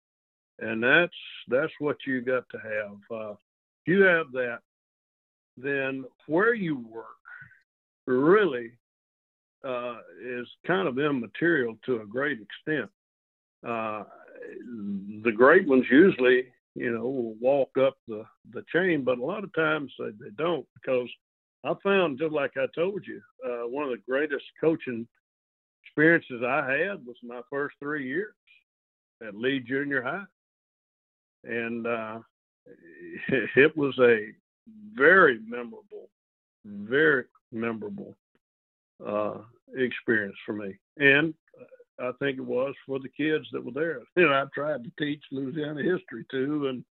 And 0.60 0.82
that's 0.82 1.12
that's 1.48 1.72
what 1.80 1.96
you 2.06 2.20
got 2.20 2.44
to 2.50 2.58
have. 2.58 2.96
Uh, 3.10 3.32
if 3.32 3.88
you 3.88 4.02
have 4.02 4.30
that, 4.32 4.60
then 5.56 6.04
where 6.26 6.54
you 6.54 6.76
work 6.76 7.06
really 8.06 8.72
uh, 9.64 9.96
is 10.22 10.46
kind 10.66 10.86
of 10.86 10.98
immaterial 10.98 11.76
to 11.86 12.02
a 12.02 12.06
great 12.06 12.38
extent. 12.40 12.90
Uh, 13.66 14.04
the 15.22 15.32
great 15.32 15.66
ones 15.66 15.86
usually, 15.90 16.44
you 16.74 16.92
know, 16.92 17.02
will 17.02 17.34
walk 17.40 17.70
up 17.78 17.96
the, 18.08 18.24
the 18.52 18.64
chain, 18.72 19.04
but 19.04 19.18
a 19.18 19.24
lot 19.24 19.44
of 19.44 19.54
times 19.54 19.92
they, 19.98 20.10
they 20.20 20.30
don't 20.36 20.66
because 20.74 21.08
I 21.64 21.72
found, 21.82 22.18
just 22.18 22.32
like 22.32 22.52
I 22.56 22.66
told 22.74 23.06
you, 23.06 23.20
uh, 23.46 23.68
one 23.68 23.84
of 23.84 23.90
the 23.90 24.02
greatest 24.08 24.44
coaching 24.60 25.06
experiences 25.84 26.42
I 26.46 26.70
had 26.70 27.06
was 27.06 27.16
my 27.22 27.40
first 27.48 27.76
three 27.78 28.06
years 28.06 28.34
at 29.26 29.36
Lee 29.36 29.60
Junior 29.60 30.02
High. 30.02 30.24
And 31.44 31.86
uh, 31.86 32.18
it 33.28 33.76
was 33.76 33.98
a 33.98 34.28
very 34.94 35.38
memorable 35.46 36.08
very 36.64 37.24
memorable 37.52 38.14
uh, 39.06 39.38
experience 39.76 40.36
for 40.44 40.54
me, 40.54 40.74
and 40.98 41.34
I 42.00 42.10
think 42.18 42.38
it 42.38 42.44
was 42.44 42.74
for 42.86 42.98
the 42.98 43.08
kids 43.08 43.46
that 43.52 43.64
were 43.64 43.72
there. 43.72 44.00
You 44.16 44.26
know, 44.26 44.32
I 44.32 44.44
tried 44.54 44.84
to 44.84 44.90
teach 44.98 45.22
Louisiana 45.30 45.82
history 45.82 46.24
too, 46.30 46.68
and 46.68 46.84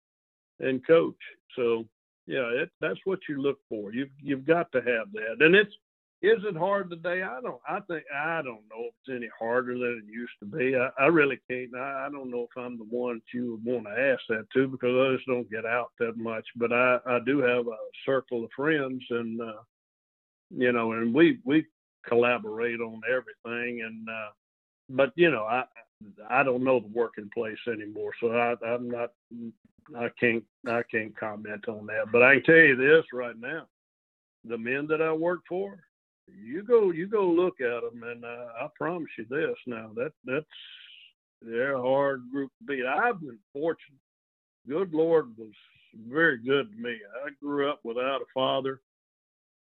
and 0.60 0.86
coach. 0.86 1.16
So 1.56 1.86
yeah, 2.26 2.48
it, 2.52 2.70
that's 2.80 3.00
what 3.04 3.20
you 3.28 3.40
look 3.40 3.58
for. 3.68 3.92
You've 3.92 4.10
you've 4.20 4.46
got 4.46 4.70
to 4.72 4.78
have 4.78 5.12
that, 5.12 5.44
and 5.44 5.54
it's 5.54 5.74
is 6.22 6.38
it 6.44 6.56
hard 6.56 6.88
today? 6.88 7.22
I 7.22 7.40
don't. 7.40 7.60
I 7.68 7.80
think 7.80 8.04
I 8.14 8.42
don't 8.42 8.62
know 8.70 8.84
if 8.86 8.94
it's 9.04 9.16
any 9.16 9.28
harder 9.36 9.74
than 9.74 10.04
it 10.06 10.12
used 10.12 10.32
to 10.38 10.46
be. 10.46 10.76
I, 10.76 10.90
I 11.02 11.06
really 11.06 11.40
can't. 11.50 11.74
I, 11.74 12.06
I 12.06 12.10
don't 12.12 12.30
know 12.30 12.46
if 12.48 12.56
I'm 12.56 12.78
the 12.78 12.84
one 12.84 13.16
that 13.16 13.36
you 13.36 13.52
would 13.52 13.64
want 13.64 13.86
to 13.86 14.00
ask 14.00 14.22
that 14.28 14.46
to 14.54 14.68
because 14.68 14.94
I 14.94 15.16
just 15.16 15.26
don't 15.26 15.50
get 15.50 15.66
out 15.66 15.90
that 15.98 16.16
much. 16.16 16.46
But 16.54 16.72
I 16.72 16.98
I 17.06 17.18
do 17.26 17.38
have 17.38 17.66
a 17.66 17.76
circle 18.06 18.44
of 18.44 18.50
friends, 18.54 19.02
and 19.10 19.40
uh, 19.40 19.62
you 20.56 20.70
know, 20.70 20.92
and 20.92 21.12
we 21.12 21.40
we 21.44 21.66
collaborate 22.06 22.80
on 22.80 23.00
everything. 23.08 23.82
And 23.82 24.08
uh, 24.08 24.30
but 24.92 25.12
you 25.16 25.30
know, 25.30 25.44
I 25.44 25.64
I 26.28 26.42
don't 26.42 26.64
know 26.64 26.80
the 26.80 26.88
working 26.88 27.30
place 27.32 27.58
anymore, 27.66 28.12
so 28.20 28.32
I 28.32 28.54
I'm 28.66 28.90
not. 28.90 29.12
I 29.96 30.08
can't 30.18 30.44
I 30.66 30.82
can't 30.90 31.16
comment 31.18 31.68
on 31.68 31.86
that. 31.86 32.12
But 32.12 32.22
I 32.22 32.34
can 32.34 32.44
tell 32.44 32.54
you 32.56 32.76
this 32.76 33.04
right 33.12 33.38
now: 33.38 33.66
the 34.44 34.58
men 34.58 34.86
that 34.88 35.02
I 35.02 35.12
work 35.12 35.40
for 35.48 35.78
you 36.28 36.62
go 36.62 36.90
you 36.90 37.06
go 37.06 37.26
look 37.26 37.60
at 37.60 37.82
them, 37.82 38.02
and 38.02 38.24
uh, 38.24 38.46
I 38.60 38.68
promise 38.76 39.10
you 39.18 39.26
this. 39.28 39.56
Now 39.66 39.90
that 39.96 40.12
that's 40.24 40.46
they're 41.40 41.74
a 41.74 41.82
hard 41.82 42.22
group 42.30 42.50
to 42.58 42.64
beat. 42.64 42.86
I've 42.86 43.20
been 43.20 43.38
fortunate. 43.52 43.98
Good 44.68 44.94
Lord 44.94 45.36
was 45.36 45.52
very 46.08 46.38
good 46.38 46.70
to 46.72 46.78
me. 46.78 46.96
I 47.24 47.30
grew 47.42 47.70
up 47.70 47.80
without 47.82 48.22
a 48.22 48.26
father. 48.32 48.80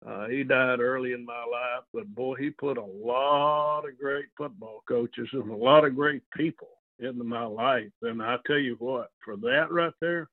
Uh, 0.08 0.28
he 0.28 0.44
died 0.44 0.80
early 0.80 1.14
in 1.14 1.26
my 1.26 1.44
life, 1.52 1.84
but 1.94 2.14
boy, 2.14 2.36
he 2.36 2.50
put 2.52 2.78
a 2.78 2.84
lot 2.84 3.88
of 3.88 3.98
great 4.00 4.26
football 4.38 4.84
coaches 4.88 5.28
and 5.34 5.50
a 5.50 5.56
lot 5.56 5.84
of 5.84 5.96
great 5.96 6.22
people 6.36 6.70
into 7.00 7.24
my 7.24 7.44
life. 7.44 7.92
And 8.04 8.22
I 8.22 8.38
tell 8.46 8.60
you 8.60 8.76
what, 8.80 9.10
for 9.24 9.36
that 9.38 9.72
right 9.72 9.94
there, 10.02 10.30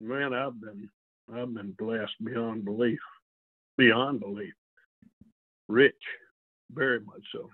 man, 0.00 0.34
I've 0.34 0.60
been 0.60 0.88
I've 1.32 1.54
been 1.54 1.72
blessed 1.78 2.24
beyond 2.24 2.64
belief, 2.64 2.98
beyond 3.78 4.20
belief 4.20 4.54
rich, 5.72 6.02
very 6.72 7.00
much 7.00 7.22
so. 7.32 7.50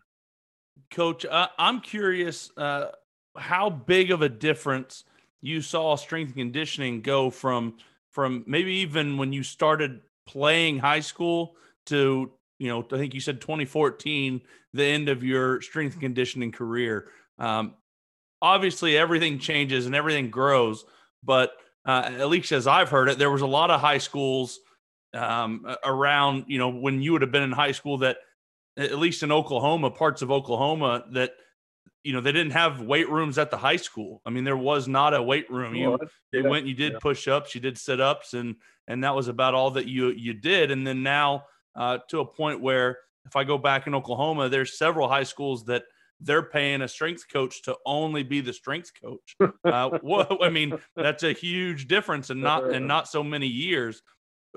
Coach, 0.91 1.25
uh, 1.25 1.49
I'm 1.59 1.81
curious 1.81 2.51
uh, 2.57 2.89
how 3.37 3.71
big 3.71 4.11
of 4.11 4.23
a 4.23 4.29
difference 4.29 5.05
you 5.41 5.61
saw 5.61 5.97
strength 5.97 6.29
and 6.29 6.37
conditioning 6.37 7.01
go 7.01 7.31
from 7.31 7.77
from 8.11 8.43
maybe 8.47 8.73
even 8.73 9.17
when 9.17 9.33
you 9.33 9.43
started 9.43 10.01
playing 10.29 10.79
high 10.79 11.01
school 11.01 11.57
to 11.87 12.31
you 12.59 12.69
know 12.69 12.85
I 12.93 12.99
think 12.99 13.15
you 13.15 13.21
said 13.21 13.41
2014, 13.41 14.41
the 14.75 14.85
end 14.85 15.09
of 15.09 15.25
your 15.25 15.61
strength 15.63 15.95
and 15.95 16.03
conditioning 16.03 16.53
career. 16.53 17.09
Um, 17.39 17.75
obviously, 18.43 18.97
everything 18.97 19.39
changes 19.39 19.87
and 19.87 19.95
everything 19.95 20.31
grows, 20.31 20.85
but 21.25 21.53
uh, 21.87 22.11
at 22.19 22.29
least 22.29 22.53
as 22.53 22.67
I've 22.67 22.91
heard 22.91 23.09
it, 23.09 23.19
there 23.19 23.31
was 23.31 23.43
a 23.43 23.47
lot 23.47 23.71
of 23.71 23.81
high 23.81 23.99
schools 23.99 24.61
um, 25.15 25.65
around, 25.85 26.45
you 26.47 26.59
know, 26.59 26.69
when 26.69 27.01
you 27.01 27.13
would 27.13 27.23
have 27.23 27.33
been 27.33 27.43
in 27.43 27.53
high 27.53 27.73
school 27.73 27.99
that, 27.99 28.19
at 28.77 28.99
least 28.99 29.23
in 29.23 29.33
Oklahoma, 29.33 29.91
parts 29.91 30.23
of 30.23 30.31
Oklahoma, 30.31 31.05
that, 31.13 31.33
you 32.05 32.13
know, 32.13 32.21
they 32.21 32.31
didn't 32.31 32.53
have 32.53 32.83
weight 32.83 33.09
rooms 33.09 33.39
at 33.39 33.51
the 33.51 33.57
high 33.57 33.77
school. 33.77 34.21
I 34.25 34.31
mean, 34.31 34.45
there 34.45 34.57
was 34.57 34.87
not 34.87 35.15
a 35.15 35.23
weight 35.23 35.51
room. 35.51 35.75
You, 35.75 35.99
you 36.33 36.45
went, 36.45 36.67
you 36.67 36.75
did 36.75 36.93
yeah. 36.93 36.99
push 37.01 37.27
ups, 37.27 37.55
you 37.55 37.61
did 37.61 37.79
sit 37.79 38.01
ups, 38.01 38.35
and, 38.35 38.57
and 38.89 39.05
that 39.05 39.15
was 39.15 39.29
about 39.29 39.55
all 39.55 39.71
that 39.73 39.87
you, 39.87 40.09
you 40.09 40.35
did. 40.35 40.73
And 40.73 40.85
then 40.85 41.05
now 41.05 41.45
uh, 41.77 41.99
to 42.09 42.21
a 42.21 42.27
point 42.27 42.61
where 42.61 42.99
if 43.25 43.37
I 43.37 43.45
go 43.45 43.59
back 43.59 43.87
in 43.87 43.95
Oklahoma, 43.95 44.49
there's 44.49 44.77
several 44.77 45.09
high 45.09 45.23
schools 45.23 45.65
that, 45.67 45.85
they're 46.21 46.43
paying 46.43 46.83
a 46.83 46.89
strength 46.89 47.25
coach 47.33 47.63
to 47.63 47.77
only 47.87 48.23
be 48.23 48.41
the 48.41 48.53
strength 48.53 48.93
coach. 49.01 49.37
Uh, 49.65 49.99
what, 50.01 50.43
I 50.43 50.49
mean, 50.49 50.79
that's 50.97 51.25
a 51.25 51.33
huge 51.33 51.89
difference, 51.89 52.31
and 52.31 52.41
not 52.41 52.73
and 52.73 52.89
not 52.89 53.07
so 53.07 53.23
many 53.23 53.47
years. 53.47 54.03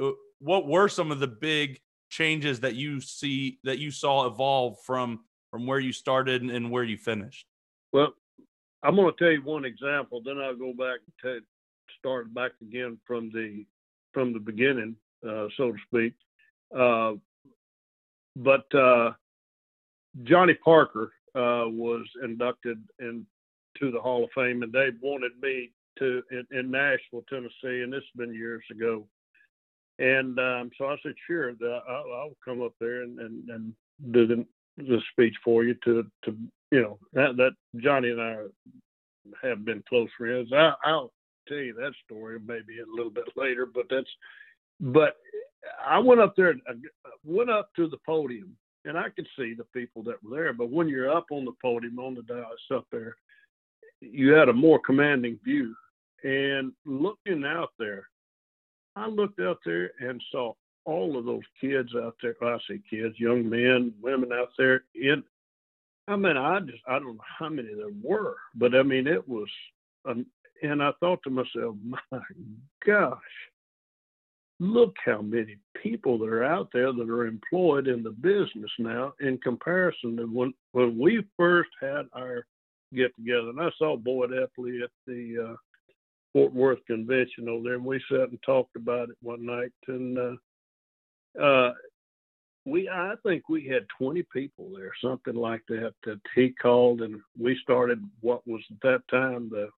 Uh, 0.02 0.12
what 0.40 0.68
were 0.68 0.88
some 0.88 1.12
of 1.12 1.20
the 1.20 1.28
big 1.28 1.80
changes 2.10 2.62
that 2.62 2.76
you 2.76 3.02
see 3.02 3.60
that 3.66 3.78
you 3.78 3.92
saw 3.92 4.26
evolve 4.26 4.78
from 4.86 5.20
from 5.50 5.68
where 5.68 5.80
you 5.80 5.92
started 5.92 6.44
and 6.44 6.72
where 6.72 6.84
you 6.84 6.98
finished? 6.98 7.46
Well, 7.92 8.14
I'm 8.84 8.96
going 8.96 9.12
to 9.12 9.18
tell 9.18 9.32
you 9.32 9.42
one 9.44 9.66
example. 9.66 10.22
Then 10.24 10.38
I'll 10.38 10.56
go 10.56 10.72
back 10.74 11.00
to 11.24 11.40
start 12.00 12.34
back 12.34 12.52
again 12.62 12.98
from 13.06 13.32
the 13.32 13.66
from 14.14 14.34
the 14.34 14.40
beginning, 14.40 14.96
uh, 15.28 15.48
so 15.58 15.72
to 15.72 15.78
speak. 15.88 16.14
Uh, 16.78 17.14
but 18.36 18.74
uh, 18.74 19.12
Johnny 20.24 20.54
Parker 20.54 21.14
uh, 21.36 21.68
was 21.68 22.06
inducted 22.24 22.82
into 23.00 23.92
the 23.92 24.00
Hall 24.00 24.24
of 24.24 24.30
Fame, 24.36 24.64
and 24.64 24.72
they 24.72 24.90
wanted 25.02 25.32
me 25.42 25.72
to 26.00 26.24
in, 26.32 26.46
in 26.58 26.72
Nashville, 26.72 27.24
Tennessee, 27.30 27.82
and 27.84 27.92
this 27.92 28.02
has 28.02 28.26
been 28.26 28.34
years 28.34 28.64
ago. 28.72 29.06
And 30.00 30.40
um, 30.40 30.72
so 30.78 30.86
I 30.86 30.96
said, 31.04 31.14
sure, 31.28 31.54
I'll, 31.88 32.14
I'll, 32.14 32.38
come 32.44 32.62
up 32.62 32.74
there 32.80 33.04
and, 33.04 33.20
and, 33.20 33.50
and 33.50 33.74
do 34.12 34.26
the, 34.26 34.46
the 34.78 35.00
speech 35.12 35.36
for 35.44 35.64
you 35.64 35.76
to, 35.84 36.04
to 36.26 36.36
you 36.72 36.82
know, 36.82 37.00
that, 37.14 37.38
that 37.38 37.52
Johnny 37.82 38.10
and 38.10 38.22
I 38.22 38.38
have 39.44 39.64
been 39.64 39.84
close 39.88 40.10
friends. 40.18 40.52
I, 40.54 40.74
I'll 40.84 41.12
tell 41.48 41.58
you 41.58 41.74
that 41.74 41.94
story 42.06 42.40
maybe 42.40 42.80
a 42.80 42.96
little 42.96 43.12
bit 43.12 43.26
later, 43.36 43.66
but 43.66 43.86
that's, 43.90 44.10
but 44.80 45.18
I 45.86 46.00
went 46.00 46.22
up 46.22 46.36
there, 46.36 46.50
and 46.50 46.86
went 47.24 47.50
up 47.50 47.70
to 47.76 47.88
the 47.88 47.98
podium 48.06 48.58
and 48.86 48.98
I 48.98 49.10
could 49.10 49.28
see 49.38 49.54
the 49.54 49.66
people 49.74 50.04
that 50.04 50.24
were 50.24 50.36
there. 50.36 50.54
But 50.54 50.70
when 50.70 50.88
you're 50.88 51.16
up 51.16 51.28
on 51.32 51.46
the 51.46 51.54
podium 51.62 52.00
on 52.00 52.16
the 52.16 52.24
dais 52.24 52.76
up 52.76 52.86
there, 52.92 53.16
you 54.00 54.32
had 54.32 54.50
a 54.50 54.54
more 54.54 54.80
commanding 54.80 55.40
view. 55.44 55.76
And 56.24 56.72
looking 56.86 57.44
out 57.46 57.72
there, 57.78 58.08
I 58.96 59.08
looked 59.08 59.40
out 59.40 59.60
there 59.66 59.92
and 60.00 60.22
saw 60.32 60.54
all 60.86 61.18
of 61.18 61.26
those 61.26 61.44
kids 61.60 61.90
out 61.96 62.16
there. 62.22 62.36
I 62.42 62.58
say 62.68 62.80
kids, 62.90 63.20
young 63.20 63.48
men, 63.50 63.94
women 64.02 64.32
out 64.34 64.50
there. 64.58 64.84
In, 64.96 65.24
I 66.08 66.16
mean, 66.16 66.38
I 66.38 66.60
just 66.62 66.82
I 66.88 66.94
don't 66.94 67.16
know 67.16 67.24
how 67.40 67.50
many 67.50 67.74
there 67.74 67.94
were, 68.04 68.36
but 68.56 68.76
I 68.76 68.84
mean 68.84 69.08
it 69.08 69.28
was. 69.28 69.48
Um, 70.06 70.26
and 70.62 70.82
I 70.82 70.92
thought 71.00 71.20
to 71.24 71.30
myself, 71.30 71.76
my 72.12 72.20
gosh, 72.86 73.18
look 74.60 74.96
how 75.04 75.22
many 75.22 75.58
people 75.82 76.20
that 76.20 76.30
are 76.30 76.44
out 76.44 76.70
there 76.72 76.94
that 76.94 77.10
are 77.10 77.26
employed 77.26 77.88
in 77.88 78.04
the 78.04 78.12
business 78.12 78.72
now 78.78 79.14
in 79.20 79.38
comparison 79.40 80.18
to 80.18 80.26
when 80.26 80.54
when 80.72 80.98
we 80.98 81.26
first 81.38 81.72
had 81.82 82.06
our 82.14 82.46
get 82.94 83.16
together. 83.16 83.50
And 83.50 83.60
I 83.60 83.70
saw 83.78 83.98
Boyd 83.98 84.32
Epley 84.32 84.84
at 84.84 84.92
the 85.08 85.52
uh, 85.52 85.56
Fort 86.34 86.54
Worth 86.54 86.86
convention 86.86 87.50
over 87.50 87.64
there, 87.64 87.76
and 87.76 87.86
we 87.86 88.02
sat 88.10 88.30
and 88.30 88.40
talked 88.46 88.76
about 88.76 89.10
it 89.10 89.16
one 89.22 89.46
night. 89.46 89.72
And 89.88 90.18
uh, 90.18 91.42
uh, 91.42 91.74
we, 92.66 92.88
I 92.90 93.14
think 93.24 93.50
we 93.50 93.66
had 93.68 93.86
20 93.98 94.24
people 94.32 94.70
there, 94.76 94.92
something 95.04 95.36
like 95.36 95.64
that, 95.70 95.94
that 96.06 96.20
he 96.36 96.50
called, 96.62 97.02
and 97.02 97.20
we 97.40 97.58
started 97.62 98.04
what 98.22 98.46
was 98.48 98.62
at 98.70 98.78
that 98.84 99.02
time 99.10 99.50
the 99.50 99.70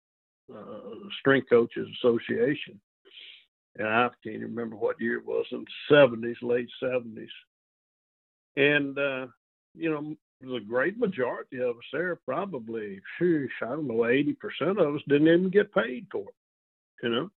uh, 0.52 1.08
Strength 1.20 1.50
Coaches 1.50 1.88
Association. 1.98 2.80
And 3.76 3.88
I 3.88 4.08
can't 4.22 4.36
even 4.36 4.54
remember 4.54 4.76
what 4.76 5.00
year 5.00 5.18
it 5.18 5.26
was 5.26 5.46
in 5.50 5.64
the 5.64 5.94
70s, 5.94 6.36
late 6.42 6.68
70s. 6.82 7.26
And, 8.56 8.98
uh, 8.98 9.26
you 9.74 9.90
know, 9.90 10.14
the 10.40 10.60
great 10.60 10.98
majority 10.98 11.58
of 11.58 11.76
us 11.76 11.84
there, 11.92 12.16
probably, 12.24 13.00
I 13.20 13.48
don't 13.60 13.88
know, 13.88 14.04
80% 14.04 14.36
of 14.78 14.94
us 14.94 15.00
didn't 15.08 15.28
even 15.28 15.50
get 15.50 15.74
paid 15.74 16.06
for 16.12 16.20
it 16.20 16.34
you 17.04 17.10
know. 17.10 17.30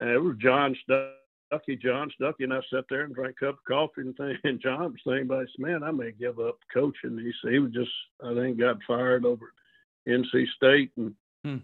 And 0.00 0.10
it 0.10 0.18
was 0.18 0.36
John 0.38 0.76
Stuckey, 0.88 1.80
John 1.80 2.10
Stuckey, 2.20 2.44
and 2.44 2.52
I 2.52 2.60
sat 2.70 2.84
there 2.90 3.02
and 3.02 3.14
drank 3.14 3.36
a 3.40 3.46
cup 3.46 3.54
of 3.54 3.64
coffee 3.66 4.02
and, 4.02 4.16
think, 4.16 4.38
and 4.44 4.60
John 4.60 4.92
was 4.92 5.00
thinking 5.04 5.24
about, 5.24 5.46
man, 5.58 5.82
I 5.82 5.90
may 5.90 6.12
give 6.12 6.38
up 6.38 6.58
coaching. 6.72 7.18
He 7.18 7.32
said 7.42 7.52
he 7.52 7.58
was 7.58 7.72
just, 7.72 7.90
I 8.22 8.34
think, 8.34 8.58
got 8.58 8.76
fired 8.86 9.24
over 9.24 9.52
at 10.06 10.12
NC 10.12 10.46
State, 10.54 10.92
and 10.96 11.14
hmm. 11.44 11.56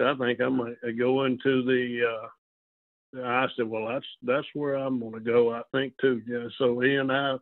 I 0.00 0.14
think 0.14 0.40
I 0.40 0.48
might 0.48 0.76
go 0.98 1.24
into 1.24 1.62
the. 1.64 2.00
uh 2.06 2.28
I 3.16 3.46
said, 3.56 3.66
well, 3.66 3.88
that's 3.88 4.06
that's 4.22 4.46
where 4.52 4.74
I'm 4.74 5.00
going 5.00 5.14
to 5.14 5.20
go. 5.20 5.54
I 5.54 5.62
think 5.72 5.94
too. 5.98 6.20
Yeah. 6.26 6.48
So 6.58 6.78
he 6.80 6.96
and 6.96 7.10
I 7.10 7.36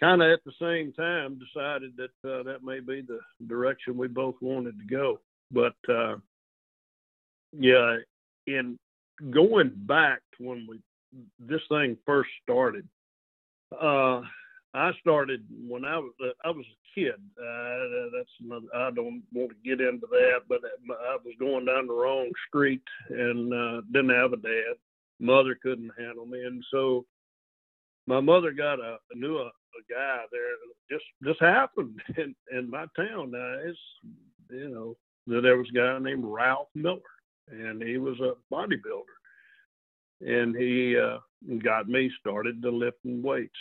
kind 0.00 0.20
of 0.20 0.30
at 0.32 0.40
the 0.44 0.52
same 0.60 0.92
time 0.92 1.38
decided 1.38 1.92
that 1.96 2.28
uh, 2.28 2.42
that 2.42 2.64
may 2.64 2.80
be 2.80 3.02
the 3.02 3.20
direction 3.46 3.96
we 3.96 4.08
both 4.08 4.34
wanted 4.40 4.74
to 4.78 4.86
go. 4.86 5.20
But 5.52 5.76
uh, 5.88 6.16
yeah, 7.56 7.98
in 8.48 8.78
going 9.30 9.72
back 9.74 10.20
to 10.36 10.48
when 10.48 10.66
we 10.68 10.80
this 11.38 11.60
thing 11.68 11.96
first 12.04 12.30
started, 12.42 12.88
uh, 13.80 14.22
I 14.74 14.92
started 15.00 15.44
when 15.68 15.84
I 15.84 15.98
was 15.98 16.12
I 16.44 16.50
was 16.50 16.64
a 16.64 17.00
kid. 17.00 17.14
Uh, 17.38 18.16
that's 18.16 18.30
another, 18.42 18.66
I 18.74 18.90
don't 18.90 19.22
want 19.32 19.50
to 19.50 19.56
get 19.64 19.86
into 19.86 20.06
that, 20.10 20.40
but 20.48 20.60
I 20.64 21.16
was 21.24 21.34
going 21.38 21.66
down 21.66 21.86
the 21.86 21.92
wrong 21.92 22.30
street 22.48 22.82
and 23.10 23.52
uh, 23.52 23.82
didn't 23.92 24.16
have 24.16 24.32
a 24.32 24.36
dad. 24.36 24.76
Mother 25.20 25.56
couldn't 25.62 25.92
handle 25.98 26.26
me, 26.26 26.42
and 26.44 26.64
so 26.70 27.04
my 28.06 28.20
mother 28.20 28.50
got 28.52 28.80
a 28.80 28.98
knew 29.14 29.38
a, 29.38 29.46
a 29.46 29.82
guy 29.90 30.22
there. 30.32 30.42
Just 30.90 31.04
just 31.22 31.40
happened 31.40 32.00
in 32.16 32.34
in 32.50 32.70
my 32.70 32.86
town. 32.96 33.30
Now 33.32 33.56
it's 33.62 33.78
you 34.50 34.70
know 34.70 34.96
that 35.26 35.42
there 35.42 35.58
was 35.58 35.68
a 35.70 35.76
guy 35.76 35.98
named 35.98 36.24
Ralph 36.24 36.68
Miller, 36.74 36.98
and 37.48 37.82
he 37.82 37.98
was 37.98 38.18
a 38.20 38.34
bodybuilder, 38.52 39.02
and 40.22 40.56
he 40.56 40.98
uh, 40.98 41.18
got 41.62 41.88
me 41.88 42.10
started 42.18 42.62
to 42.62 42.70
lifting 42.70 43.22
weights, 43.22 43.52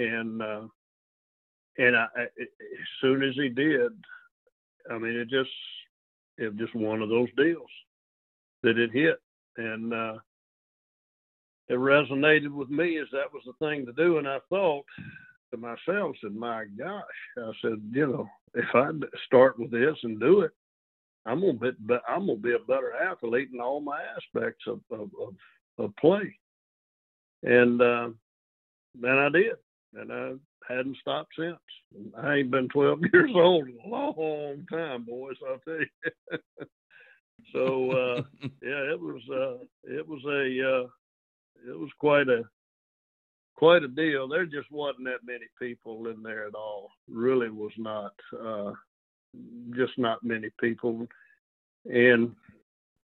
and 0.00 0.42
uh, 0.42 0.62
and 1.78 1.96
I, 1.96 2.06
I, 2.16 2.22
as 2.22 2.88
soon 3.00 3.22
as 3.22 3.34
he 3.34 3.48
did, 3.48 3.92
I 4.90 4.98
mean 4.98 5.16
it 5.16 5.28
just 5.28 5.50
it 6.38 6.48
was 6.48 6.58
just 6.58 6.74
one 6.74 7.02
of 7.02 7.08
those 7.08 7.28
deals 7.36 7.70
that 8.62 8.78
it 8.78 8.90
hit, 8.92 9.20
and 9.56 9.92
uh, 9.92 10.14
it 11.68 11.74
resonated 11.74 12.50
with 12.50 12.70
me 12.70 12.98
as 12.98 13.08
that 13.12 13.32
was 13.32 13.42
the 13.46 13.52
thing 13.64 13.86
to 13.86 13.92
do. 13.92 14.18
And 14.18 14.28
I 14.28 14.38
thought 14.48 14.84
to 15.50 15.56
myself, 15.56 16.16
said, 16.22 16.34
"My 16.34 16.64
gosh," 16.78 17.04
I 17.38 17.52
said, 17.62 17.80
"You 17.92 18.06
know, 18.06 18.28
if 18.54 18.74
I 18.74 18.90
start 19.26 19.58
with 19.58 19.70
this 19.70 19.96
and 20.02 20.18
do 20.18 20.40
it, 20.42 20.52
I'm 21.26 21.40
gonna 21.40 21.52
be, 21.54 21.70
I'm 22.08 22.26
gonna 22.26 22.38
be 22.38 22.54
a 22.54 22.66
better 22.66 22.94
athlete 22.94 23.50
in 23.52 23.60
all 23.60 23.80
my 23.80 24.00
aspects 24.16 24.64
of 24.66 24.80
of, 24.90 25.10
of, 25.20 25.34
of 25.78 25.96
play." 25.96 26.36
And 27.42 27.80
uh, 27.80 28.10
then 29.00 29.16
I 29.16 29.28
did, 29.30 29.54
and 29.94 30.12
I 30.12 30.32
hadn't 30.68 30.96
stopped 30.98 31.32
since. 31.38 31.56
I 32.16 32.36
ain't 32.36 32.50
been 32.50 32.68
12 32.68 33.00
years 33.12 33.30
old 33.34 33.68
in 33.68 33.78
a 33.84 33.88
long 33.88 34.66
time, 34.70 35.04
boys. 35.04 35.36
I'll 35.48 35.58
tell 35.58 35.80
you. 35.80 36.38
so 37.52 37.90
uh, 37.90 38.22
yeah, 38.62 38.92
it 38.92 39.00
was 39.00 39.22
uh, 39.30 39.64
it 39.84 40.06
was 40.06 40.22
a 40.26 40.84
uh, 40.84 41.70
it 41.70 41.78
was 41.78 41.90
quite 41.98 42.28
a 42.28 42.42
quite 43.56 43.82
a 43.82 43.88
deal. 43.88 44.28
There 44.28 44.46
just 44.46 44.70
wasn't 44.70 45.04
that 45.04 45.24
many 45.24 45.46
people 45.58 46.08
in 46.08 46.22
there 46.22 46.46
at 46.46 46.54
all. 46.54 46.90
Really 47.08 47.50
was 47.50 47.72
not. 47.76 48.12
Uh, 48.38 48.72
just 49.76 49.96
not 49.96 50.24
many 50.24 50.50
people. 50.60 51.06
And 51.86 52.34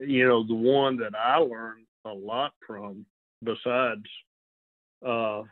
you 0.01 0.27
know, 0.27 0.47
the 0.47 0.55
one 0.55 0.97
that 0.99 1.15
I 1.15 1.39
learned 1.39 1.87
a 2.05 2.13
lot 2.13 2.53
from, 2.67 3.07
besides 3.43 4.05
uh, 5.07 5.43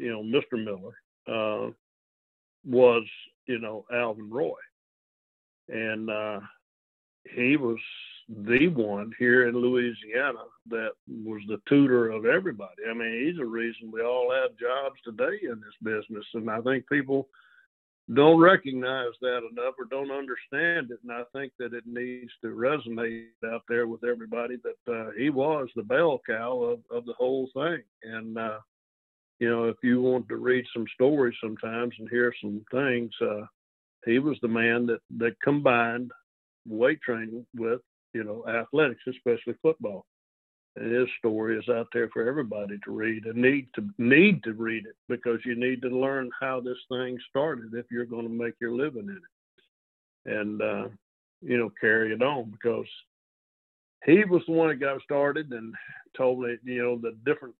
you 0.00 0.10
know, 0.10 0.22
Mr. 0.22 0.62
Miller, 0.62 0.96
uh, 1.28 1.70
was 2.64 3.04
you 3.46 3.58
know 3.58 3.84
Alvin 3.92 4.30
Roy, 4.30 4.52
and 5.68 6.10
uh, 6.10 6.40
he 7.34 7.56
was 7.56 7.78
the 8.28 8.68
one 8.68 9.12
here 9.18 9.48
in 9.48 9.56
Louisiana 9.56 10.44
that 10.68 10.90
was 11.08 11.42
the 11.48 11.60
tutor 11.68 12.10
of 12.10 12.24
everybody. 12.24 12.82
I 12.88 12.94
mean, 12.94 13.26
he's 13.26 13.36
the 13.36 13.44
reason 13.44 13.90
we 13.92 14.02
all 14.02 14.32
have 14.32 14.56
jobs 14.56 15.00
today 15.04 15.38
in 15.42 15.60
this 15.60 15.76
business, 15.82 16.24
and 16.34 16.50
I 16.50 16.60
think 16.60 16.88
people 16.88 17.28
don't 18.14 18.40
recognize 18.40 19.12
that 19.20 19.38
enough 19.38 19.74
or 19.78 19.84
don't 19.88 20.10
understand 20.10 20.90
it. 20.90 20.98
And 21.02 21.12
I 21.12 21.22
think 21.32 21.52
that 21.58 21.74
it 21.74 21.84
needs 21.86 22.32
to 22.42 22.48
resonate 22.48 23.26
out 23.46 23.62
there 23.68 23.86
with 23.86 24.02
everybody 24.04 24.56
that 24.64 24.92
uh, 24.92 25.10
he 25.16 25.30
was 25.30 25.68
the 25.76 25.82
bell 25.82 26.20
cow 26.26 26.60
of, 26.60 26.80
of 26.90 27.04
the 27.06 27.12
whole 27.12 27.48
thing. 27.54 27.82
And, 28.02 28.36
uh, 28.36 28.58
you 29.40 29.48
know, 29.48 29.64
if 29.64 29.76
you 29.82 30.00
want 30.00 30.28
to 30.28 30.36
read 30.36 30.64
some 30.72 30.86
stories 30.94 31.34
sometimes 31.42 31.94
and 31.98 32.08
hear 32.08 32.32
some 32.40 32.64
things, 32.70 33.10
uh, 33.20 33.46
he 34.06 34.18
was 34.18 34.38
the 34.42 34.48
man 34.48 34.86
that, 34.86 35.00
that 35.18 35.40
combined 35.42 36.10
weight 36.66 37.00
training 37.02 37.44
with 37.56 37.80
you 38.12 38.24
know, 38.24 38.44
athletics, 38.48 39.02
especially 39.08 39.54
football. 39.62 40.06
And 40.76 40.92
his 40.92 41.08
story 41.18 41.58
is 41.58 41.68
out 41.68 41.88
there 41.92 42.08
for 42.12 42.28
everybody 42.28 42.78
to 42.84 42.90
read 42.92 43.24
and 43.24 43.36
need 43.36 43.68
to 43.74 43.88
need 43.98 44.44
to 44.44 44.52
read 44.52 44.86
it 44.86 44.94
because 45.08 45.40
you 45.44 45.56
need 45.56 45.82
to 45.82 45.88
learn 45.88 46.30
how 46.40 46.60
this 46.60 46.78
thing 46.88 47.18
started 47.28 47.74
if 47.74 47.86
you're 47.90 48.04
going 48.04 48.22
to 48.22 48.32
make 48.32 48.54
your 48.60 48.72
living 48.72 49.08
in 49.08 49.18
it, 50.30 50.38
and 50.38 50.62
uh, 50.62 50.88
you 51.42 51.58
know 51.58 51.72
carry 51.80 52.12
it 52.12 52.22
on 52.22 52.52
because 52.52 52.86
he 54.06 54.24
was 54.24 54.42
the 54.46 54.52
one 54.52 54.68
that 54.68 54.76
got 54.76 55.02
started 55.02 55.50
and 55.52 55.74
told 56.16 56.40
me 56.40 56.56
you 56.62 56.82
know 56.82 56.96
the 56.96 57.16
different 57.26 57.54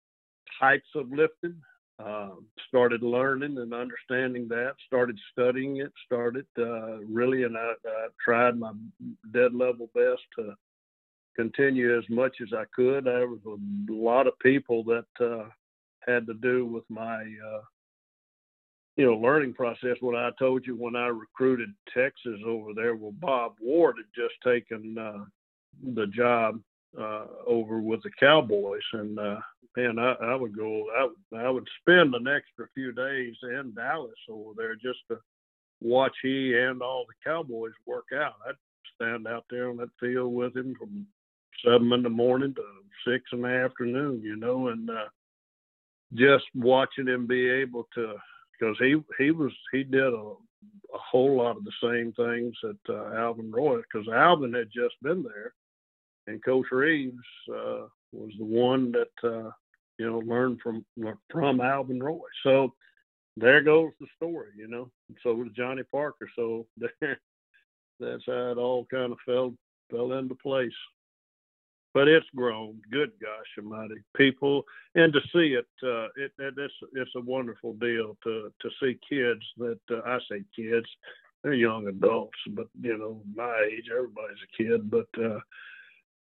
types 0.57 0.87
of 0.95 1.11
lifting 1.11 1.57
uh, 1.99 2.29
started 2.67 3.03
learning 3.03 3.57
and 3.57 3.73
understanding 3.73 4.47
that, 4.49 4.73
started 4.87 5.19
studying 5.31 5.77
it, 5.77 5.91
started 6.05 6.45
uh, 6.57 6.97
really, 6.99 7.43
and 7.43 7.57
I, 7.57 7.73
I, 7.85 8.07
tried 8.23 8.57
my 8.57 8.71
dead 9.33 9.53
level 9.53 9.89
best 9.93 10.21
to 10.37 10.53
continue 11.35 11.97
as 11.97 12.03
much 12.09 12.37
as 12.41 12.53
I 12.53 12.63
could. 12.75 13.05
There 13.05 13.27
was 13.27 13.39
a 13.45 13.91
lot 13.91 14.27
of 14.27 14.37
people 14.39 14.83
that 14.85 15.05
uh, 15.19 15.49
had 16.07 16.25
to 16.27 16.33
do 16.33 16.65
with 16.65 16.83
my, 16.89 17.21
uh, 17.21 17.61
you 18.95 19.05
know, 19.05 19.15
learning 19.15 19.53
process. 19.53 19.97
What 19.99 20.15
I 20.15 20.31
told 20.39 20.65
you 20.65 20.75
when 20.75 20.95
I 20.95 21.07
recruited 21.07 21.69
Texas 21.93 22.39
over 22.45 22.73
there, 22.73 22.95
well, 22.95 23.13
Bob 23.13 23.53
Ward 23.61 23.97
had 23.97 24.05
just 24.15 24.35
taken 24.43 24.97
uh, 24.97 25.25
the 25.93 26.07
job 26.07 26.59
uh, 26.99 27.25
over 27.47 27.79
with 27.79 28.03
the 28.03 28.11
Cowboys, 28.19 28.81
and 28.93 29.17
uh, 29.17 29.39
man, 29.77 29.99
I, 29.99 30.13
I 30.21 30.35
would 30.35 30.55
go. 30.55 30.85
I 30.95 31.37
I 31.37 31.49
would 31.49 31.67
spend 31.79 32.13
an 32.15 32.27
extra 32.27 32.67
few 32.73 32.91
days 32.91 33.35
in 33.43 33.73
Dallas 33.75 34.11
over 34.29 34.51
there 34.55 34.75
just 34.75 34.99
to 35.09 35.17
watch 35.81 36.13
he 36.21 36.57
and 36.57 36.81
all 36.81 37.05
the 37.07 37.29
Cowboys 37.29 37.71
work 37.85 38.07
out. 38.13 38.35
I'd 38.47 38.55
stand 38.95 39.27
out 39.27 39.45
there 39.49 39.69
on 39.69 39.77
that 39.77 39.89
field 39.99 40.33
with 40.33 40.55
him 40.55 40.75
from 40.77 41.07
seven 41.65 41.91
in 41.93 42.03
the 42.03 42.09
morning 42.09 42.53
to 42.55 42.63
six 43.07 43.23
in 43.33 43.41
the 43.41 43.47
afternoon, 43.47 44.21
you 44.23 44.35
know, 44.35 44.67
and 44.67 44.89
uh, 44.89 45.05
just 46.13 46.45
watching 46.55 47.07
him 47.07 47.25
be 47.25 47.49
able 47.49 47.87
to, 47.95 48.15
because 48.59 48.75
he 48.79 48.95
he 49.17 49.31
was 49.31 49.51
he 49.71 49.83
did 49.83 50.13
a, 50.13 50.33
a 50.93 50.97
whole 50.97 51.37
lot 51.37 51.57
of 51.57 51.63
the 51.63 51.71
same 51.81 52.11
things 52.13 52.53
that 52.61 52.93
uh, 52.93 53.15
Alvin 53.15 53.51
Roy, 53.51 53.77
because 53.77 54.07
Alvin 54.09 54.53
had 54.53 54.67
just 54.73 54.95
been 55.01 55.23
there 55.23 55.53
and 56.31 56.43
Coach 56.43 56.67
Reeves 56.71 57.17
uh, 57.49 57.87
was 58.11 58.31
the 58.37 58.45
one 58.45 58.91
that 58.93 59.11
uh, 59.23 59.51
you 59.97 60.09
know 60.09 60.19
learned 60.19 60.59
from 60.61 60.85
from 61.29 61.61
Alvin 61.61 62.01
Roy. 62.01 62.19
So 62.43 62.73
there 63.37 63.61
goes 63.61 63.91
the 63.99 64.07
story, 64.15 64.49
you 64.57 64.67
know. 64.67 64.89
And 65.09 65.17
so 65.21 65.33
was 65.33 65.49
Johnny 65.55 65.83
Parker. 65.83 66.29
So 66.35 66.65
there, 66.77 67.19
that's 67.99 68.23
how 68.25 68.51
it 68.51 68.57
all 68.57 68.85
kind 68.85 69.11
of 69.11 69.17
fell 69.25 69.53
fell 69.89 70.13
into 70.13 70.35
place. 70.35 70.71
But 71.93 72.07
it's 72.07 72.27
grown. 72.33 72.79
Good 72.89 73.11
gosh 73.21 73.63
Almighty, 73.63 73.95
people, 74.15 74.63
and 74.95 75.11
to 75.11 75.19
see 75.33 75.55
it, 75.55 75.67
uh, 75.83 76.05
it, 76.15 76.31
it 76.39 76.53
it's 76.57 76.73
it's 76.93 77.11
a 77.17 77.21
wonderful 77.21 77.73
deal 77.73 78.17
to 78.23 78.51
to 78.61 78.69
see 78.81 78.97
kids 79.07 79.41
that 79.57 79.79
uh, 79.91 79.99
I 80.05 80.19
say 80.29 80.45
kids, 80.55 80.87
they're 81.43 81.53
young 81.53 81.87
adults, 81.87 82.37
but 82.51 82.67
you 82.81 82.97
know 82.97 83.21
my 83.35 83.67
age, 83.69 83.89
everybody's 83.91 84.37
a 84.41 84.63
kid, 84.63 84.89
but 84.89 85.07
uh, 85.21 85.39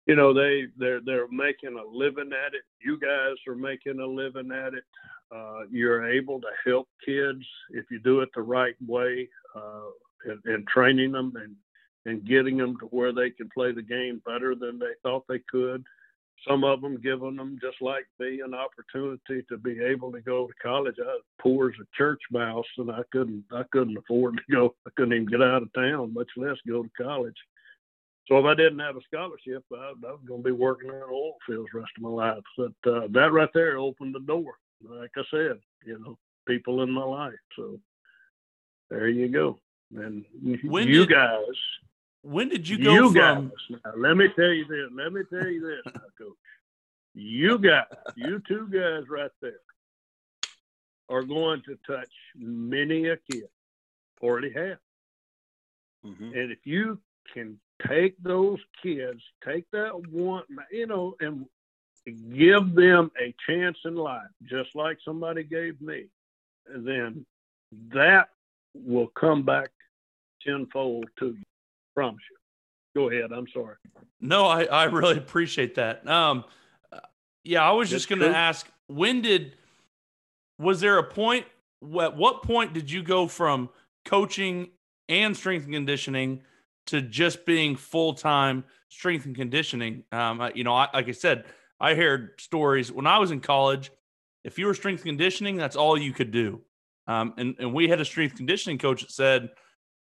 you 0.06 0.16
know 0.16 0.34
they 0.34 0.66
they're 0.78 1.02
they're 1.02 1.28
making 1.30 1.78
a 1.78 1.98
living 1.98 2.32
at 2.32 2.54
it. 2.54 2.64
You 2.80 3.00
guys 3.00 3.36
are 3.48 3.56
making 3.56 4.00
a 4.00 4.06
living 4.06 4.52
at 4.52 4.74
it. 4.74 4.84
Uh, 5.36 5.62
you're 5.72 6.08
able 6.08 6.40
to 6.40 6.48
help 6.66 6.88
kids 7.04 7.44
if 7.72 7.86
you 7.90 8.00
do 8.00 8.22
it 8.22 8.30
the 8.36 8.42
right 8.42 8.76
way 8.86 9.28
uh, 9.56 9.90
and, 10.26 10.40
and 10.46 10.68
training 10.68 11.12
them 11.12 11.34
and 11.36 11.56
and 12.06 12.28
getting 12.28 12.58
them 12.58 12.78
to 12.78 12.86
where 12.86 13.12
they 13.12 13.32
can 13.32 13.50
play 13.50 13.72
the 13.72 13.82
game 13.82 14.22
better 14.26 14.54
than 14.54 14.78
they 14.78 14.94
thought 15.02 15.26
they 15.28 15.40
could. 15.50 15.84
Some 16.48 16.64
of 16.64 16.82
them 16.82 17.02
giving 17.02 17.38
them 17.38 17.58
just 17.60 17.82
like 17.82 18.06
me 18.20 18.42
an 18.42 18.54
opportunity 18.54 19.44
to 19.50 19.58
be 19.58 19.82
able 19.82 20.12
to 20.12 20.22
go 20.22 20.46
to 20.46 20.54
college. 20.62 20.98
I 21.00 21.06
was 21.06 21.24
poor 21.42 21.70
as 21.70 21.76
a 21.82 21.98
church 21.98 22.22
mouse 22.32 22.66
and 22.78 22.92
i 22.92 23.02
couldn't 23.12 23.44
i 23.52 23.64
couldn't 23.72 23.98
afford 23.98 24.38
to 24.38 24.54
go. 24.54 24.76
I 24.86 24.92
couldn't 24.96 25.14
even 25.14 25.26
get 25.26 25.42
out 25.42 25.64
of 25.64 25.74
town 25.74 26.14
much 26.14 26.30
less 26.38 26.58
go 26.68 26.84
to 26.84 26.90
college 27.02 27.38
so 28.28 28.38
if 28.40 28.46
I 28.46 28.56
didn't 28.56 28.80
have 28.80 28.98
a 28.98 29.02
scholarship, 29.02 29.64
I, 29.72 29.94
I 30.08 30.12
was 30.12 30.22
going 30.28 30.42
to 30.42 30.50
be 30.50 30.52
working 30.52 30.90
in 30.90 31.02
oil 31.12 31.36
fields 31.46 31.70
the 31.72 31.80
rest 31.80 31.92
of 31.98 32.04
my 32.04 32.10
life. 32.10 32.44
But 32.58 32.92
uh, 32.92 33.08
that 33.12 33.32
right 33.32 33.50
there 33.54 33.78
opened 33.78 34.16
the 34.16 34.20
door. 34.20 34.56
Like 34.84 35.12
I 35.18 35.24
said, 35.32 35.60
you 35.86 36.00
know, 36.00 36.18
people 36.48 36.84
in 36.84 36.92
my 36.92 37.04
life. 37.04 37.34
So 37.56 37.80
there 38.90 39.08
you 39.10 39.30
go. 39.30 39.60
And 39.96 40.26
when 40.64 40.88
you 40.88 41.06
did, 41.06 41.16
guys. 41.16 41.40
When 42.24 42.50
did 42.50 42.68
you 42.68 42.84
go 42.84 42.94
you 42.94 43.12
from? 43.12 43.50
Guys, 43.50 43.80
now, 43.86 43.92
let 43.98 44.18
me 44.18 44.28
tell 44.36 44.52
you 44.52 44.66
this. 44.66 44.90
Let 44.96 45.14
me 45.14 45.22
tell 45.32 45.48
you 45.48 45.62
this, 45.62 45.94
now, 45.94 46.02
Coach. 46.18 46.34
You 47.14 47.60
guys, 47.60 47.86
you 48.16 48.42
two 48.48 48.68
guys 48.68 49.08
right 49.08 49.32
there, 49.42 49.54
are 51.08 51.24
going 51.24 51.62
to 51.66 51.78
touch 51.88 52.10
many 52.36 53.08
a 53.10 53.18
kid. 53.32 53.48
Already 54.22 54.52
have. 54.54 54.80
Mm-hmm. 56.04 56.34
And 56.34 56.52
if 56.52 56.60
you 56.64 57.00
can 57.32 57.60
take 57.88 58.22
those 58.22 58.60
kids, 58.82 59.22
take 59.48 59.66
that 59.72 59.92
one, 60.12 60.44
you 60.72 60.88
know, 60.88 61.16
and 61.20 61.46
give 62.34 62.76
them 62.76 63.12
a 63.22 63.34
chance 63.48 63.78
in 63.86 63.96
life, 63.96 64.28
just 64.44 64.70
like 64.76 64.98
somebody 65.04 65.44
gave 65.44 65.80
me, 65.82 66.06
and 66.74 66.88
then 66.88 67.26
that 67.94 68.30
will 68.74 69.08
come 69.08 69.44
back 69.44 69.70
tenfold 70.46 71.06
to 71.20 71.28
you. 71.28 71.44
Promise 71.96 72.22
you. 72.30 72.38
Go 73.02 73.10
ahead. 73.10 73.32
I'm 73.32 73.48
sorry. 73.54 73.76
No, 74.22 74.46
I, 74.46 74.64
I 74.66 74.84
really 74.86 75.18
appreciate 75.18 75.76
that. 75.76 76.08
Um, 76.08 76.46
yeah, 77.44 77.64
I 77.64 77.72
was 77.72 77.90
just 77.90 78.10
going 78.10 78.20
to 78.20 78.36
ask 78.36 78.68
when 78.88 79.22
did 79.22 79.56
was 80.60 80.80
there 80.80 80.98
a 80.98 81.04
point? 81.04 81.46
At 82.02 82.16
what 82.16 82.44
point 82.44 82.74
did 82.74 82.90
you 82.90 83.04
go 83.04 83.28
from 83.28 83.70
coaching 84.06 84.70
and 85.10 85.36
strength 85.36 85.66
and 85.66 85.74
conditioning 85.74 86.42
to 86.88 87.02
just 87.02 87.46
being 87.46 87.76
full 87.76 88.14
time 88.14 88.64
strength 88.90 89.26
and 89.26 89.36
conditioning? 89.36 90.04
Um, 90.12 90.52
you 90.56 90.64
know, 90.64 90.74
I, 90.74 90.88
like 90.94 91.08
I 91.08 91.12
said, 91.12 91.46
I 91.80 91.96
heard 91.96 92.40
stories 92.40 92.92
when 92.92 93.08
I 93.08 93.20
was 93.20 93.32
in 93.32 93.42
college. 93.42 93.92
If 94.44 94.60
you 94.60 94.68
were 94.68 94.74
strength 94.74 95.04
conditioning, 95.04 95.58
that's 95.58 95.76
all 95.76 95.98
you 95.98 96.14
could 96.14 96.32
do. 96.32 96.62
Um, 97.08 97.34
and 97.38 97.56
and 97.60 97.74
we 97.74 97.88
had 97.88 98.00
a 98.00 98.06
strength 98.06 98.36
conditioning 98.36 98.78
coach 98.78 99.02
that 99.02 99.12
said 99.12 99.50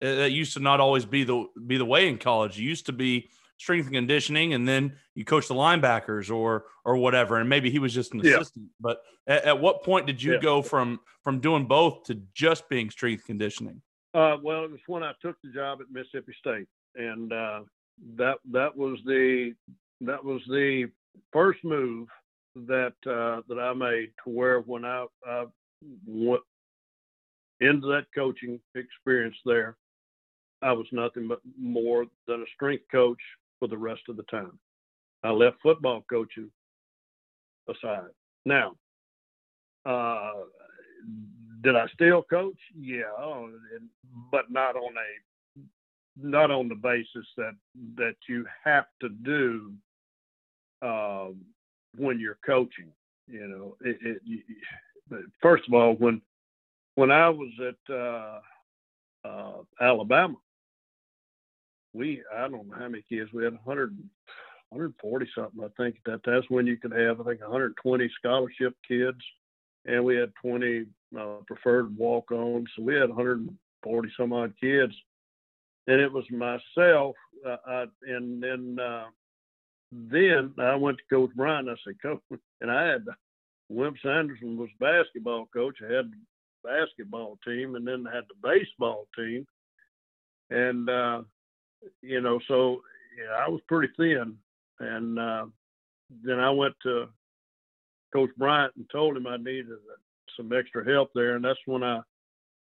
uh, 0.03 0.14
that 0.16 0.33
used 0.33 0.55
to 0.55 0.61
not 0.61 0.81
always 0.81 1.05
be 1.05 1.25
the 1.25 1.47
be 1.66 1.77
the 1.77 1.85
way 1.85 2.09
in 2.09 2.18
college. 2.18 2.59
It 2.59 2.62
used 2.62 2.87
to 2.87 2.92
be 2.92 3.31
strength 3.59 3.87
and 3.87 3.95
conditioning, 3.95 4.55
and 4.55 4.66
then 4.66 4.97
you 5.14 5.25
coach 5.25 5.49
the 5.49 5.55
linebackers 5.55 6.35
or 6.35 6.64
or 6.85 6.97
whatever. 6.97 7.37
And 7.37 7.49
maybe 7.49 7.71
he 7.71 7.79
was 7.79 7.95
just 7.95 8.12
an 8.12 8.21
yeah. 8.23 8.37
assistant. 8.37 8.66
But 8.81 8.99
at, 9.27 9.45
at, 9.45 9.61
what 9.61 9.85
point 9.85 10.07
did 10.07 10.23
you 10.23 10.35
yeah. 10.35 10.40
go 10.40 10.62
from 10.62 11.01
from 11.23 11.40
doing 11.40 11.66
both 11.66 12.05
to 12.05 12.21
just 12.35 12.68
being 12.68 12.90
strength 12.90 13.25
conditioning? 13.25 13.83
Uh, 14.14 14.37
well, 14.42 14.64
it 14.64 14.70
was 14.70 14.81
when 14.87 15.03
I 15.03 15.12
took 15.22 15.37
the 15.42 15.51
job 15.51 15.81
at 15.81 15.90
Mississippi 15.90 16.35
State, 16.38 16.68
and 16.96 17.33
uh, 17.33 17.61
that 18.16 18.37
that 18.51 18.77
was 18.77 18.98
the 19.07 19.55
that 20.03 20.22
was 20.22 20.42
the 20.48 20.90
first 21.33 21.64
move 21.64 22.09
that 22.55 22.94
uh, 23.07 23.40
that 23.48 23.59
I 23.59 23.72
made 23.72 24.11
to 24.25 24.31
where 24.31 24.61
when 24.61 24.85
I, 24.85 25.07
I 25.27 25.44
went 26.07 26.42
into 27.61 27.87
that 27.88 28.07
coaching 28.14 28.61
experience 28.75 29.37
there, 29.46 29.77
I 30.61 30.72
was 30.72 30.87
nothing 30.92 31.29
but 31.29 31.40
more 31.59 32.05
than 32.27 32.42
a 32.42 32.53
strength 32.55 32.85
coach 32.90 33.20
for 33.59 33.68
the 33.68 33.79
rest 33.79 34.03
of 34.09 34.16
the 34.16 34.25
time. 34.25 34.59
I 35.25 35.31
left 35.31 35.57
football 35.62 36.05
coaching 36.11 36.51
aside. 37.68 38.11
Now, 38.44 38.75
uh, 39.87 40.33
did 41.62 41.77
I 41.77 41.87
still 41.94 42.22
coach? 42.22 42.59
Yeah, 42.79 43.03
but 44.31 44.51
not 44.51 44.77
on 44.77 44.92
a 44.96 45.61
not 46.16 46.51
on 46.51 46.68
the 46.68 46.75
basis 46.75 47.27
that 47.37 47.55
that 47.96 48.16
you 48.29 48.46
have 48.64 48.85
to 49.01 49.09
do 49.09 49.72
um, 50.83 51.40
when 51.96 52.18
you're 52.18 52.38
coaching. 52.44 52.92
You 53.29 53.48
know, 53.48 53.77
it, 53.81 53.98
it, 54.03 55.25
first 55.40 55.64
of 55.68 55.75
all, 55.75 55.94
when 55.94 56.20
when 56.96 57.11
I 57.11 57.29
was 57.29 57.51
at 57.61 57.94
uh, 57.94 58.40
uh, 59.25 59.62
Alabama, 59.81 60.37
we 61.92 62.22
I 62.35 62.42
don't 62.48 62.68
know 62.68 62.77
how 62.77 62.88
many 62.88 63.05
kids 63.09 63.31
we 63.33 63.44
had 63.44 63.55
100 63.64 63.96
140 64.70 65.27
something 65.35 65.62
I 65.62 65.68
think 65.77 65.96
that 66.07 66.20
that's 66.25 66.48
when 66.48 66.66
you 66.66 66.77
could 66.77 66.92
have 66.92 67.20
I 67.20 67.25
think 67.25 67.40
120 67.40 68.11
scholarship 68.18 68.75
kids 68.87 69.20
and 69.87 70.05
we 70.05 70.16
had 70.16 70.33
20 70.42 70.87
uh, 71.18 71.37
preferred 71.47 71.97
walk-ons 71.97 72.68
so 72.77 72.83
we 72.83 72.95
had 72.95 73.09
140 73.09 74.09
some 74.16 74.33
odd 74.33 74.53
kids 74.61 74.95
and 75.87 76.01
it 76.01 76.12
was 76.12 76.25
myself 76.31 77.14
uh, 77.47 77.57
I, 77.66 77.85
and 78.07 78.42
then 78.42 78.79
uh, 78.81 79.07
then 79.92 80.55
I 80.59 80.75
went 80.77 80.99
to 80.99 81.14
Coach 81.14 81.31
Bryant. 81.37 81.68
I 81.68 81.75
said, 81.85 82.01
Coach, 82.01 82.21
and 82.61 82.71
I 82.71 82.87
had 82.87 83.05
Wimp 83.68 83.97
Sanderson 84.03 84.57
was 84.57 84.71
basketball 84.81 85.47
coach. 85.53 85.77
I 85.83 85.92
had 85.92 86.11
the 86.11 86.68
basketball 86.68 87.38
team, 87.47 87.75
and 87.75 87.87
then 87.87 88.07
I 88.11 88.14
had 88.14 88.25
the 88.29 88.49
baseball 88.49 89.07
team, 89.16 89.47
and 90.51 90.88
uh, 90.88 91.23
you 92.01 92.21
know, 92.21 92.40
so 92.49 92.81
yeah, 93.18 93.35
I 93.45 93.49
was 93.49 93.61
pretty 93.68 93.92
thin. 93.97 94.37
And 94.81 95.18
uh, 95.18 95.47
then 96.25 96.40
I 96.40 96.51
went 96.51 96.75
to 96.83 97.09
Coach 98.12 98.31
Bryant 98.37 98.72
and 98.77 98.88
told 98.90 99.16
him 99.16 99.27
I 99.27 99.37
needed 99.37 99.68
some 100.37 100.53
extra 100.53 100.85
help 100.85 101.11
there, 101.14 101.37
and 101.37 101.44
that's 101.44 101.59
when 101.66 101.83
I 101.83 102.01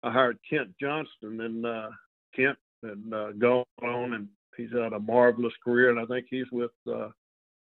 I 0.03 0.12
hired 0.12 0.38
Kent 0.49 0.75
Johnston, 0.81 1.40
and 1.40 1.66
uh, 1.66 1.88
Kent 2.35 2.59
had 2.83 3.03
uh, 3.12 3.33
gone 3.33 3.64
on 3.83 4.14
and 4.14 4.29
he's 4.57 4.72
had 4.72 4.92
a 4.92 5.01
marvelous 5.01 5.53
career, 5.62 5.90
and 5.90 6.01
I 6.01 6.07
think 6.07 6.27
he's 6.29 6.51
with 6.51 6.70
uh, 6.90 7.09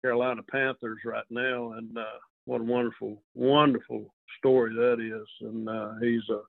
Carolina 0.02 0.42
Panthers 0.42 0.98
right 1.04 1.24
now. 1.30 1.72
And 1.72 1.96
uh, 1.96 2.18
what 2.44 2.60
a 2.60 2.64
wonderful, 2.64 3.22
wonderful 3.34 4.12
story 4.38 4.74
that 4.74 5.00
is. 5.00 5.28
And 5.40 5.68
uh, 5.68 5.92
he's 6.00 6.28
a 6.30 6.40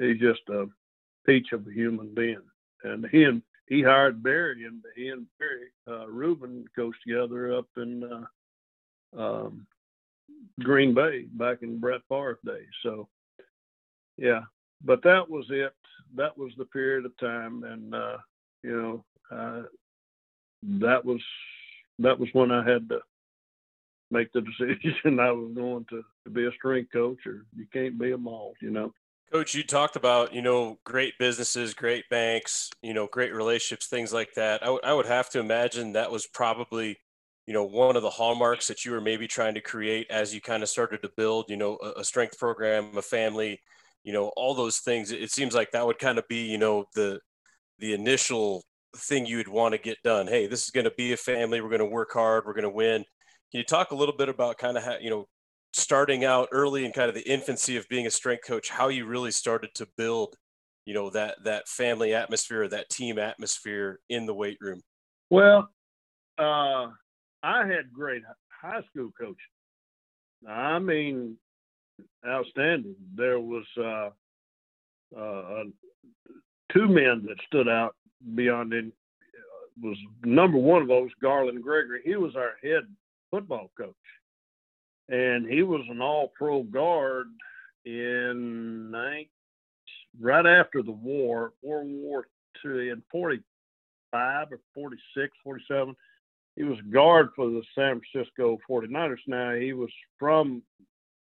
he's 0.00 0.20
just 0.20 0.42
a 0.48 0.66
peach 1.26 1.52
of 1.52 1.66
a 1.66 1.72
human 1.72 2.14
being. 2.14 2.42
And 2.84 3.06
he 3.10 3.24
and 3.24 3.42
he 3.68 3.82
hired 3.82 4.22
Barry, 4.22 4.64
and 4.64 4.82
he 4.94 5.08
and 5.08 5.26
Barry 5.38 5.68
uh, 5.88 6.06
Rubin 6.08 6.64
coached 6.76 7.00
together 7.06 7.56
up 7.56 7.66
in 7.76 8.04
uh, 8.04 9.20
um, 9.20 9.66
Green 10.60 10.94
Bay 10.94 11.26
back 11.32 11.58
in 11.62 11.78
Brett 11.78 12.00
Favre 12.08 12.38
days. 12.44 12.66
So, 12.82 13.08
yeah, 14.16 14.40
but 14.84 15.02
that 15.02 15.28
was 15.28 15.46
it. 15.50 15.74
That 16.14 16.36
was 16.36 16.52
the 16.56 16.64
period 16.66 17.04
of 17.04 17.16
time, 17.18 17.64
and 17.64 17.94
uh, 17.94 18.16
you 18.62 18.82
know, 19.30 19.36
uh, 19.36 19.62
that 20.80 21.04
was 21.04 21.20
that 21.98 22.18
was 22.18 22.28
when 22.32 22.50
I 22.50 22.68
had 22.68 22.88
to 22.88 23.00
make 24.10 24.32
the 24.32 24.40
decision 24.58 25.20
I 25.20 25.30
was 25.32 25.52
going 25.54 25.86
to, 25.90 26.02
to 26.24 26.30
be 26.30 26.46
a 26.46 26.52
strength 26.52 26.92
coach, 26.92 27.18
or 27.26 27.44
you 27.56 27.66
can't 27.72 27.98
be 27.98 28.12
a 28.12 28.18
mall, 28.18 28.54
you 28.60 28.70
know. 28.70 28.92
Coach, 29.32 29.54
you 29.54 29.64
talked 29.64 29.96
about 29.96 30.32
you 30.32 30.42
know 30.42 30.78
great 30.84 31.14
businesses, 31.18 31.74
great 31.74 32.08
banks, 32.08 32.70
you 32.82 32.94
know, 32.94 33.08
great 33.10 33.34
relationships, 33.34 33.86
things 33.86 34.12
like 34.12 34.34
that. 34.34 34.62
I, 34.62 34.66
w- 34.66 34.80
I 34.84 34.94
would 34.94 35.06
have 35.06 35.28
to 35.30 35.40
imagine 35.40 35.92
that 35.92 36.12
was 36.12 36.26
probably 36.26 36.98
you 37.46 37.54
know 37.54 37.64
one 37.64 37.96
of 37.96 38.02
the 38.02 38.10
hallmarks 38.10 38.66
that 38.68 38.84
you 38.84 38.92
were 38.92 39.00
maybe 39.00 39.26
trying 39.26 39.54
to 39.54 39.60
create 39.60 40.06
as 40.10 40.34
you 40.34 40.40
kind 40.40 40.62
of 40.62 40.68
started 40.68 41.02
to 41.02 41.10
build 41.16 41.46
you 41.48 41.56
know 41.56 41.78
a, 41.82 42.00
a 42.00 42.04
strength 42.04 42.38
program, 42.38 42.96
a 42.96 43.02
family, 43.02 43.60
you 44.04 44.12
know, 44.12 44.28
all 44.36 44.54
those 44.54 44.78
things. 44.78 45.10
It 45.10 45.30
seems 45.30 45.54
like 45.54 45.72
that 45.72 45.86
would 45.86 45.98
kind 45.98 46.18
of 46.18 46.26
be 46.28 46.46
you 46.46 46.58
know 46.58 46.86
the 46.94 47.20
the 47.78 47.92
initial 47.92 48.62
thing 48.96 49.26
you'd 49.26 49.48
want 49.48 49.72
to 49.72 49.78
get 49.78 49.98
done. 50.02 50.26
Hey, 50.26 50.46
this 50.46 50.64
is 50.64 50.70
going 50.70 50.84
to 50.84 50.92
be 50.96 51.12
a 51.12 51.16
family. 51.16 51.60
We're 51.60 51.68
going 51.68 51.80
to 51.80 51.84
work 51.84 52.12
hard. 52.12 52.44
We're 52.46 52.54
going 52.54 52.62
to 52.62 52.70
win. 52.70 53.04
Can 53.52 53.58
you 53.58 53.64
talk 53.64 53.90
a 53.90 53.96
little 53.96 54.16
bit 54.16 54.28
about 54.28 54.58
kind 54.58 54.76
of 54.76 54.84
how, 54.84 54.96
you 55.00 55.10
know, 55.10 55.26
starting 55.72 56.24
out 56.24 56.48
early 56.52 56.84
and 56.84 56.94
kind 56.94 57.08
of 57.08 57.14
the 57.14 57.28
infancy 57.28 57.76
of 57.76 57.88
being 57.88 58.06
a 58.06 58.10
strength 58.10 58.46
coach, 58.46 58.70
how 58.70 58.88
you 58.88 59.06
really 59.06 59.30
started 59.30 59.70
to 59.74 59.86
build, 59.96 60.36
you 60.84 60.94
know, 60.94 61.10
that, 61.10 61.36
that 61.44 61.68
family 61.68 62.14
atmosphere, 62.14 62.66
that 62.68 62.88
team 62.88 63.18
atmosphere 63.18 64.00
in 64.08 64.26
the 64.26 64.34
weight 64.34 64.58
room? 64.60 64.80
Well, 65.30 65.68
uh, 66.38 66.88
I 67.46 67.64
had 67.64 67.92
great 67.92 68.22
high 68.48 68.82
school 68.90 69.10
coaching. 69.16 69.36
I 70.48 70.80
mean, 70.80 71.36
outstanding. 72.26 72.96
There 73.14 73.38
was 73.38 73.64
uh, 73.78 74.10
uh, 75.16 75.64
two 76.72 76.88
men 76.88 77.24
that 77.28 77.36
stood 77.46 77.68
out 77.68 77.94
beyond 78.34 78.72
in 78.72 78.88
uh, 78.88 79.88
was 79.88 79.96
number 80.24 80.58
one 80.58 80.82
of 80.82 80.88
those, 80.88 81.10
Garland 81.22 81.62
Gregory. 81.62 82.00
He 82.04 82.16
was 82.16 82.34
our 82.34 82.54
head 82.62 82.82
football 83.30 83.70
coach, 83.78 83.94
and 85.08 85.46
he 85.48 85.62
was 85.62 85.82
an 85.88 86.00
All-Pro 86.00 86.64
guard 86.64 87.28
in 87.84 88.90
nine, 88.90 89.26
right 90.20 90.46
after 90.46 90.82
the 90.82 90.90
war, 90.90 91.52
World 91.62 91.86
War 91.88 92.26
II, 92.64 92.90
in 92.90 93.02
45 93.12 94.52
or 94.52 94.58
46, 94.74 95.36
47. 95.44 95.94
He 96.56 96.64
was 96.64 96.78
guard 96.90 97.28
for 97.36 97.48
the 97.48 97.62
San 97.74 98.00
Francisco 98.00 98.58
49ers. 98.68 99.18
Now 99.26 99.54
he 99.54 99.74
was 99.74 99.90
from 100.18 100.62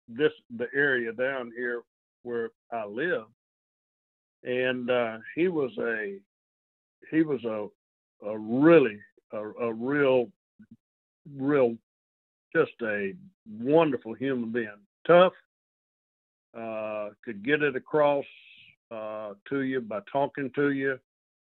this 0.06 0.32
the 0.56 0.66
area 0.74 1.12
down 1.12 1.52
here 1.56 1.82
where 2.22 2.50
I 2.70 2.84
live, 2.84 3.24
and 4.44 4.90
uh, 4.90 5.18
he 5.34 5.48
was 5.48 5.70
a 5.78 6.18
he 7.10 7.22
was 7.22 7.42
a 7.44 7.68
a 8.26 8.38
really 8.38 8.98
a, 9.32 9.38
a 9.38 9.72
real 9.72 10.30
real 11.34 11.76
just 12.54 12.72
a 12.82 13.14
wonderful 13.58 14.12
human 14.12 14.52
being. 14.52 14.68
Tough 15.06 15.32
uh, 16.54 17.08
could 17.24 17.42
get 17.42 17.62
it 17.62 17.74
across 17.74 18.26
uh, 18.90 19.32
to 19.48 19.62
you 19.62 19.80
by 19.80 20.00
talking 20.12 20.50
to 20.56 20.72
you 20.72 20.98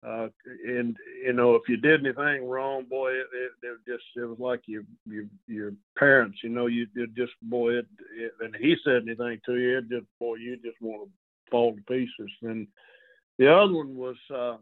uh, 0.05 0.27
and 0.65 0.97
you 1.23 1.33
know 1.33 1.55
if 1.55 1.63
you 1.67 1.77
did 1.77 2.05
anything 2.05 2.47
wrong 2.47 2.83
boy 2.89 3.11
it, 3.11 3.27
it, 3.33 3.51
it 3.61 3.77
just 3.87 4.03
it 4.15 4.25
was 4.25 4.39
like 4.39 4.61
your 4.65 4.83
your 5.05 5.25
your 5.47 5.71
parents 5.97 6.39
you 6.43 6.49
know 6.49 6.67
you 6.67 6.87
it 6.95 7.13
just 7.15 7.33
boy 7.43 7.73
it, 7.73 7.87
it 8.15 8.31
and 8.41 8.55
he 8.55 8.75
said 8.83 9.03
anything 9.03 9.39
to 9.45 9.55
you 9.55 9.77
it 9.77 9.89
just 9.89 10.07
boy 10.19 10.35
you 10.35 10.55
just 10.57 10.81
want 10.81 11.03
to 11.03 11.09
fall 11.49 11.75
to 11.75 11.81
pieces 11.83 12.31
and 12.41 12.67
the 13.37 13.51
other 13.51 13.73
one 13.73 13.95
was 13.95 14.17
uh 14.33 14.57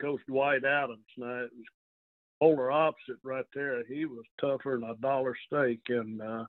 Coach 0.00 0.20
Dwight 0.26 0.64
Adams. 0.64 1.04
Now 1.16 1.40
it 1.40 1.50
was 1.54 1.66
polar 2.40 2.70
opposite 2.70 3.18
right 3.22 3.44
there. 3.54 3.84
He 3.84 4.06
was 4.06 4.24
tougher 4.40 4.78
than 4.80 4.90
a 4.90 4.94
dollar 4.96 5.36
steak, 5.46 5.80
and 5.88 6.20
uh, 6.22 6.44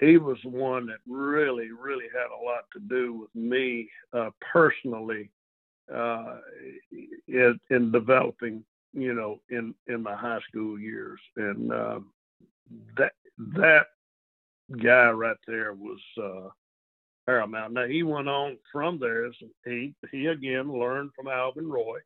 he 0.00 0.18
was 0.18 0.38
the 0.42 0.50
one 0.50 0.86
that 0.86 0.98
really, 1.06 1.70
really 1.70 2.06
had 2.12 2.28
a 2.34 2.44
lot 2.44 2.64
to 2.72 2.80
do 2.80 3.14
with 3.14 3.34
me 3.34 3.88
uh, 4.12 4.30
personally 4.52 5.30
uh, 5.94 6.36
in, 7.28 7.58
in, 7.70 7.92
developing, 7.92 8.64
you 8.92 9.14
know, 9.14 9.40
in 9.50 9.74
in 9.86 10.02
my 10.02 10.14
high 10.14 10.40
school 10.48 10.78
years, 10.78 11.20
and 11.36 11.72
uh, 11.72 12.00
that 12.96 13.12
that 13.38 13.86
guy 14.82 15.10
right 15.10 15.36
there 15.46 15.72
was 15.72 16.00
uh, 16.22 16.48
paramount. 17.26 17.72
Now 17.72 17.86
he 17.86 18.02
went 18.02 18.28
on 18.28 18.58
from 18.72 18.98
there. 18.98 19.30
He 19.64 19.94
he 20.10 20.26
again 20.26 20.72
learned 20.72 21.10
from 21.14 21.28
Alvin 21.28 21.68
Roy. 21.68 21.98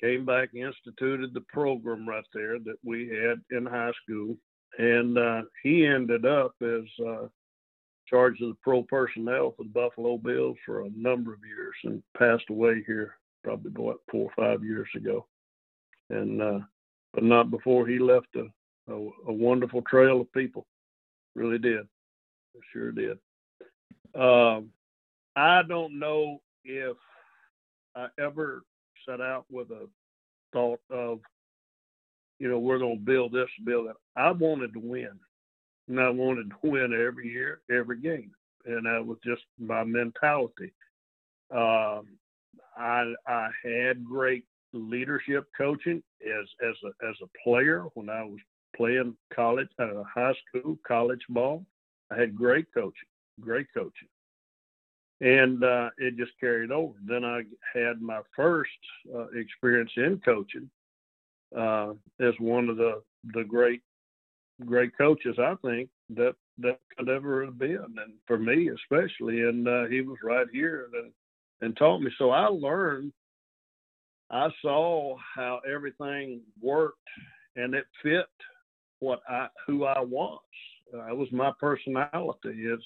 Came 0.00 0.26
back, 0.26 0.50
instituted 0.54 1.32
the 1.32 1.40
program 1.40 2.06
right 2.06 2.24
there 2.34 2.58
that 2.58 2.76
we 2.84 3.08
had 3.08 3.40
in 3.50 3.64
high 3.64 3.92
school, 4.02 4.36
and 4.78 5.16
uh, 5.16 5.42
he 5.62 5.86
ended 5.86 6.26
up 6.26 6.54
as 6.62 6.84
uh, 7.06 7.26
charge 8.08 8.40
of 8.40 8.48
the 8.48 8.56
pro 8.62 8.82
personnel 8.82 9.54
for 9.56 9.64
the 9.64 9.70
Buffalo 9.70 10.16
Bills 10.18 10.56
for 10.64 10.82
a 10.82 10.90
number 10.96 11.32
of 11.32 11.40
years, 11.46 11.74
and 11.84 12.02
passed 12.16 12.48
away 12.50 12.82
here 12.86 13.14
probably 13.44 13.70
what 13.72 13.98
four 14.10 14.30
or 14.30 14.44
five 14.44 14.64
years 14.64 14.88
ago, 14.96 15.26
and 16.10 16.42
uh, 16.42 16.58
but 17.12 17.24
not 17.24 17.50
before 17.50 17.86
he 17.86 17.98
left 17.98 18.28
a, 18.36 18.46
a, 18.92 19.08
a 19.28 19.32
wonderful 19.32 19.82
trail 19.82 20.20
of 20.20 20.32
people. 20.32 20.66
Really 21.34 21.58
did, 21.58 21.86
sure 22.72 22.92
did. 22.92 23.18
Um, 24.14 24.70
I 25.36 25.62
don't 25.68 25.98
know 25.98 26.40
if 26.64 26.96
I 27.94 28.06
ever 28.18 28.62
set 29.06 29.20
out 29.20 29.44
with 29.50 29.70
a 29.70 29.86
thought 30.52 30.80
of, 30.90 31.20
you 32.38 32.48
know, 32.48 32.58
we're 32.58 32.78
going 32.78 32.98
to 32.98 33.04
build 33.04 33.32
this, 33.32 33.48
build 33.64 33.88
that. 33.88 33.96
I 34.16 34.30
wanted 34.32 34.72
to 34.72 34.80
win, 34.80 35.18
and 35.88 36.00
I 36.00 36.08
wanted 36.10 36.50
to 36.50 36.56
win 36.62 36.92
every 36.92 37.28
year, 37.28 37.60
every 37.70 38.00
game, 38.00 38.30
and 38.64 38.86
that 38.86 39.04
was 39.04 39.18
just 39.24 39.42
my 39.58 39.84
mentality. 39.84 40.72
Um, 41.50 42.18
I 42.76 43.12
I 43.26 43.48
had 43.64 44.04
great 44.04 44.44
leadership 44.72 45.46
coaching 45.56 46.02
as 46.24 46.46
as 46.68 46.74
a 46.84 47.08
as 47.08 47.16
a 47.22 47.44
player 47.44 47.84
when 47.94 48.10
I 48.10 48.24
was 48.24 48.38
playing 48.76 49.16
college, 49.34 49.68
uh, 49.78 50.02
high 50.02 50.34
school, 50.48 50.78
college 50.86 51.22
ball. 51.28 51.64
I 52.10 52.20
had 52.20 52.36
great 52.36 52.66
coaching, 52.74 53.08
great 53.40 53.66
coaching. 53.74 54.08
And 55.20 55.64
uh, 55.64 55.90
it 55.96 56.16
just 56.16 56.32
carried 56.38 56.70
over. 56.70 56.94
Then 57.06 57.24
I 57.24 57.42
had 57.74 58.02
my 58.02 58.20
first 58.34 58.70
uh, 59.14 59.28
experience 59.28 59.90
in 59.96 60.20
coaching 60.22 60.68
uh, 61.56 61.94
as 62.20 62.34
one 62.38 62.68
of 62.68 62.76
the, 62.76 63.02
the 63.32 63.44
great 63.44 63.80
great 64.64 64.96
coaches 64.96 65.36
I 65.38 65.54
think 65.62 65.88
that 66.10 66.34
that 66.58 66.78
could 66.96 67.08
ever 67.08 67.44
have 67.44 67.58
been, 67.58 67.76
and 67.76 68.14
for 68.26 68.38
me 68.38 68.70
especially. 68.70 69.42
And 69.42 69.68
uh, 69.68 69.86
he 69.86 70.00
was 70.00 70.18
right 70.24 70.46
here 70.52 70.88
and 70.94 71.12
and 71.60 71.76
taught 71.76 72.00
me. 72.00 72.10
So 72.18 72.30
I 72.30 72.46
learned. 72.46 73.12
I 74.30 74.48
saw 74.60 75.16
how 75.36 75.60
everything 75.70 76.40
worked, 76.60 76.98
and 77.54 77.74
it 77.74 77.86
fit 78.02 78.26
what 78.98 79.20
I 79.28 79.48
who 79.66 79.84
I 79.84 80.00
was. 80.00 80.40
Uh, 80.92 81.06
it 81.06 81.16
was 81.16 81.30
my 81.32 81.52
personality. 81.60 82.64
It's 82.64 82.84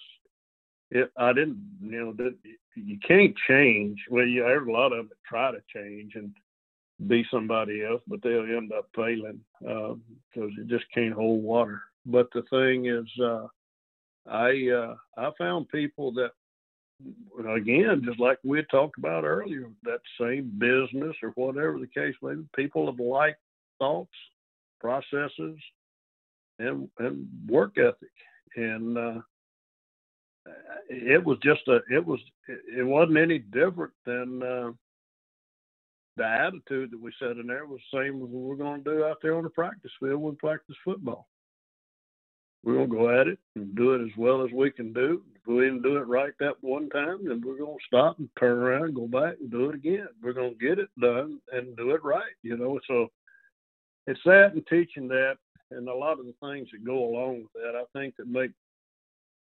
it. 0.90 1.10
I 1.16 1.32
didn't, 1.32 1.62
you 1.82 1.90
know, 2.16 2.30
you 2.74 2.98
can't 3.06 3.34
change. 3.48 3.98
Well, 4.10 4.26
you 4.26 4.42
there's 4.42 4.66
a 4.66 4.70
lot 4.70 4.92
of 4.92 4.98
them 4.98 5.08
that 5.08 5.24
try 5.26 5.50
to 5.50 5.62
change 5.74 6.14
and 6.14 6.34
be 7.06 7.24
somebody 7.30 7.84
else, 7.84 8.02
but 8.06 8.22
they'll 8.22 8.42
end 8.42 8.72
up 8.72 8.88
failing 8.94 9.40
because 9.60 9.98
uh, 10.36 10.46
you 10.46 10.64
just 10.66 10.84
can't 10.92 11.14
hold 11.14 11.42
water. 11.42 11.82
But 12.06 12.28
the 12.32 12.42
thing 12.50 12.86
is, 12.86 13.06
uh, 13.22 13.46
I 14.28 14.68
uh, 14.70 14.94
I 15.16 15.30
found 15.38 15.68
people 15.68 16.12
that 16.12 16.30
again, 17.54 18.02
just 18.04 18.20
like 18.20 18.38
we 18.44 18.62
talked 18.70 18.98
about 18.98 19.24
earlier, 19.24 19.70
that 19.84 20.00
same 20.20 20.52
business 20.58 21.16
or 21.22 21.30
whatever 21.30 21.78
the 21.78 21.86
case 21.86 22.14
may 22.22 22.34
be, 22.34 22.44
people 22.54 22.88
of 22.88 23.00
like 23.00 23.36
thoughts, 23.78 24.10
processes, 24.80 25.58
and 26.58 26.88
and 26.98 27.26
work 27.48 27.78
ethic, 27.78 28.10
and 28.56 28.98
uh, 28.98 29.20
it 30.88 31.24
was 31.24 31.38
just 31.42 31.66
a 31.68 31.80
it 31.90 32.04
was 32.04 32.20
it 32.46 32.86
wasn't 32.86 33.18
any 33.18 33.38
different 33.38 33.92
than 34.04 34.42
uh, 34.42 34.70
the 36.20 36.28
attitude 36.28 36.90
that 36.90 37.00
we 37.00 37.10
set 37.18 37.38
in 37.38 37.46
there 37.46 37.64
was 37.64 37.80
the 37.90 37.98
same 37.98 38.16
as 38.16 38.28
what 38.28 38.42
we're 38.42 38.54
going 38.54 38.84
to 38.84 38.90
do 38.90 39.04
out 39.06 39.16
there 39.22 39.36
on 39.36 39.42
the 39.42 39.48
practice 39.48 39.90
field 39.98 40.20
when 40.20 40.32
we 40.32 40.36
practice 40.36 40.76
football. 40.84 41.26
We're 42.62 42.74
going 42.74 42.90
to 42.90 42.96
go 42.96 43.20
at 43.20 43.26
it 43.26 43.38
and 43.56 43.74
do 43.74 43.94
it 43.94 44.02
as 44.04 44.14
well 44.18 44.44
as 44.44 44.52
we 44.52 44.70
can 44.70 44.92
do. 44.92 45.22
If 45.34 45.46
we 45.46 45.60
didn't 45.60 45.80
do 45.80 45.96
it 45.96 46.06
right 46.06 46.34
that 46.38 46.56
one 46.60 46.90
time, 46.90 47.26
then 47.26 47.42
we're 47.42 47.56
going 47.56 47.78
to 47.78 47.86
stop 47.86 48.18
and 48.18 48.28
turn 48.38 48.58
around 48.58 48.84
and 48.84 48.94
go 48.94 49.06
back 49.06 49.36
and 49.40 49.50
do 49.50 49.70
it 49.70 49.76
again. 49.76 50.08
We're 50.22 50.34
going 50.34 50.58
to 50.58 50.66
get 50.66 50.78
it 50.78 50.90
done 51.00 51.40
and 51.52 51.74
do 51.78 51.92
it 51.92 52.04
right, 52.04 52.34
you 52.42 52.58
know. 52.58 52.78
So 52.86 53.08
it's 54.06 54.20
that 54.26 54.52
and 54.52 54.66
teaching 54.66 55.08
that 55.08 55.38
and 55.70 55.88
a 55.88 55.94
lot 55.94 56.18
of 56.20 56.26
the 56.26 56.34
things 56.42 56.68
that 56.72 56.84
go 56.84 57.02
along 57.02 57.44
with 57.44 57.52
that, 57.54 57.76
I 57.76 57.84
think 57.98 58.14
that 58.16 58.28
make 58.28 58.50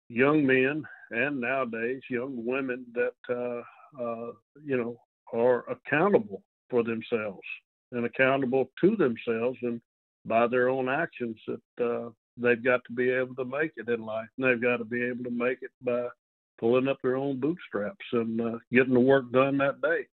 young 0.09 0.47
men 0.47 0.85
and 1.11 1.39
nowadays 1.39 2.01
young 2.09 2.47
women 2.47 2.87
that 2.95 3.13
uh, 3.29 4.03
uh, 4.03 4.33
you 4.65 4.79
know 4.79 4.99
are 5.35 5.71
accountable 5.71 6.43
for 6.73 6.83
themselves 6.83 7.47
and 7.93 8.05
accountable 8.07 8.71
to 8.81 8.97
themselves 8.97 9.59
and 9.63 9.81
by 10.25 10.47
their 10.47 10.69
own 10.69 10.89
actions 10.89 11.37
that 11.47 11.85
uh, 11.85 12.09
they've 12.37 12.65
got 12.65 12.81
to 12.87 12.93
be 12.93 13.11
able 13.11 13.35
to 13.35 13.45
make 13.45 13.73
it 13.77 13.89
in 13.89 14.05
life. 14.05 14.29
And 14.39 14.47
they've 14.47 14.63
got 14.63 14.79
to 14.79 14.85
be 14.85 15.03
able 15.05 15.25
to 15.25 15.31
make 15.31 15.59
it 15.61 15.71
by 15.83 16.07
pulling 16.59 16.89
up 16.89 16.99
their 17.03 17.17
own 17.17 17.39
bootstraps 17.39 18.07
and 18.13 18.41
uh, 18.41 18.59
getting 18.73 18.95
the 18.95 19.01
work 19.01 19.31
done 19.31 19.59
that 19.59 19.83
day 19.83 20.07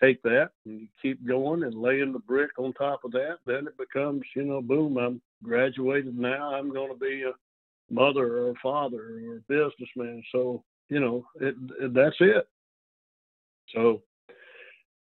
take 0.00 0.22
that 0.22 0.50
and 0.64 0.80
you 0.80 0.88
keep 1.00 1.26
going 1.26 1.62
and 1.62 1.74
laying 1.74 2.12
the 2.12 2.18
brick 2.18 2.50
on 2.58 2.72
top 2.74 3.04
of 3.04 3.12
that, 3.12 3.38
then 3.46 3.66
it 3.66 3.76
becomes, 3.78 4.22
you 4.34 4.44
know, 4.44 4.60
boom, 4.60 4.96
I'm 4.98 5.20
graduated 5.42 6.18
now. 6.18 6.54
I'm 6.54 6.72
going 6.72 6.92
to 6.92 6.98
be 6.98 7.22
a 7.22 7.32
mother 7.92 8.38
or 8.38 8.50
a 8.50 8.54
father 8.62 8.98
or 8.98 9.36
a 9.36 9.40
businessman. 9.48 10.22
So, 10.32 10.62
you 10.88 11.00
know, 11.00 11.26
it, 11.40 11.54
it, 11.80 11.94
that's 11.94 12.16
it. 12.20 12.46
So, 13.74 14.02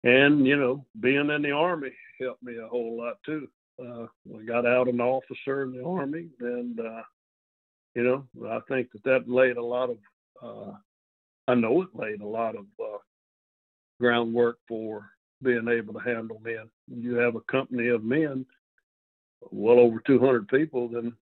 and, 0.04 0.46
you 0.46 0.56
know, 0.56 0.84
being 1.00 1.30
in 1.30 1.42
the 1.42 1.52
Army 1.52 1.92
helped 2.20 2.42
me 2.42 2.56
a 2.58 2.68
whole 2.68 2.96
lot 2.96 3.16
too. 3.24 3.48
Uh, 3.80 4.06
I 4.36 4.42
got 4.44 4.66
out 4.66 4.88
an 4.88 5.00
officer 5.00 5.62
in 5.62 5.72
the 5.72 5.84
Army 5.84 6.28
and, 6.40 6.78
uh, 6.80 7.02
you 7.94 8.02
know, 8.02 8.48
I 8.48 8.60
think 8.68 8.90
that 8.92 9.04
that 9.04 9.28
laid 9.28 9.56
a 9.56 9.64
lot 9.64 9.90
of, 9.90 9.98
uh, 10.42 10.72
I 11.48 11.54
know 11.54 11.82
it 11.82 11.88
laid 11.94 12.20
a 12.20 12.26
lot 12.26 12.56
of 12.56 12.66
uh, 12.80 12.98
groundwork 14.00 14.58
for 14.66 15.10
being 15.42 15.68
able 15.68 15.94
to 15.94 16.00
handle 16.00 16.40
men. 16.42 16.70
You 16.88 17.16
have 17.16 17.34
a 17.34 17.40
company 17.40 17.88
of 17.88 18.04
men, 18.04 18.46
well 19.50 19.78
over 19.78 20.00
200 20.06 20.48
people, 20.48 20.88
then 20.88 21.12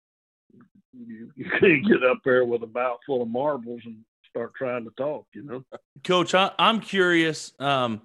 you, 0.93 1.31
you 1.37 1.45
can't 1.59 1.87
get 1.87 2.05
up 2.05 2.19
there 2.25 2.45
with 2.45 2.63
a 2.63 2.67
bout 2.67 2.99
full 3.07 3.23
of 3.23 3.29
marbles 3.29 3.81
and 3.85 3.99
start 4.29 4.55
trying 4.55 4.85
to 4.85 4.91
talk, 4.97 5.27
you 5.35 5.43
know? 5.43 5.65
Coach, 6.05 6.35
I, 6.35 6.53
am 6.59 6.81
curious. 6.81 7.53
Um, 7.59 8.03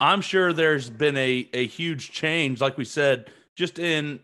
I'm 0.00 0.20
sure 0.20 0.52
there's 0.52 0.90
been 0.90 1.16
a, 1.16 1.48
a 1.52 1.66
huge 1.66 2.12
change, 2.12 2.60
like 2.60 2.78
we 2.78 2.84
said, 2.84 3.30
just 3.56 3.78
in 3.78 4.20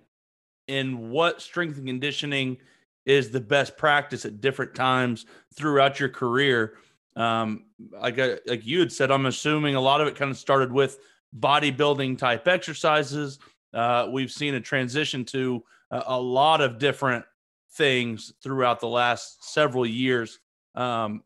in 0.67 1.11
what 1.11 1.43
strength 1.43 1.77
and 1.77 1.87
conditioning 1.87 2.57
is 3.05 3.31
the 3.31 3.41
best 3.41 3.77
practice 3.77 4.25
at 4.25 4.41
different 4.41 4.75
times 4.75 5.27
throughout 5.55 6.01
your 6.01 6.09
career. 6.09 6.79
Um, 7.17 7.67
like 7.91 8.19
uh, 8.19 8.37
like 8.47 8.65
you 8.65 8.81
had 8.81 8.93
said, 8.93 9.11
I'm 9.11 9.27
assuming 9.27 9.75
a 9.75 9.81
lot 9.81 10.01
of 10.01 10.09
it 10.09 10.17
kind 10.17 10.31
of 10.31 10.39
started 10.39 10.73
with 10.73 10.99
bodybuilding 11.39 12.19
type 12.19 12.49
exercises. 12.49 13.39
Uh, 13.73 14.09
we've 14.11 14.31
seen 14.31 14.55
a 14.55 14.61
transition 14.61 15.25
to 15.25 15.63
a, 15.91 16.03
a, 16.07 16.21
lot 16.21 16.61
of 16.61 16.79
different 16.79 17.25
things 17.73 18.33
throughout 18.43 18.79
the 18.81 18.89
last 18.89 19.53
several 19.53 19.85
years. 19.85 20.39
Um, 20.77 21.23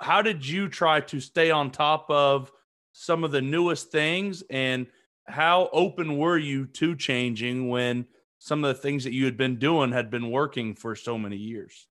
how 0.00 0.22
did 0.22 0.46
you 0.46 0.68
try 0.68 1.00
to 1.00 1.20
stay 1.20 1.50
on 1.50 1.70
top 1.70 2.10
of 2.10 2.50
some 2.92 3.24
of 3.24 3.32
the 3.32 3.42
newest 3.42 3.90
things, 3.90 4.42
and 4.50 4.86
how 5.26 5.68
open 5.72 6.18
were 6.18 6.38
you 6.38 6.66
to 6.66 6.94
changing 6.96 7.68
when 7.68 8.06
some 8.38 8.64
of 8.64 8.74
the 8.74 8.80
things 8.80 9.04
that 9.04 9.12
you 9.12 9.24
had 9.24 9.36
been 9.36 9.58
doing 9.58 9.92
had 9.92 10.10
been 10.10 10.30
working 10.30 10.74
for 10.74 10.94
so 10.96 11.16
many 11.16 11.36
years? 11.36 11.86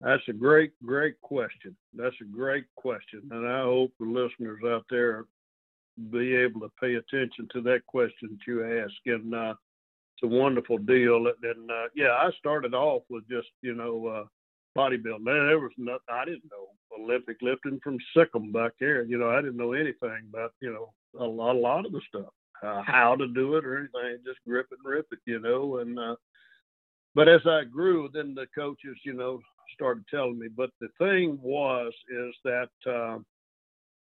That's 0.00 0.22
a 0.28 0.32
great, 0.32 0.72
great 0.84 1.20
question. 1.20 1.76
That's 1.94 2.16
a 2.22 2.24
great 2.24 2.64
question. 2.76 3.22
And 3.30 3.46
I 3.46 3.62
hope 3.62 3.92
the 3.98 4.06
listeners 4.06 4.60
out 4.66 4.84
there 4.88 5.26
be 6.10 6.34
able 6.34 6.60
to 6.60 6.70
pay 6.80 6.94
attention 6.94 7.48
to 7.52 7.60
that 7.62 7.84
question 7.86 8.30
that 8.30 8.46
you 8.46 8.64
ask. 8.82 8.94
And 9.06 9.34
uh, 9.34 9.54
it's 10.14 10.22
a 10.22 10.26
wonderful 10.26 10.78
deal. 10.78 11.26
And 11.42 11.70
uh, 11.70 11.88
yeah, 11.94 12.12
I 12.12 12.30
started 12.38 12.72
off 12.72 13.02
with 13.10 13.28
just, 13.28 13.48
you 13.60 13.74
know, 13.74 14.06
uh, 14.06 14.24
bodybuilding. 14.78 15.24
There 15.24 15.58
was 15.58 15.72
nothing, 15.76 16.00
I 16.10 16.24
didn't 16.24 16.50
know 16.50 16.68
Olympic 16.98 17.38
lifting 17.42 17.80
from 17.82 17.98
Sikkim 18.16 18.52
back 18.52 18.72
there. 18.80 19.02
You 19.02 19.18
know, 19.18 19.30
I 19.30 19.36
didn't 19.36 19.56
know 19.56 19.72
anything 19.72 20.28
about, 20.28 20.52
you 20.60 20.72
know, 20.72 20.92
a 21.18 21.24
lot, 21.24 21.56
a 21.56 21.58
lot 21.58 21.86
of 21.86 21.92
the 21.92 22.00
stuff, 22.08 22.32
uh, 22.62 22.82
how 22.82 23.16
to 23.16 23.26
do 23.28 23.56
it 23.56 23.64
or 23.64 23.78
anything. 23.78 24.22
Just 24.24 24.38
grip 24.46 24.66
it 24.70 24.78
and 24.84 24.92
rip 24.92 25.06
it, 25.12 25.18
you 25.24 25.40
know. 25.40 25.78
And, 25.78 25.98
uh, 25.98 26.16
but 27.14 27.28
as 27.28 27.40
I 27.46 27.64
grew, 27.64 28.08
then 28.12 28.34
the 28.34 28.46
coaches, 28.54 28.96
you 29.04 29.12
know, 29.12 29.40
started 29.74 30.04
telling 30.08 30.38
me. 30.38 30.48
But 30.48 30.70
the 30.80 30.88
thing 30.98 31.38
was 31.42 31.92
is 32.08 32.34
that 32.44 32.70
uh, 32.86 33.18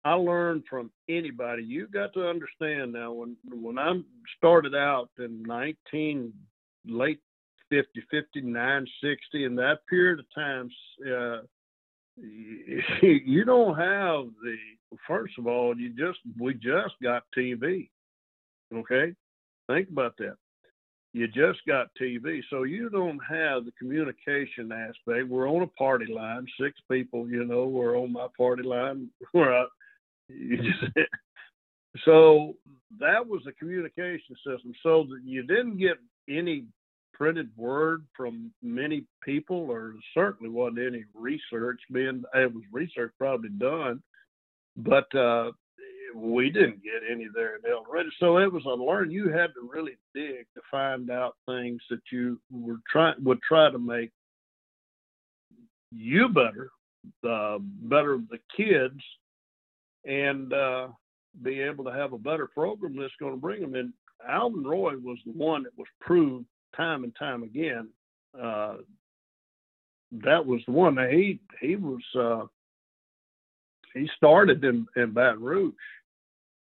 I 0.03 0.13
learned 0.13 0.63
from 0.69 0.91
anybody. 1.09 1.63
You 1.63 1.87
got 1.87 2.13
to 2.13 2.27
understand 2.27 2.93
now 2.93 3.13
when 3.13 3.37
when 3.51 3.77
I 3.77 3.93
started 4.37 4.75
out 4.75 5.09
in 5.19 5.43
19 5.43 6.33
late 6.85 7.19
50, 7.69 8.03
59, 8.11 8.87
60, 9.01 9.43
in 9.45 9.55
that 9.55 9.79
period 9.89 10.19
of 10.19 10.25
time, 10.35 10.69
uh, 11.07 11.41
you 13.01 13.45
don't 13.45 13.75
have 13.77 14.25
the 14.43 14.55
first 15.07 15.33
of 15.39 15.47
all 15.47 15.75
you 15.75 15.89
just 15.89 16.19
we 16.39 16.53
just 16.53 16.95
got 17.01 17.23
tv 17.37 17.89
okay? 18.73 19.13
Think 19.67 19.89
about 19.89 20.15
that. 20.17 20.35
You 21.13 21.27
just 21.27 21.59
got 21.67 21.87
tv 22.01 22.41
so 22.49 22.63
you 22.63 22.89
don't 22.89 23.19
have 23.19 23.65
the 23.65 23.71
communication 23.77 24.71
aspect. 24.71 25.27
We're 25.27 25.49
on 25.49 25.63
a 25.63 25.67
party 25.67 26.11
line. 26.11 26.45
Six 26.59 26.79
people 26.89 27.29
you 27.29 27.43
know 27.45 27.65
we're 27.65 27.97
on 27.97 28.13
my 28.13 28.27
party 28.37 28.63
line. 28.63 29.09
Where 29.31 29.55
I, 29.55 29.65
you 30.29 30.57
just 30.57 30.93
so 32.05 32.55
that 32.99 33.25
was 33.25 33.41
the 33.45 33.51
communication 33.53 34.35
system 34.45 34.73
so 34.83 35.05
that 35.09 35.21
you 35.23 35.43
didn't 35.43 35.77
get 35.77 35.97
any 36.29 36.65
printed 37.21 37.51
word 37.55 38.03
from 38.17 38.51
many 38.63 39.03
people, 39.23 39.69
or 39.69 39.93
certainly 40.11 40.51
wasn't 40.51 40.79
any 40.79 41.05
research 41.13 41.79
being. 41.91 42.23
It 42.33 42.51
was 42.51 42.63
research 42.71 43.13
probably 43.19 43.49
done, 43.49 44.01
but 44.75 45.13
uh, 45.13 45.51
we 46.15 46.49
didn't 46.49 46.83
get 46.83 47.03
any 47.07 47.27
there 47.31 47.57
in 47.57 47.71
El 47.71 47.83
Dorado. 47.83 48.09
So 48.19 48.39
it 48.39 48.51
was 48.51 48.65
a 48.65 48.69
learn. 48.69 49.11
You 49.11 49.29
had 49.29 49.53
to 49.53 49.69
really 49.71 49.99
dig 50.15 50.47
to 50.55 50.61
find 50.71 51.11
out 51.11 51.35
things 51.45 51.79
that 51.91 52.01
you 52.11 52.41
were 52.49 52.79
trying 52.91 53.23
would 53.23 53.39
try 53.43 53.69
to 53.69 53.77
make 53.77 54.09
you 55.91 56.27
better, 56.27 56.71
uh, 57.23 57.59
better 57.59 58.17
the 58.31 58.39
kids, 58.57 58.99
and 60.05 60.51
uh, 60.53 60.87
be 61.43 61.61
able 61.61 61.83
to 61.83 61.93
have 61.93 62.13
a 62.13 62.17
better 62.17 62.47
program 62.47 62.95
that's 62.97 63.13
going 63.19 63.33
to 63.33 63.39
bring 63.39 63.61
them 63.61 63.75
in. 63.75 63.93
Alvin 64.27 64.63
Roy 64.63 64.95
was 64.97 65.19
the 65.23 65.33
one 65.33 65.61
that 65.61 65.77
was 65.77 65.87
proved 65.99 66.47
time 66.75 67.03
and 67.03 67.15
time 67.17 67.43
again. 67.43 67.89
Uh, 68.39 68.77
that 70.23 70.45
was 70.45 70.61
the 70.65 70.71
one. 70.71 70.97
He 71.09 71.39
he 71.59 71.75
was 71.75 72.01
uh, 72.17 72.45
he 73.93 74.09
started 74.15 74.63
in 74.63 74.85
in 74.95 75.11
Baton 75.11 75.41
Rouge, 75.41 75.73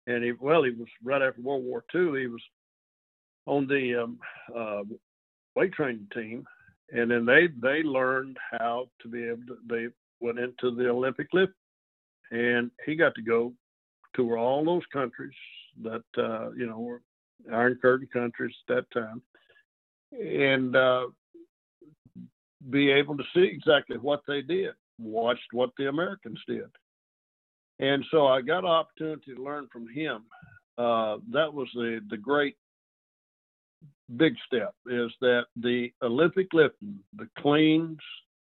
and 0.06 0.22
he 0.22 0.32
well 0.32 0.62
he 0.62 0.70
was 0.70 0.88
right 1.02 1.22
after 1.22 1.40
World 1.40 1.64
War 1.64 1.84
II. 1.94 2.20
He 2.20 2.26
was 2.26 2.42
on 3.46 3.66
the 3.66 4.02
um, 4.04 4.18
uh, 4.56 4.82
weight 5.56 5.72
training 5.72 6.06
team, 6.14 6.44
and 6.92 7.10
then 7.10 7.26
they 7.26 7.48
they 7.60 7.82
learned 7.82 8.36
how 8.50 8.88
to 9.00 9.08
be 9.08 9.24
able 9.24 9.46
to. 9.48 9.58
They 9.68 9.88
went 10.20 10.38
into 10.38 10.74
the 10.74 10.88
Olympic 10.88 11.28
lift, 11.32 11.52
and 12.30 12.70
he 12.86 12.94
got 12.94 13.14
to 13.16 13.22
go 13.22 13.52
tour 14.14 14.38
all 14.38 14.64
those 14.64 14.86
countries 14.92 15.32
that 15.82 16.04
uh, 16.16 16.50
you 16.52 16.66
know 16.66 16.78
were 16.78 17.02
Iron 17.52 17.78
Curtain 17.80 18.08
countries 18.12 18.54
at 18.68 18.74
that 18.76 18.90
time, 19.00 19.22
and 20.12 20.76
uh, 20.76 21.06
be 22.70 22.90
able 22.90 23.16
to 23.16 23.24
see 23.34 23.44
exactly 23.44 23.96
what 23.96 24.22
they 24.26 24.42
did, 24.42 24.72
watched 24.98 25.52
what 25.52 25.70
the 25.76 25.88
Americans 25.88 26.40
did. 26.46 26.70
And 27.80 28.04
so 28.10 28.26
I 28.26 28.42
got 28.42 28.60
an 28.60 28.66
opportunity 28.66 29.34
to 29.34 29.42
learn 29.42 29.68
from 29.72 29.88
him. 29.88 30.24
Uh, 30.78 31.18
that 31.32 31.52
was 31.52 31.68
the, 31.74 32.00
the 32.10 32.16
great 32.16 32.56
big 34.16 34.34
step 34.46 34.74
is 34.86 35.10
that 35.20 35.46
the 35.56 35.90
Olympic 36.02 36.52
lifting, 36.52 36.98
the 37.16 37.28
cleans, 37.38 37.98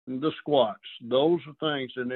the 0.08 0.32
squats, 0.40 0.80
those 1.02 1.40
are 1.48 1.78
things. 1.78 1.92
And 1.96 2.12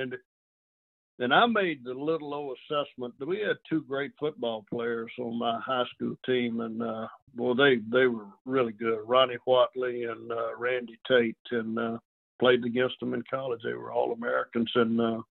and 1.19 1.33
I 1.33 1.45
made 1.45 1.83
the 1.83 1.93
little 1.93 2.33
old 2.33 2.57
assessment. 2.69 3.13
We 3.25 3.39
had 3.39 3.57
two 3.69 3.83
great 3.83 4.11
football 4.19 4.65
players 4.69 5.11
on 5.19 5.39
my 5.39 5.59
high 5.61 5.85
school 5.93 6.15
team, 6.25 6.59
and 6.59 6.81
uh, 6.81 7.07
well, 7.35 7.55
they 7.55 7.77
they 7.91 8.07
were 8.07 8.27
really 8.45 8.73
good. 8.73 8.99
Ronnie 9.05 9.37
Whatley 9.47 10.11
and 10.11 10.31
uh, 10.31 10.55
Randy 10.57 10.99
Tate, 11.07 11.37
and 11.51 11.79
uh, 11.79 11.97
played 12.39 12.65
against 12.65 12.99
them 12.99 13.13
in 13.13 13.23
college. 13.29 13.61
They 13.63 13.73
were 13.73 13.93
all 13.93 14.11
Americans, 14.11 14.71
and 14.75 14.99
uh, 14.99 15.21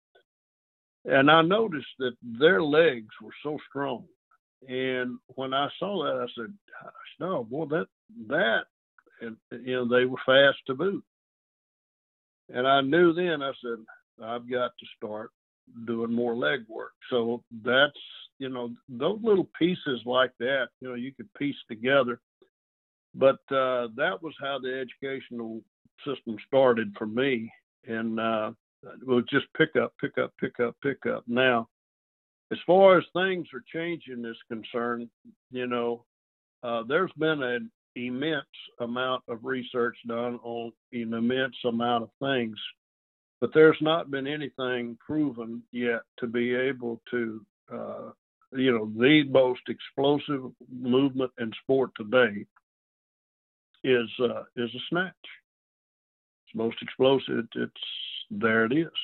and 1.05 1.31
I 1.31 1.43
noticed 1.43 1.87
that 1.99 2.17
their 2.23 2.63
legs 2.63 3.13
were 3.23 3.35
so 3.43 3.59
strong. 3.69 4.05
And 4.67 5.19
when 5.35 5.53
I 5.53 5.69
saw 5.79 6.05
that, 6.05 6.23
I 6.23 6.27
said, 6.35 6.55
"No, 7.21 7.45
boy, 7.45 7.67
that 7.67 7.87
that," 8.29 8.65
and 9.21 9.37
you 9.51 9.75
know, 9.75 9.89
they 9.89 10.07
were 10.07 10.19
fast 10.25 10.59
to 10.67 10.75
boot. 10.75 11.05
And 12.49 12.67
I 12.67 12.81
knew 12.81 13.13
then. 13.13 13.43
I 13.43 13.53
said, 13.63 13.85
"I've 14.25 14.51
got 14.51 14.71
to 14.79 14.87
start 14.97 15.31
doing 15.87 16.13
more 16.13 16.35
leg 16.35 16.61
work. 16.69 16.93
So 17.11 17.43
that's, 17.63 17.93
you 18.39 18.49
know, 18.49 18.71
those 18.89 19.19
little 19.23 19.49
pieces 19.59 20.01
like 20.05 20.33
that, 20.39 20.69
you 20.81 20.89
know, 20.89 20.95
you 20.95 21.13
could 21.13 21.33
piece 21.35 21.57
together. 21.69 22.21
But 23.15 23.39
uh, 23.51 23.89
that 23.97 24.19
was 24.23 24.35
how 24.41 24.59
the 24.59 24.81
educational 24.81 25.61
system 26.07 26.37
started 26.47 26.95
for 26.99 27.07
me. 27.07 27.51
And 27.87 28.19
uh, 28.19 28.53
it 28.83 29.07
was 29.07 29.25
just 29.31 29.47
pick 29.57 29.77
up, 29.77 29.95
pick 30.01 30.19
up, 30.19 30.33
pick 30.41 30.59
up, 30.61 30.77
pick 30.83 31.07
up. 31.07 31.25
Now, 31.27 31.69
as 32.51 32.59
far 32.67 32.99
as 32.99 33.05
things 33.13 33.47
are 33.55 33.65
changing 33.73 34.25
is 34.25 34.37
concerned, 34.49 35.09
you 35.51 35.67
know, 35.67 36.05
uh, 36.63 36.83
there's 36.89 37.13
been 37.19 37.43
an 37.43 37.71
immense 37.97 38.45
amount 38.81 39.23
of 39.29 39.45
research 39.45 39.97
done 40.07 40.39
on 40.43 40.73
an 40.93 41.15
immense 41.15 41.57
amount 41.65 42.05
of 42.05 42.11
things 42.21 42.57
but 43.45 43.53
there's 43.53 43.77
not 43.83 44.11
been 44.11 44.27
anything 44.27 44.97
proven 45.05 45.63
yet 45.71 46.01
to 46.19 46.27
be 46.27 46.55
able 46.55 46.99
to, 47.11 47.45
uh, 47.71 48.11
you 48.53 48.73
know, 48.73 48.91
the 48.97 49.23
most 49.25 49.61
explosive 49.69 50.51
movement 50.73 51.31
in 51.39 51.53
sport 51.63 51.91
today 51.95 52.47
is 53.83 54.09
uh, 54.19 54.45
is 54.57 54.71
a 54.75 54.79
snatch. 54.89 55.13
It's 56.47 56.55
most 56.55 56.79
explosive. 56.81 57.47
It's 57.55 57.73
there. 58.31 58.65
It 58.65 58.73
is. 58.73 58.99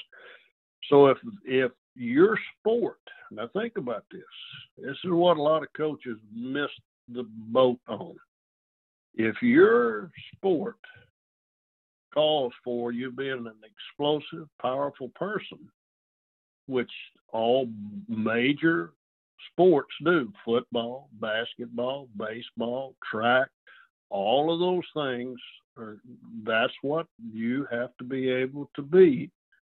So 0.88 1.08
if 1.08 1.18
if 1.44 1.72
your 1.94 2.38
sport, 2.58 3.00
now 3.30 3.50
think 3.52 3.76
about 3.76 4.06
this. 4.10 4.22
This 4.78 4.96
is 5.04 5.10
what 5.10 5.36
a 5.36 5.42
lot 5.42 5.62
of 5.62 5.68
coaches 5.76 6.16
miss 6.34 6.70
the 7.12 7.24
boat 7.28 7.78
on. 7.88 8.16
If 9.16 9.42
your 9.42 10.10
sport 10.34 10.76
calls 12.12 12.52
for 12.64 12.92
you 12.92 13.10
being 13.10 13.46
an 13.46 13.54
explosive, 13.64 14.48
powerful 14.60 15.10
person, 15.14 15.58
which 16.66 16.90
all 17.32 17.68
major 18.08 18.92
sports 19.50 19.90
do 20.04 20.32
football, 20.44 21.08
basketball, 21.20 22.08
baseball, 22.16 22.94
track, 23.10 23.48
all 24.10 24.52
of 24.52 24.60
those 24.60 24.84
things 24.94 25.38
are 25.76 25.98
that's 26.44 26.72
what 26.82 27.06
you 27.32 27.66
have 27.70 27.90
to 27.98 28.04
be 28.04 28.28
able 28.28 28.68
to 28.74 28.82
be 28.82 29.30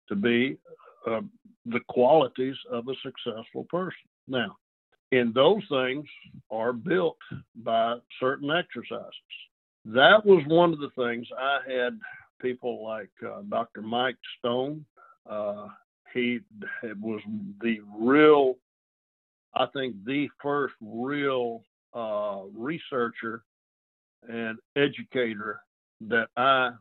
to 0.09 0.15
be 0.15 0.57
uh, 1.07 1.21
the 1.65 1.79
qualities 1.87 2.55
of 2.71 2.87
a 2.87 2.95
successful 3.03 3.65
person. 3.69 3.93
Now, 4.27 4.57
and 5.11 5.33
those 5.33 5.61
things 5.69 6.05
are 6.51 6.73
built 6.73 7.17
by 7.55 7.97
certain 8.19 8.49
exercises. 8.51 9.13
That 9.85 10.25
was 10.25 10.43
one 10.47 10.73
of 10.73 10.79
the 10.79 10.89
things 10.97 11.27
I 11.37 11.59
had 11.67 11.99
people 12.43 12.83
like 12.83 13.09
uh, 13.25 13.41
Dr. 13.49 13.81
Mike 13.81 14.17
Stone. 14.37 14.85
Uh, 15.27 15.67
he 16.13 16.41
was 16.99 17.21
the 17.61 17.79
real, 17.97 18.55
I 19.55 19.65
think, 19.73 19.95
the 20.05 20.27
first 20.41 20.75
real 20.81 21.63
uh, 21.95 22.41
researcher 22.53 23.43
and 24.29 24.59
educator 24.75 25.61
that 26.01 26.27
I 26.37 26.71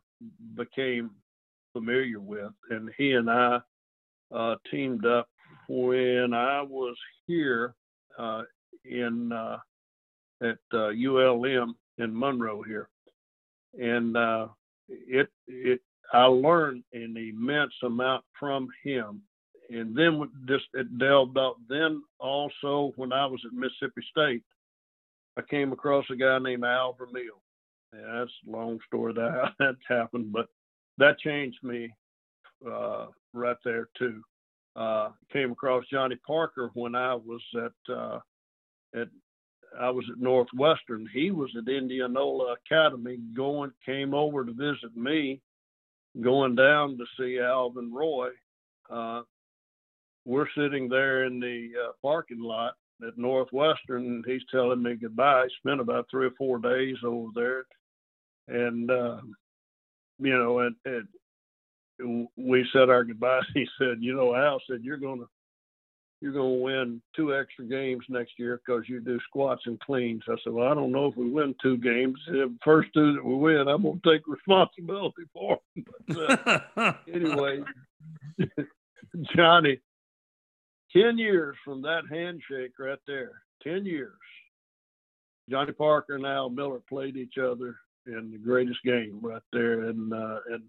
became 0.55 1.13
familiar 1.73 2.21
with. 2.21 2.53
And 2.69 2.91
he 2.99 3.13
and 3.13 3.31
I 3.31 3.61
uh, 4.35 4.57
teamed 4.71 5.07
up 5.07 5.29
when 5.69 6.35
I 6.35 6.61
was 6.61 6.97
here 7.27 7.75
uh, 8.19 8.43
in 8.85 9.33
uh, 9.33 9.59
at 10.43 10.59
ULM 10.73 11.77
in 11.99 12.19
Monroe 12.19 12.63
here. 12.63 12.89
And 13.81 14.17
it 14.89 15.29
it 15.47 15.81
I 16.13 16.25
learned 16.25 16.85
an 16.93 17.17
immense 17.17 17.73
amount 17.83 18.25
from 18.39 18.69
him. 18.85 19.23
And 19.71 19.97
then 19.97 20.29
just 20.47 20.65
it 20.75 20.99
delved 20.99 21.39
up. 21.39 21.57
Then 21.69 22.03
also 22.19 22.93
when 22.97 23.13
I 23.13 23.25
was 23.25 23.41
at 23.47 23.57
Mississippi 23.57 24.03
State, 24.11 24.43
I 25.39 25.43
came 25.43 25.73
across 25.73 26.05
a 26.11 26.17
guy 26.17 26.39
named 26.39 26.65
Al 26.65 26.93
Vermeil. 26.93 27.41
Yeah, 27.95 28.19
that's 28.19 28.31
a 28.47 28.51
long 28.51 28.79
story 28.87 29.15
that 29.15 29.53
that 29.59 29.77
happened, 29.89 30.33
but 30.33 30.49
that 30.99 31.19
changed 31.19 31.63
me 31.63 31.91
uh, 32.71 33.07
right 33.33 33.57
there 33.65 33.89
too. 33.99 34.23
Uh, 34.77 35.11
came 35.33 35.53
across 35.53 35.85
Johnny 35.91 36.17
Parker 36.27 36.71
when 36.75 36.95
I 36.95 37.15
was 37.15 37.43
at 37.57 37.95
uh, 37.95 38.19
at 38.95 39.09
I 39.79 39.91
was 39.91 40.05
at 40.11 40.21
Northwestern. 40.21 41.09
He 41.13 41.31
was 41.31 41.51
at 41.57 41.73
Indianola 41.73 42.55
Academy. 42.55 43.19
Going 43.35 43.73
came 43.85 44.15
over 44.15 44.45
to 44.45 44.53
visit 44.53 44.97
me, 44.97 45.41
going 46.21 46.55
down 46.55 46.99
to 46.99 47.05
see 47.19 47.39
Alvin 47.39 47.93
Roy. 47.93 48.29
Uh, 48.91 49.23
we're 50.25 50.49
sitting 50.57 50.89
there 50.89 51.25
in 51.25 51.41
the 51.41 51.71
uh, 51.83 51.93
parking 52.03 52.41
lot 52.41 52.75
at 53.07 53.19
Northwestern, 53.19 54.07
and 54.07 54.25
he's 54.27 54.43
telling 54.51 54.83
me 54.83 54.95
goodbye. 54.95 55.47
Spent 55.59 55.81
about 55.81 56.07
three 56.11 56.27
or 56.27 56.33
four 56.39 56.59
days 56.59 56.97
over 57.05 57.31
there, 57.35 57.65
and 58.49 58.91
uh, 58.91 59.19
you 60.19 60.39
know, 60.39 60.61
and, 60.61 60.77
and 60.85 62.29
we 62.37 62.65
said 62.73 62.91
our 62.91 63.05
goodbyes. 63.05 63.43
He 63.55 63.67
said, 63.79 63.99
"You 64.01 64.15
know, 64.15 64.35
Al 64.35 64.61
said 64.69 64.83
you're 64.83 64.97
gonna 64.97 65.25
you're 66.23 66.33
gonna 66.33 66.49
win 66.49 67.03
two 67.17 67.35
extra 67.35 67.65
games 67.65 68.05
next 68.09 68.39
year 68.39 68.61
because 68.65 68.89
you 68.89 69.01
do 69.01 69.19
squats 69.29 69.63
and 69.67 69.79
cleans." 69.81 70.23
I 70.29 70.37
said, 70.43 70.53
"Well, 70.53 70.69
I 70.69 70.75
don't 70.75 70.93
know 70.93 71.07
if 71.07 71.17
we 71.17 71.29
win 71.29 71.55
two 71.61 71.77
games. 71.77 72.19
The 72.27 72.57
first 72.65 72.91
two 72.95 73.15
that 73.15 73.25
we 73.25 73.35
win, 73.35 73.67
I'm 73.67 73.83
gonna 73.83 74.01
take 74.05 74.27
responsibility 74.29 75.25
for." 75.33 75.59
But, 76.07 76.77
uh, 76.77 76.93
anyway, 77.13 77.65
Johnny, 79.35 79.81
ten 80.93 81.19
years 81.19 81.57
from 81.65 81.83
that 81.83 82.03
handshake 82.09 82.79
right 82.79 83.01
there, 83.09 83.43
ten 83.63 83.85
years. 83.85 84.13
Johnny 85.51 85.73
Parker 85.73 86.15
and 86.15 86.25
Al 86.25 86.51
Miller 86.51 86.81
played 86.89 87.17
each 87.17 87.37
other 87.37 87.77
in 88.07 88.31
the 88.31 88.39
greatest 88.39 88.81
game 88.85 89.19
right 89.21 89.43
there 89.53 89.89
in 89.89 90.13
uh, 90.13 90.39
in 90.49 90.63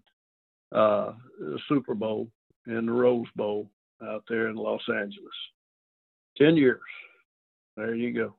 uh, 0.76 1.12
the 1.38 1.60
Super 1.68 1.94
Bowl 1.94 2.28
in 2.66 2.86
the 2.86 2.92
Rose 2.92 3.28
Bowl 3.36 3.70
out 4.02 4.24
there 4.28 4.48
in 4.48 4.56
Los 4.56 4.82
Angeles. 4.88 5.34
Ten 6.36 6.56
years. 6.56 6.80
There 7.76 7.94
you 7.94 8.12
go. 8.12 8.34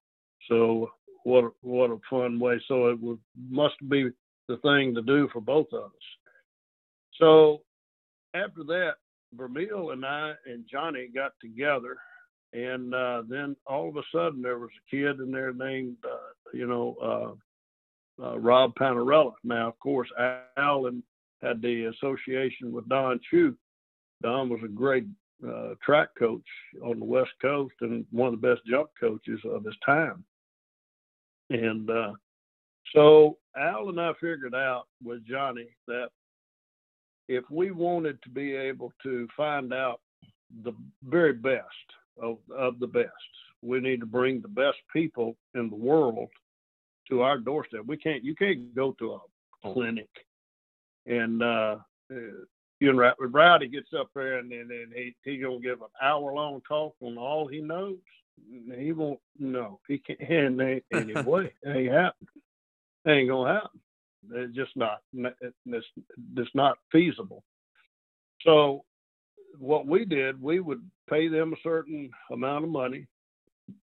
So 0.50 0.92
what 1.24 1.52
what 1.62 1.92
a 1.92 1.98
fun 2.10 2.40
way. 2.40 2.62
So 2.68 2.88
it 2.88 3.02
would, 3.02 3.20
must 3.50 3.76
be 3.90 4.10
the 4.48 4.58
thing 4.58 4.94
to 4.96 5.02
do 5.02 5.28
for 5.34 5.42
both 5.42 5.68
of 5.74 5.86
us. 5.86 5.92
So 7.20 7.62
after 8.34 8.64
that, 8.66 8.96
Vermeil 9.34 9.92
and 9.92 10.06
I 10.06 10.34
and 10.46 10.66
Johnny 10.72 11.10
got 11.14 11.32
together, 11.42 11.98
and 12.54 12.94
uh, 12.94 13.24
then 13.28 13.56
all 13.66 13.90
of 13.90 13.98
a 13.98 14.04
sudden 14.14 14.42
there 14.42 14.60
was 14.60 14.70
a 14.70 14.96
kid 14.96 15.20
in 15.20 15.32
there 15.32 15.54
named, 15.54 15.98
uh, 16.06 16.32
you 16.54 16.68
know, 16.68 16.96
uh, 18.22 18.24
uh 18.24 18.38
Rob 18.38 18.76
Panariello. 18.76 19.34
Now, 19.44 19.70
of 19.70 19.80
course, 19.80 20.10
Alan 20.58 21.04
had 21.42 21.62
the 21.62 21.86
association 21.86 22.72
with 22.72 22.88
Don 22.88 23.20
Chu. 23.30 23.56
Don 24.22 24.50
was 24.50 24.62
a 24.64 24.70
great 24.70 25.06
uh, 25.48 25.76
track 25.84 26.10
coach 26.18 26.46
on 26.84 27.00
the 27.00 27.06
West 27.06 27.32
Coast 27.42 27.74
and 27.82 28.06
one 28.12 28.34
of 28.34 28.40
the 28.40 28.48
best 28.48 28.62
jump 28.66 28.90
coaches 29.00 29.40
of 29.46 29.64
his 29.64 29.76
time. 29.86 30.24
And 31.50 31.90
uh, 31.90 32.14
so 32.94 33.38
Al 33.58 33.90
and 33.90 34.00
I 34.00 34.14
figured 34.14 34.56
out 34.56 34.88
with 35.04 35.26
Johnny 35.26 35.68
that 35.88 36.10
if 37.28 37.44
we 37.50 37.72
wanted 37.72 38.22
to 38.24 38.30
be 38.30 38.54
able 38.54 38.94
to 39.04 39.28
find 39.36 39.74
out 39.74 40.02
the 40.64 40.74
very 41.04 41.34
best 41.34 41.66
of, 42.22 42.38
of 42.56 42.80
the 42.80 42.88
best, 42.88 43.10
we 43.62 43.80
need 43.80 44.00
to 44.00 44.06
bring 44.06 44.42
the 44.42 44.48
best 44.48 44.78
people 44.94 45.36
in 45.56 45.70
the 45.70 45.76
world 45.76 46.30
to 47.10 47.22
our 47.22 47.38
doorstep. 47.38 47.82
We 47.86 47.98
can't, 47.98 48.24
you 48.24 48.36
can't 48.36 48.74
go 48.76 48.96
to 49.00 49.14
a 49.14 49.20
clinic 49.74 50.10
and, 51.06 51.42
uh, 51.42 51.78
you 52.80 52.92
know, 52.92 53.14
Rowdy 53.20 53.68
gets 53.68 53.94
up 53.98 54.10
there 54.14 54.40
and 54.40 54.52
then 54.52 54.70
he 54.94 55.16
he 55.24 55.38
gonna 55.38 55.60
give 55.60 55.82
an 55.82 55.88
hour 56.02 56.34
long 56.34 56.62
talk 56.68 56.96
on 57.02 57.18
all 57.18 57.48
he 57.48 57.62
knows. 57.62 57.98
He 58.78 58.92
won't. 58.92 59.20
No, 59.40 59.80
he 59.88 60.00
can't. 60.00 60.20
And 60.30 60.62
anyway, 60.94 61.54
it 61.64 61.70
ain't 61.70 61.94
happen. 61.94 62.28
It 63.06 63.12
ain't 63.12 63.30
gonna 63.30 63.54
happen. 63.54 63.80
It's 64.32 64.56
just 64.56 64.76
not. 64.76 65.02
It's, 65.14 65.88
it's 66.36 66.56
not 66.56 66.78
feasible. 66.92 67.44
So 68.42 68.84
what 69.58 69.88
we 69.88 70.06
did, 70.06 70.42
we 70.42 70.60
would 70.60 70.84
pay 71.10 71.28
them 71.28 71.54
a 71.54 71.62
certain 71.64 72.10
amount 72.32 72.66
of 72.66 72.70
money, 72.70 73.08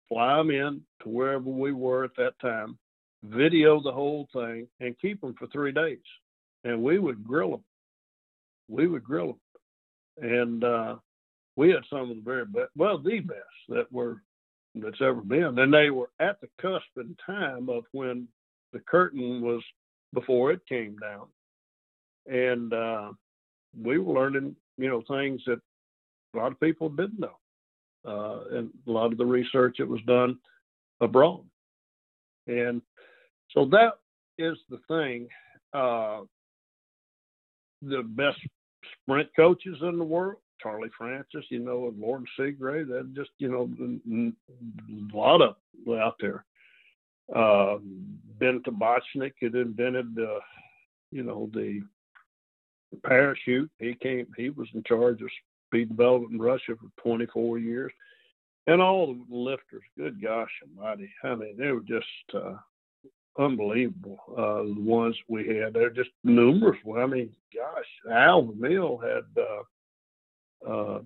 fly 0.07 0.37
them 0.37 0.51
in 0.51 0.81
to 1.03 1.09
wherever 1.09 1.49
we 1.49 1.71
were 1.71 2.03
at 2.03 2.15
that 2.17 2.39
time, 2.39 2.77
video 3.23 3.81
the 3.81 3.91
whole 3.91 4.27
thing, 4.33 4.67
and 4.79 4.99
keep 4.99 5.21
them 5.21 5.35
for 5.37 5.47
three 5.47 5.71
days. 5.71 5.99
And 6.63 6.81
we 6.83 6.99
would 6.99 7.25
grill 7.25 7.51
them. 7.51 7.63
We 8.70 8.88
would 8.88 9.03
grill 9.03 9.38
them, 10.20 10.32
and 10.32 10.63
uh, 10.63 10.95
we 11.55 11.70
had 11.72 11.84
some 11.89 12.09
of 12.09 12.09
the 12.09 12.22
very 12.24 12.45
best, 12.45 12.70
well, 12.78 12.97
the 12.97 13.20
best 13.20 13.39
that 13.70 13.91
were 13.91 14.22
that's 14.76 15.01
ever 15.01 15.22
been. 15.22 15.57
And 15.59 15.74
they 15.74 15.89
were 15.89 16.09
at 16.20 16.39
the 16.41 16.47
cusp 16.61 16.86
in 16.97 17.15
time 17.26 17.70
of 17.70 17.84
when 17.91 18.28
the 18.72 18.80
curtain 18.80 19.41
was 19.41 19.61
before 20.13 20.51
it 20.51 20.61
came 20.67 20.95
down. 20.97 21.28
And 22.28 22.74
uh, 22.74 23.11
we 23.78 23.97
were 23.97 24.13
learning, 24.13 24.55
you 24.78 24.88
know, 24.88 25.03
things 25.07 25.41
that 25.47 25.59
a 26.34 26.38
lot 26.38 26.51
of 26.51 26.59
people 26.59 26.89
didn't 26.89 27.20
know. 27.20 27.38
Uh, 28.07 28.57
and 28.57 28.70
a 28.88 28.91
lot 28.91 29.11
of 29.11 29.17
the 29.17 29.26
research 29.26 29.78
that 29.80 29.88
was 29.88 30.01
done 30.07 30.38
abroad. 31.01 31.43
And 32.47 32.82
so 33.51 33.65
that 33.65 33.93
is 34.38 34.57
the 34.70 34.80
thing. 34.88 35.28
Uh, 35.74 36.22
the 37.82 38.03
best 38.03 38.39
sprint 39.10 39.30
coaches 39.36 39.78
in 39.82 39.97
the 39.97 40.03
world, 40.03 40.38
Charlie 40.62 40.89
Francis, 40.97 41.45
you 41.49 41.60
know, 41.60 41.88
and 41.88 41.99
Loren 41.99 42.26
Seagrave, 42.38 42.88
that 42.89 43.14
just, 43.16 43.32
you 43.39 43.49
know, 43.49 43.70
a 45.14 45.18
lot 45.18 45.41
of 45.41 45.55
out 45.99 46.16
there 46.20 46.45
uh, 47.36 47.78
Ben 48.39 48.62
Tabachnik 48.62 49.34
had 49.41 49.55
invented, 49.55 50.18
uh, 50.18 50.39
you 51.12 51.24
know, 51.24 51.49
the 51.53 51.82
parachute. 53.03 53.70
He 53.80 53.95
came, 53.95 54.28
he 54.38 54.49
was 54.49 54.68
in 54.74 54.84
charge 54.84 55.22
of 55.22 55.30
speed 55.68 55.89
development 55.89 56.34
in 56.34 56.39
Russia 56.39 56.76
for 56.80 57.03
24 57.03 57.60
years. 57.60 57.91
And 58.68 58.82
all 58.82 59.16
the 59.16 59.36
lifters, 59.36 59.84
good 59.97 60.22
gosh 60.22 60.51
almighty. 60.78 61.10
I 61.24 61.36
mean, 61.36 61.55
they 61.57 61.72
were 61.72 61.82
just 61.82 62.05
uh, 62.34 62.55
unbelievable. 63.39 64.19
Uh, 64.37 64.63
the 64.63 64.81
ones 64.81 65.15
we 65.27 65.47
had, 65.47 65.73
they're 65.73 65.89
just 65.89 66.11
numerous. 66.23 66.77
I 66.97 67.05
mean, 67.05 67.29
gosh, 67.55 68.11
Al 68.11 68.43
Mill 68.43 68.97
had, 68.97 69.43
uh, 69.43 70.71
uh, 70.71 70.99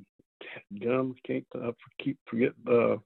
gum, 0.82 1.16
can't 1.26 1.46
I 1.56 1.72
keep 2.02 2.18
forget, 2.26 2.54
uh, 2.70 2.98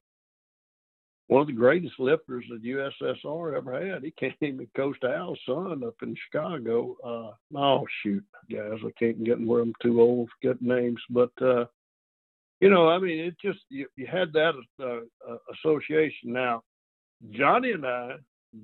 one 1.27 1.41
of 1.41 1.47
the 1.47 1.53
greatest 1.53 1.99
lifters 1.99 2.45
that 2.49 2.63
USSR 2.63 3.57
ever 3.57 3.93
had. 3.93 4.03
He 4.03 4.11
came 4.11 4.33
and 4.41 4.67
coached 4.75 5.03
Al's 5.03 5.39
son 5.45 5.83
up 5.85 5.95
in 6.01 6.15
Chicago. 6.25 6.95
Uh, 7.03 7.57
oh 7.57 7.85
shoot, 8.01 8.23
guys, 8.49 8.79
I 8.83 8.91
can't 8.97 9.23
get 9.23 9.39
where 9.39 9.61
I'm 9.61 9.73
too 9.81 10.01
old 10.01 10.29
to 10.29 10.47
get 10.47 10.61
names, 10.61 11.01
but 11.09 11.31
uh, 11.41 11.65
you 12.61 12.69
know, 12.69 12.89
I 12.89 12.97
mean, 12.97 13.19
it 13.19 13.35
just 13.43 13.59
you, 13.69 13.87
you 13.95 14.07
had 14.07 14.33
that 14.33 14.53
uh, 14.81 14.85
uh, 15.29 15.37
association. 15.53 16.31
Now, 16.31 16.63
Johnny 17.31 17.71
and 17.71 17.85
I 17.85 18.15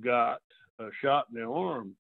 got 0.02 0.40
a 0.78 0.88
shot 1.02 1.26
in 1.32 1.40
the 1.40 1.46
arm, 1.46 1.94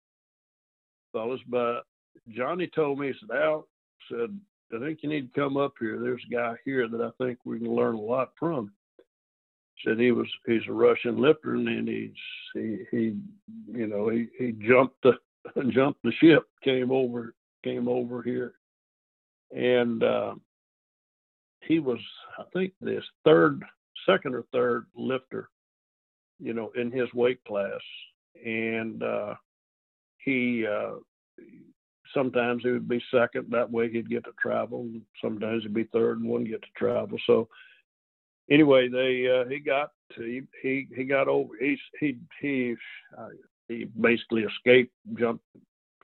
fellas, 1.12 1.40
but 1.48 1.82
Johnny 2.28 2.66
told 2.68 2.98
me, 2.98 3.08
he 3.08 3.14
said, 3.20 3.36
Al 3.36 3.66
said, 4.10 4.38
I 4.74 4.78
think 4.78 5.00
you 5.02 5.08
need 5.08 5.32
to 5.32 5.40
come 5.40 5.56
up 5.56 5.74
here. 5.80 5.98
There's 5.98 6.22
a 6.30 6.34
guy 6.34 6.54
here 6.64 6.88
that 6.88 7.00
I 7.00 7.10
think 7.22 7.38
we 7.44 7.58
can 7.58 7.74
learn 7.74 7.96
a 7.96 8.00
lot 8.00 8.32
from. 8.38 8.72
Said 9.84 9.98
he 9.98 10.12
was 10.12 10.28
he's 10.46 10.62
a 10.68 10.72
Russian 10.72 11.20
lifter 11.20 11.54
and 11.54 11.88
he's 11.88 12.10
he 12.52 12.84
he 12.90 13.16
you 13.72 13.86
know 13.86 14.10
he 14.10 14.28
he 14.38 14.52
jumped 14.52 15.02
the 15.02 15.14
jumped 15.70 16.02
the 16.02 16.12
ship 16.20 16.46
came 16.62 16.92
over 16.92 17.34
came 17.64 17.88
over 17.88 18.22
here. 18.22 18.52
And 19.56 20.02
uh, 20.02 20.34
he 21.62 21.78
was 21.78 21.98
I 22.38 22.42
think 22.52 22.74
this 22.80 23.04
third 23.24 23.64
second 24.06 24.34
or 24.34 24.44
third 24.52 24.86
lifter 24.94 25.48
you 26.40 26.54
know 26.54 26.70
in 26.76 26.90
his 26.90 27.12
weight 27.14 27.42
class 27.44 27.80
and 28.44 29.02
uh, 29.02 29.34
he 30.18 30.66
uh, 30.66 30.92
sometimes 32.14 32.62
he 32.62 32.70
would 32.70 32.88
be 32.88 33.02
second 33.10 33.46
that 33.50 33.70
way 33.70 33.90
he'd 33.90 34.10
get 34.10 34.24
to 34.24 34.32
travel 34.40 34.88
sometimes 35.20 35.62
he'd 35.62 35.74
be 35.74 35.84
third 35.84 36.18
and 36.18 36.28
wouldn't 36.28 36.50
get 36.50 36.62
to 36.62 36.68
travel 36.76 37.18
so 37.26 37.48
anyway, 38.50 38.88
they 38.88 39.28
uh, 39.28 39.48
he 39.48 39.60
got 39.60 39.90
he 40.16 40.42
he 40.62 40.88
he 40.94 41.04
got 41.04 41.28
over. 41.28 41.54
He 41.58 41.78
he 41.98 42.18
he 42.40 42.76
uh, 43.16 43.28
he 43.68 43.84
basically 43.84 44.42
escaped, 44.42 44.92
jumped 45.14 45.44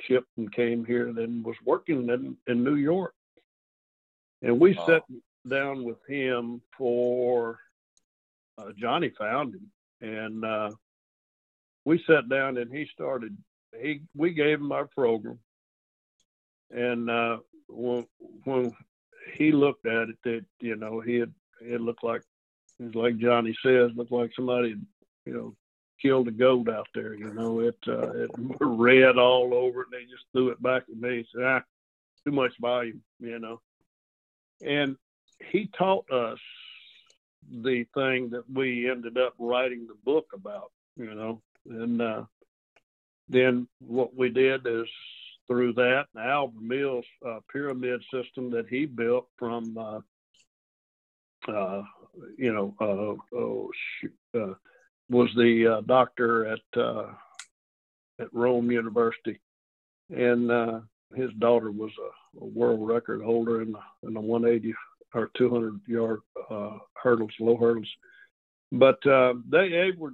ship, 0.01 0.25
and 0.37 0.53
came 0.53 0.85
here. 0.85 1.09
And 1.09 1.17
then 1.17 1.43
was 1.43 1.57
working 1.65 2.09
in 2.09 2.37
in 2.47 2.65
New 2.65 2.77
York, 2.77 3.15
and 4.43 4.59
we 4.61 4.75
wow. 4.75 4.87
sat 4.87 5.03
down 5.49 5.85
with 5.85 5.99
him 6.09 6.63
for 6.79 7.59
uh, 8.59 8.71
Johnny 8.79 9.11
found 9.19 9.55
him, 9.55 9.71
and 10.01 10.45
uh, 10.45 10.71
we 11.85 12.03
sat 12.07 12.29
down 12.29 12.57
and 12.59 12.73
he 12.73 12.89
started. 12.93 13.37
He 13.81 14.03
we 14.15 14.33
gave 14.33 14.61
him 14.61 14.73
our 14.73 14.87
program, 14.87 15.39
and 16.71 17.11
uh, 17.11 17.39
when 17.69 18.07
when 18.45 18.73
he 19.35 19.53
looked 19.53 19.87
at 19.87 20.09
it, 20.09 20.17
that 20.25 20.45
you 20.61 20.77
know 20.77 21.01
he 21.01 21.17
had 21.17 21.33
it 21.61 21.81
looked 21.81 22.05
like 22.05 22.23
it's 22.79 22.95
like 22.95 23.19
Johnny 23.19 23.57
says, 23.63 23.91
looked 23.95 24.13
like 24.13 24.31
somebody, 24.35 24.71
had, 24.71 24.87
you 25.25 25.33
know, 25.33 25.57
killed 26.01 26.29
a 26.29 26.31
goat 26.31 26.69
out 26.69 26.89
there. 26.95 27.15
You 27.15 27.33
know, 27.33 27.61
it 27.61 27.79
uh, 27.89 28.11
it 28.11 28.31
red 28.61 29.17
all 29.17 29.55
over 29.55 29.83
it. 29.83 29.89
And 29.93 30.01
they 30.01 30.11
just 30.11 30.25
threw 30.33 30.51
it 30.51 30.63
back 30.63 30.85
at 30.91 30.97
me. 30.97 31.27
Said, 31.35 31.45
ah, 31.45 31.63
too 32.25 32.33
much 32.33 32.53
volume. 32.61 33.03
You 33.19 33.39
know, 33.39 33.61
and 34.63 34.97
he 35.51 35.71
taught 35.77 36.11
us 36.11 36.39
the 37.51 37.85
thing 37.95 38.31
that 38.31 38.45
we 38.53 38.91
ended 38.91 39.19
up 39.19 39.35
writing 39.39 39.87
the 39.87 39.97
book 40.05 40.27
about. 40.35 40.73
You 40.97 41.15
know, 41.15 41.43
and 41.69 42.01
uh, 42.01 42.25
then 43.29 43.69
what 43.81 44.15
we 44.17 44.31
did 44.31 44.67
is 44.67 44.87
through 45.47 45.75
that. 45.75 46.07
Al 46.19 46.49
Vermeil's 46.49 47.05
uh, 47.27 47.41
pyramid 47.53 48.03
system 48.13 48.51
that 48.51 48.69
he 48.69 48.87
built 48.87 49.29
from, 49.39 49.77
uh, 49.79 50.01
uh, 51.51 51.83
you 52.37 52.53
know, 52.53 52.75
uh, 52.81 53.37
oh, 53.37 53.71
uh, 54.35 54.55
was 55.09 55.31
the 55.37 55.83
doctor 55.87 56.47
at 56.47 56.61
at 58.19 58.33
Rome 58.33 58.71
University, 58.71 59.39
and 60.11 60.51
his 61.15 61.31
daughter 61.39 61.71
was 61.71 61.93
a, 61.99 62.41
a 62.41 62.47
world 62.47 62.89
record 62.89 63.23
holder 63.23 63.63
in 63.63 63.73
the, 63.73 63.79
in 64.03 64.15
the 64.15 64.21
180 64.21 64.75
or 65.15 65.31
200 65.37 65.81
yard 65.87 66.21
uh, 66.51 66.79
hurdles, 66.95 67.33
low 67.41 67.57
hurdles. 67.57 67.89
But 68.73 69.05
uh, 69.07 69.35
they, 69.51 69.69
they 69.69 69.91
were, 69.97 70.13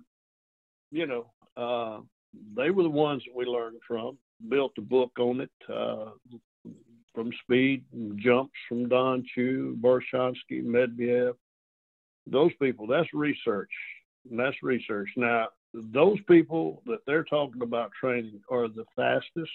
you 0.90 1.06
know, 1.06 1.30
uh, 1.56 2.00
they 2.56 2.70
were 2.70 2.82
the 2.82 2.90
ones 2.90 3.22
that 3.26 3.36
we 3.36 3.44
learned 3.44 3.80
from. 3.86 4.18
Built 4.48 4.72
a 4.78 4.82
book 4.82 5.12
on 5.18 5.40
it 5.40 5.50
uh, 5.72 6.10
from 7.14 7.30
speed 7.42 7.84
and 7.92 8.18
jumps 8.20 8.54
from 8.68 8.88
Don 8.88 9.24
Chu, 9.34 9.78
Verkhoshansky, 9.80 10.64
Medvedev. 10.64 11.34
Those 12.26 12.52
people, 12.60 12.86
that's 12.86 13.12
research. 13.12 13.70
That's 14.30 14.56
research. 14.62 15.08
Now, 15.16 15.48
those 15.74 16.18
people 16.28 16.82
that 16.86 17.00
they're 17.06 17.24
talking 17.24 17.62
about 17.62 17.92
training 17.98 18.40
are 18.50 18.68
the 18.68 18.84
fastest, 18.94 19.50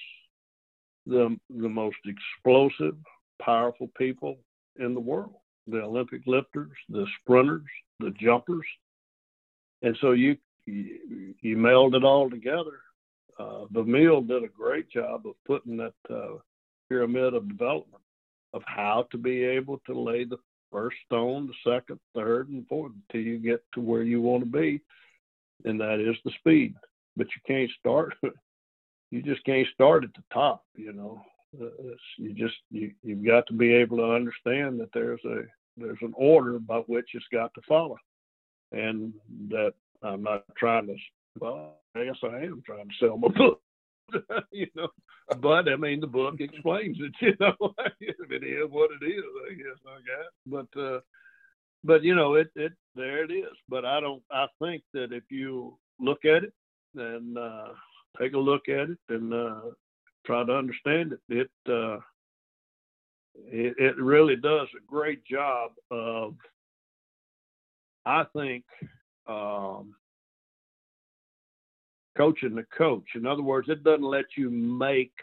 the 1.06 1.38
the 1.50 1.70
most 1.70 1.98
explosive, 2.06 2.96
powerful 3.42 3.90
people 3.98 4.38
in 4.80 4.94
the 4.94 5.00
world. 5.00 5.36
The 5.68 5.82
Olympic 5.82 6.22
lifters, 6.26 6.72
the 6.90 7.06
sprinters, 7.22 7.68
the 8.00 8.12
jumpers, 8.12 8.66
and 9.82 9.98
so 10.02 10.12
you 10.12 10.38
you, 10.66 11.34
you 11.42 11.58
meld 11.58 11.96
it 11.96 12.04
all 12.04 12.30
together. 12.30 12.80
Uh, 13.40 13.66
Vermeil 13.66 14.22
did 14.22 14.44
a 14.44 14.48
great 14.48 14.90
job 14.90 15.26
of 15.26 15.36
putting 15.46 15.78
that 15.78 15.94
uh, 16.10 16.38
pyramid 16.90 17.34
of 17.34 17.48
development 17.48 18.02
of 18.54 18.62
how 18.66 19.08
to 19.12 19.18
be 19.18 19.44
able 19.44 19.80
to 19.86 20.00
lay 20.00 20.24
the 20.24 20.38
first 20.72 20.98
stone, 21.06 21.48
the 21.48 21.72
second, 21.72 22.00
third, 22.16 22.50
and 22.50 22.68
fourth 22.68 22.92
until 23.10 23.26
you 23.26 23.38
get 23.38 23.64
to 23.74 23.82
where 23.82 24.04
you 24.04 24.22
want 24.22 24.44
to 24.44 24.50
be, 24.50 24.82
and 25.66 25.80
that 25.80 26.00
is 26.00 26.16
the 26.24 26.32
speed. 26.40 26.76
But 27.16 27.28
you 27.28 27.42
can't 27.46 27.72
start. 27.80 28.16
you 29.12 29.22
just 29.22 29.44
can't 29.46 29.68
start 29.74 30.04
at 30.04 30.14
the 30.14 30.24
top. 30.34 30.66
You 30.76 30.94
know, 30.94 31.22
you 31.54 32.34
just 32.34 32.56
you 32.70 32.92
you've 33.04 33.26
got 33.26 33.48
to 33.48 33.54
be 33.54 33.74
able 33.74 33.98
to 33.98 34.12
understand 34.12 34.80
that 34.80 34.90
there's 34.94 35.24
a 35.26 35.42
there's 35.78 35.98
an 36.02 36.14
order 36.16 36.60
by 36.60 36.80
which 36.80 37.10
it's 37.14 37.26
got 37.32 37.54
to 37.54 37.62
follow, 37.68 37.98
and 38.72 39.14
that 39.50 39.74
I'm 40.02 40.24
not 40.24 40.44
trying 40.58 40.88
to. 40.88 40.96
Well, 41.40 41.76
I 41.96 42.06
guess 42.06 42.18
I 42.24 42.38
am 42.44 42.64
trying 42.66 42.88
to 42.88 42.96
sell 43.00 43.18
my 43.18 43.28
book. 43.36 43.62
you 44.52 44.68
know, 44.76 44.88
but 45.40 45.68
I 45.68 45.76
mean, 45.76 46.00
the 46.00 46.08
book 46.08 46.36
explains 46.40 46.98
it. 47.00 47.14
You 47.22 47.36
know, 47.40 47.74
it 48.00 48.44
is 48.44 48.70
what 48.70 48.92
it 49.02 49.06
is. 49.06 49.24
I 49.50 49.54
guess 49.54 49.80
I 49.86 49.98
got, 50.08 50.68
but 50.74 50.82
uh, 50.82 51.00
but 51.84 52.04
you 52.04 52.16
know, 52.16 52.36
it 52.36 52.50
it 52.56 52.74
there 52.96 53.24
it 53.24 53.32
is. 53.32 53.54
But 53.70 53.86
I 53.86 54.00
don't. 54.00 54.24
I 54.32 54.48
think 54.62 54.84
that 54.94 55.12
if 55.12 55.24
you 55.30 55.78
look 56.00 56.26
at 56.26 56.44
it 56.44 56.54
and 56.96 57.38
uh, 57.38 57.70
take 58.20 58.34
a 58.34 58.40
look 58.40 58.70
at 58.70 58.90
it 58.90 59.00
and 59.10 59.34
uh, 59.34 59.62
try 60.28 60.46
to 60.46 60.54
understand 60.56 61.14
it, 61.14 61.20
it 61.30 61.72
uh, 61.72 61.98
it, 63.46 63.76
it 63.78 63.98
really 63.98 64.36
does 64.36 64.68
a 64.76 64.86
great 64.86 65.24
job 65.26 65.72
of, 65.92 66.36
I 68.06 68.26
think, 68.36 68.64
um, 69.28 69.96
coaching 72.18 72.56
the 72.56 72.66
coach. 72.76 73.06
In 73.16 73.26
other 73.26 73.44
words, 73.44 73.70
it 73.70 73.84
doesn't 73.84 74.04
let 74.04 74.26
you 74.36 74.50
make 74.50 75.14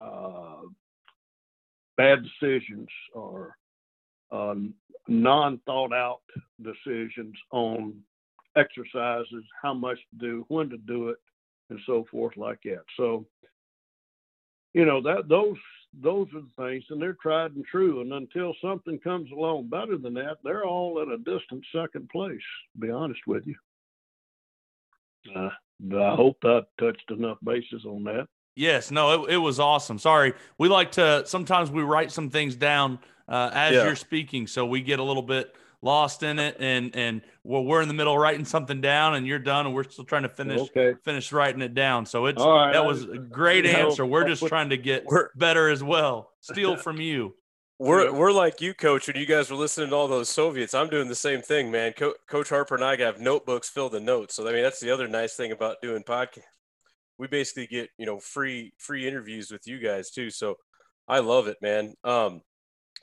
uh, 0.00 0.62
bad 1.96 2.18
decisions 2.22 2.88
or 3.14 3.56
uh, 4.30 4.54
non 5.08 5.58
thought 5.66 5.92
out 5.92 6.20
decisions 6.62 7.36
on 7.52 7.94
exercises, 8.56 9.44
how 9.62 9.74
much 9.74 9.98
to 10.10 10.26
do, 10.26 10.44
when 10.48 10.68
to 10.68 10.78
do 10.78 11.08
it, 11.08 11.16
and 11.70 11.80
so 11.86 12.04
forth 12.10 12.36
like 12.36 12.60
that. 12.64 12.82
So, 12.96 13.26
you 14.76 14.84
know 14.84 15.00
that 15.00 15.26
those 15.28 15.56
those 15.98 16.28
are 16.34 16.42
the 16.42 16.64
things, 16.68 16.84
and 16.90 17.00
they're 17.00 17.16
tried 17.22 17.52
and 17.52 17.64
true. 17.64 18.02
And 18.02 18.12
until 18.12 18.54
something 18.62 18.98
comes 18.98 19.30
along 19.32 19.70
better 19.70 19.96
than 19.96 20.12
that, 20.14 20.36
they're 20.44 20.66
all 20.66 21.00
at 21.00 21.08
a 21.08 21.16
distant 21.16 21.64
second 21.74 22.10
place. 22.10 22.42
To 22.74 22.80
be 22.86 22.90
honest 22.90 23.20
with 23.26 23.46
you. 23.46 23.54
Uh, 25.34 25.48
I 25.98 26.14
hope 26.14 26.36
that 26.42 26.66
touched 26.78 27.10
enough 27.10 27.38
bases 27.42 27.86
on 27.86 28.04
that. 28.04 28.28
Yes, 28.54 28.90
no, 28.90 29.24
it, 29.24 29.34
it 29.34 29.36
was 29.38 29.58
awesome. 29.58 29.98
Sorry, 29.98 30.34
we 30.58 30.68
like 30.68 30.92
to 30.92 31.24
sometimes 31.26 31.70
we 31.70 31.82
write 31.82 32.12
some 32.12 32.28
things 32.28 32.54
down 32.54 32.98
uh, 33.28 33.50
as 33.54 33.74
yeah. 33.74 33.84
you're 33.84 33.96
speaking, 33.96 34.46
so 34.46 34.66
we 34.66 34.82
get 34.82 34.98
a 34.98 35.02
little 35.02 35.22
bit 35.22 35.56
lost 35.82 36.22
in 36.22 36.38
it, 36.38 36.56
and 36.60 36.94
and 36.94 37.22
well, 37.44 37.64
we're 37.64 37.82
in 37.82 37.88
the 37.88 37.94
middle 37.94 38.18
writing 38.18 38.44
something 38.44 38.80
down, 38.80 39.14
and 39.14 39.26
you're 39.26 39.38
done, 39.38 39.66
and 39.66 39.74
we're 39.74 39.84
still 39.84 40.04
trying 40.04 40.22
to 40.22 40.28
finish 40.28 40.60
okay. 40.60 40.94
finish 41.04 41.32
writing 41.32 41.62
it 41.62 41.74
down. 41.74 42.06
So 42.06 42.26
it's 42.26 42.42
right. 42.42 42.72
that 42.72 42.84
was 42.84 43.04
a 43.04 43.18
great 43.18 43.66
answer. 43.66 44.02
Know, 44.02 44.08
we're 44.08 44.26
just 44.26 44.42
put, 44.42 44.48
trying 44.48 44.70
to 44.70 44.76
get 44.76 45.06
better 45.36 45.68
as 45.68 45.82
well. 45.82 46.32
Steal 46.40 46.76
from 46.76 47.00
you. 47.00 47.34
We're 47.78 48.12
we're 48.12 48.32
like 48.32 48.60
you, 48.60 48.72
Coach. 48.72 49.06
When 49.06 49.16
you 49.16 49.26
guys 49.26 49.50
were 49.50 49.56
listening 49.56 49.90
to 49.90 49.96
all 49.96 50.08
those 50.08 50.28
Soviets, 50.28 50.74
I'm 50.74 50.88
doing 50.88 51.08
the 51.08 51.14
same 51.14 51.42
thing, 51.42 51.70
man. 51.70 51.92
Co- 51.92 52.14
Coach 52.26 52.48
Harper 52.48 52.74
and 52.74 52.84
I 52.84 52.96
have 52.96 53.20
notebooks 53.20 53.68
filled 53.68 53.92
with 53.92 54.02
notes. 54.02 54.34
So 54.34 54.48
I 54.48 54.52
mean, 54.52 54.62
that's 54.62 54.80
the 54.80 54.90
other 54.90 55.08
nice 55.08 55.36
thing 55.36 55.52
about 55.52 55.82
doing 55.82 56.02
podcast. 56.02 56.42
We 57.18 57.26
basically 57.26 57.66
get 57.66 57.90
you 57.98 58.06
know 58.06 58.18
free 58.18 58.72
free 58.78 59.06
interviews 59.06 59.50
with 59.50 59.66
you 59.66 59.78
guys 59.78 60.10
too. 60.10 60.30
So 60.30 60.56
I 61.08 61.20
love 61.20 61.48
it, 61.48 61.58
man. 61.60 61.94
Um, 62.02 62.40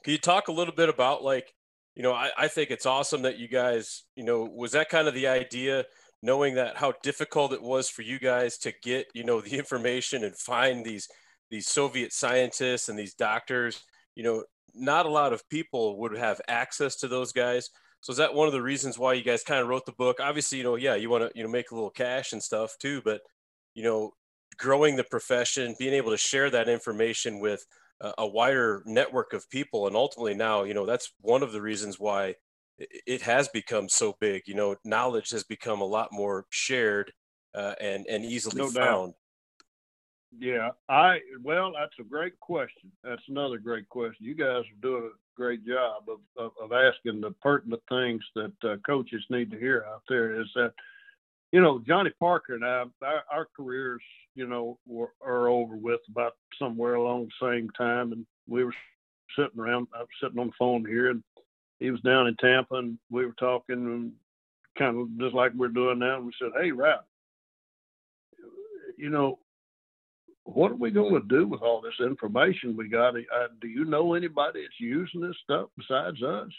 can 0.03 0.11
you 0.11 0.17
talk 0.17 0.49
a 0.49 0.51
little 0.51 0.73
bit 0.73 0.89
about 0.89 1.23
like, 1.23 1.53
you 1.95 2.03
know, 2.03 2.13
I, 2.13 2.29
I 2.37 2.47
think 2.47 2.71
it's 2.71 2.85
awesome 2.85 3.21
that 3.23 3.37
you 3.37 3.47
guys, 3.47 4.03
you 4.15 4.23
know, 4.23 4.43
was 4.43 4.71
that 4.71 4.89
kind 4.89 5.07
of 5.07 5.13
the 5.13 5.27
idea, 5.27 5.85
knowing 6.21 6.55
that 6.55 6.77
how 6.77 6.93
difficult 7.03 7.53
it 7.53 7.61
was 7.61 7.89
for 7.89 8.01
you 8.01 8.19
guys 8.19 8.57
to 8.59 8.73
get, 8.81 9.07
you 9.13 9.23
know, 9.23 9.41
the 9.41 9.57
information 9.57 10.23
and 10.23 10.35
find 10.35 10.85
these 10.85 11.07
these 11.51 11.67
Soviet 11.67 12.11
scientists 12.11 12.89
and 12.89 12.97
these 12.97 13.13
doctors, 13.13 13.83
you 14.15 14.23
know, 14.23 14.43
not 14.73 15.05
a 15.05 15.09
lot 15.09 15.33
of 15.33 15.47
people 15.49 15.99
would 15.99 16.17
have 16.17 16.41
access 16.47 16.95
to 16.95 17.07
those 17.07 17.31
guys. 17.31 17.69
So 18.01 18.11
is 18.11 18.17
that 18.17 18.33
one 18.33 18.47
of 18.47 18.53
the 18.53 18.61
reasons 18.61 18.97
why 18.97 19.13
you 19.13 19.23
guys 19.23 19.43
kind 19.43 19.61
of 19.61 19.67
wrote 19.67 19.85
the 19.85 19.91
book? 19.91 20.17
Obviously, 20.19 20.57
you 20.57 20.63
know, 20.63 20.75
yeah, 20.75 20.95
you 20.95 21.11
want 21.11 21.23
to 21.23 21.31
you 21.37 21.43
know 21.43 21.49
make 21.49 21.69
a 21.69 21.75
little 21.75 21.91
cash 21.91 22.33
and 22.33 22.41
stuff 22.41 22.75
too, 22.79 23.01
but 23.05 23.21
you 23.75 23.83
know, 23.83 24.11
growing 24.57 24.95
the 24.95 25.03
profession, 25.03 25.75
being 25.77 25.93
able 25.93 26.11
to 26.11 26.17
share 26.17 26.49
that 26.49 26.69
information 26.69 27.39
with 27.39 27.65
a, 28.17 28.27
wider 28.27 28.83
network 28.85 29.33
of 29.33 29.49
people, 29.49 29.87
and 29.87 29.95
ultimately 29.95 30.33
now, 30.33 30.63
you 30.63 30.73
know, 30.73 30.85
that's 30.85 31.11
one 31.21 31.43
of 31.43 31.51
the 31.51 31.61
reasons 31.61 31.99
why 31.99 32.35
it 32.77 33.21
has 33.21 33.47
become 33.47 33.87
so 33.87 34.15
big. 34.19 34.43
You 34.45 34.55
know, 34.55 34.75
knowledge 34.83 35.29
has 35.31 35.43
become 35.43 35.81
a 35.81 35.85
lot 35.85 36.09
more 36.11 36.45
shared 36.49 37.13
uh, 37.55 37.75
and 37.79 38.05
and 38.07 38.25
easily 38.25 38.57
no 38.57 38.69
found. 38.69 39.13
Doubt. 39.13 39.17
Yeah, 40.39 40.69
I 40.89 41.19
well, 41.43 41.71
that's 41.79 41.93
a 41.99 42.03
great 42.03 42.39
question. 42.39 42.91
That's 43.03 43.21
another 43.29 43.57
great 43.57 43.87
question. 43.89 44.25
You 44.25 44.35
guys 44.35 44.63
are 44.63 44.81
doing 44.81 45.03
a 45.03 45.17
great 45.35 45.65
job 45.65 46.03
of 46.09 46.19
of, 46.37 46.51
of 46.61 46.71
asking 46.71 47.21
the 47.21 47.31
pertinent 47.41 47.83
things 47.89 48.23
that 48.35 48.53
uh, 48.63 48.77
coaches 48.85 49.23
need 49.29 49.51
to 49.51 49.59
hear 49.59 49.85
out 49.87 50.01
there. 50.09 50.39
Is 50.41 50.47
that 50.55 50.73
you 51.53 51.61
know 51.61 51.81
Johnny 51.87 52.11
Parker 52.19 52.55
and 52.55 52.65
I, 52.65 52.83
our, 53.01 53.23
our 53.31 53.47
careers, 53.55 54.01
you 54.35 54.47
know, 54.47 54.77
were, 54.85 55.11
are 55.25 55.47
over 55.47 55.77
with 55.77 56.01
about 56.09 56.33
somewhere 56.59 56.95
along 56.95 57.29
the 57.39 57.47
same 57.47 57.69
time, 57.69 58.11
and 58.11 58.25
we 58.49 58.65
were 58.65 58.75
sitting 59.37 59.59
around. 59.59 59.87
I 59.95 59.99
was 59.99 60.07
sitting 60.21 60.39
on 60.39 60.47
the 60.47 60.53
phone 60.59 60.83
here, 60.85 61.11
and 61.11 61.23
he 61.79 61.91
was 61.91 62.01
down 62.01 62.27
in 62.27 62.35
Tampa, 62.37 62.75
and 62.75 62.97
we 63.11 63.25
were 63.25 63.35
talking, 63.39 63.75
and 63.75 64.11
kind 64.77 64.99
of 64.99 65.07
just 65.19 65.35
like 65.35 65.53
we're 65.53 65.67
doing 65.69 65.99
now. 65.99 66.17
And 66.17 66.25
we 66.25 66.33
said, 66.41 66.51
"Hey, 66.59 66.71
Ralph, 66.71 67.05
you 68.97 69.11
know, 69.11 69.37
what 70.45 70.71
are 70.71 70.75
we 70.75 70.91
going 70.91 71.13
to 71.13 71.27
do 71.27 71.47
with 71.47 71.61
all 71.61 71.81
this 71.81 71.99
information 72.05 72.75
we 72.75 72.89
got? 72.89 73.15
Uh, 73.15 73.47
do 73.61 73.67
you 73.67 73.85
know 73.85 74.13
anybody 74.13 74.63
that's 74.63 74.79
using 74.79 75.21
this 75.21 75.37
stuff 75.43 75.69
besides 75.77 76.21
us? 76.21 76.51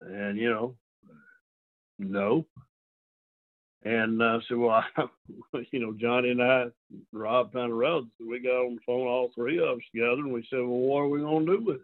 And, 0.00 0.36
you 0.36 0.50
know, 0.50 0.74
no. 1.98 2.44
And 3.84 4.20
uh, 4.20 4.40
said, 4.48 4.56
well, 4.56 4.84
you 5.70 5.78
know, 5.78 5.92
Johnny 5.92 6.30
and 6.30 6.42
I, 6.42 6.66
Rob 7.12 7.54
of 7.54 8.06
we 8.20 8.40
got 8.40 8.66
on 8.66 8.74
the 8.74 8.80
phone, 8.84 9.06
all 9.06 9.30
three 9.34 9.58
of 9.58 9.78
us 9.78 9.84
together, 9.92 10.22
and 10.22 10.32
we 10.32 10.46
said, 10.50 10.58
well, 10.58 10.66
what 10.66 11.00
are 11.00 11.08
we 11.08 11.20
going 11.20 11.46
to 11.46 11.56
do 11.58 11.64
with 11.64 11.76
it? 11.76 11.82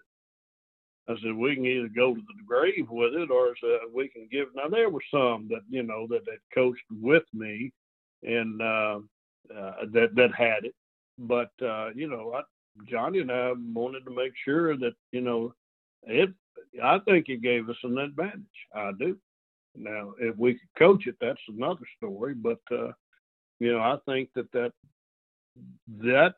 I 1.07 1.15
said, 1.23 1.35
we 1.35 1.55
can 1.55 1.67
either 1.67 1.89
go 1.89 2.15
to 2.15 2.21
the 2.21 2.43
grave 2.47 2.89
with 2.91 3.15
it 3.15 3.31
or 3.31 3.51
uh, 3.51 3.89
we 3.95 4.09
can 4.09 4.27
give. 4.33 4.49
Now, 4.57 4.69
there 4.69 4.89
were 4.89 5.03
some 5.11 5.49
that, 5.51 5.61
you 5.69 5.83
know, 5.83 6.07
that, 6.09 6.25
that 6.25 6.39
coached 6.53 6.83
with 6.91 7.25
me 7.33 7.73
and, 8.23 8.61
uh, 8.61 9.01
uh, 9.51 9.73
that 9.93 10.15
that 10.15 10.35
had 10.35 10.65
it. 10.65 10.75
But 11.19 11.51
uh, 11.63 11.91
you 11.95 12.09
know, 12.09 12.33
I, 12.35 12.43
Johnny 12.89 13.21
and 13.21 13.31
I 13.31 13.53
wanted 13.53 14.05
to 14.05 14.15
make 14.15 14.33
sure 14.45 14.77
that 14.77 14.95
you 15.13 15.21
know 15.21 15.55
it. 16.05 16.31
I 16.83 16.99
think 17.01 17.29
it 17.29 17.43
gave 17.43 17.69
us 17.69 17.77
an 17.83 17.99
advantage. 17.99 18.41
I 18.75 18.93
do. 18.99 19.17
Now, 19.77 20.15
if 20.19 20.37
we 20.37 20.55
could 20.55 20.79
coach 20.79 21.07
it, 21.07 21.17
that's 21.21 21.41
another 21.49 21.87
story. 21.97 22.35
But 22.35 22.61
uh, 22.71 22.93
you 23.61 23.73
know, 23.73 23.81
I 23.81 23.97
think 24.07 24.31
that 24.35 24.51
that 24.53 24.73
that 26.01 26.35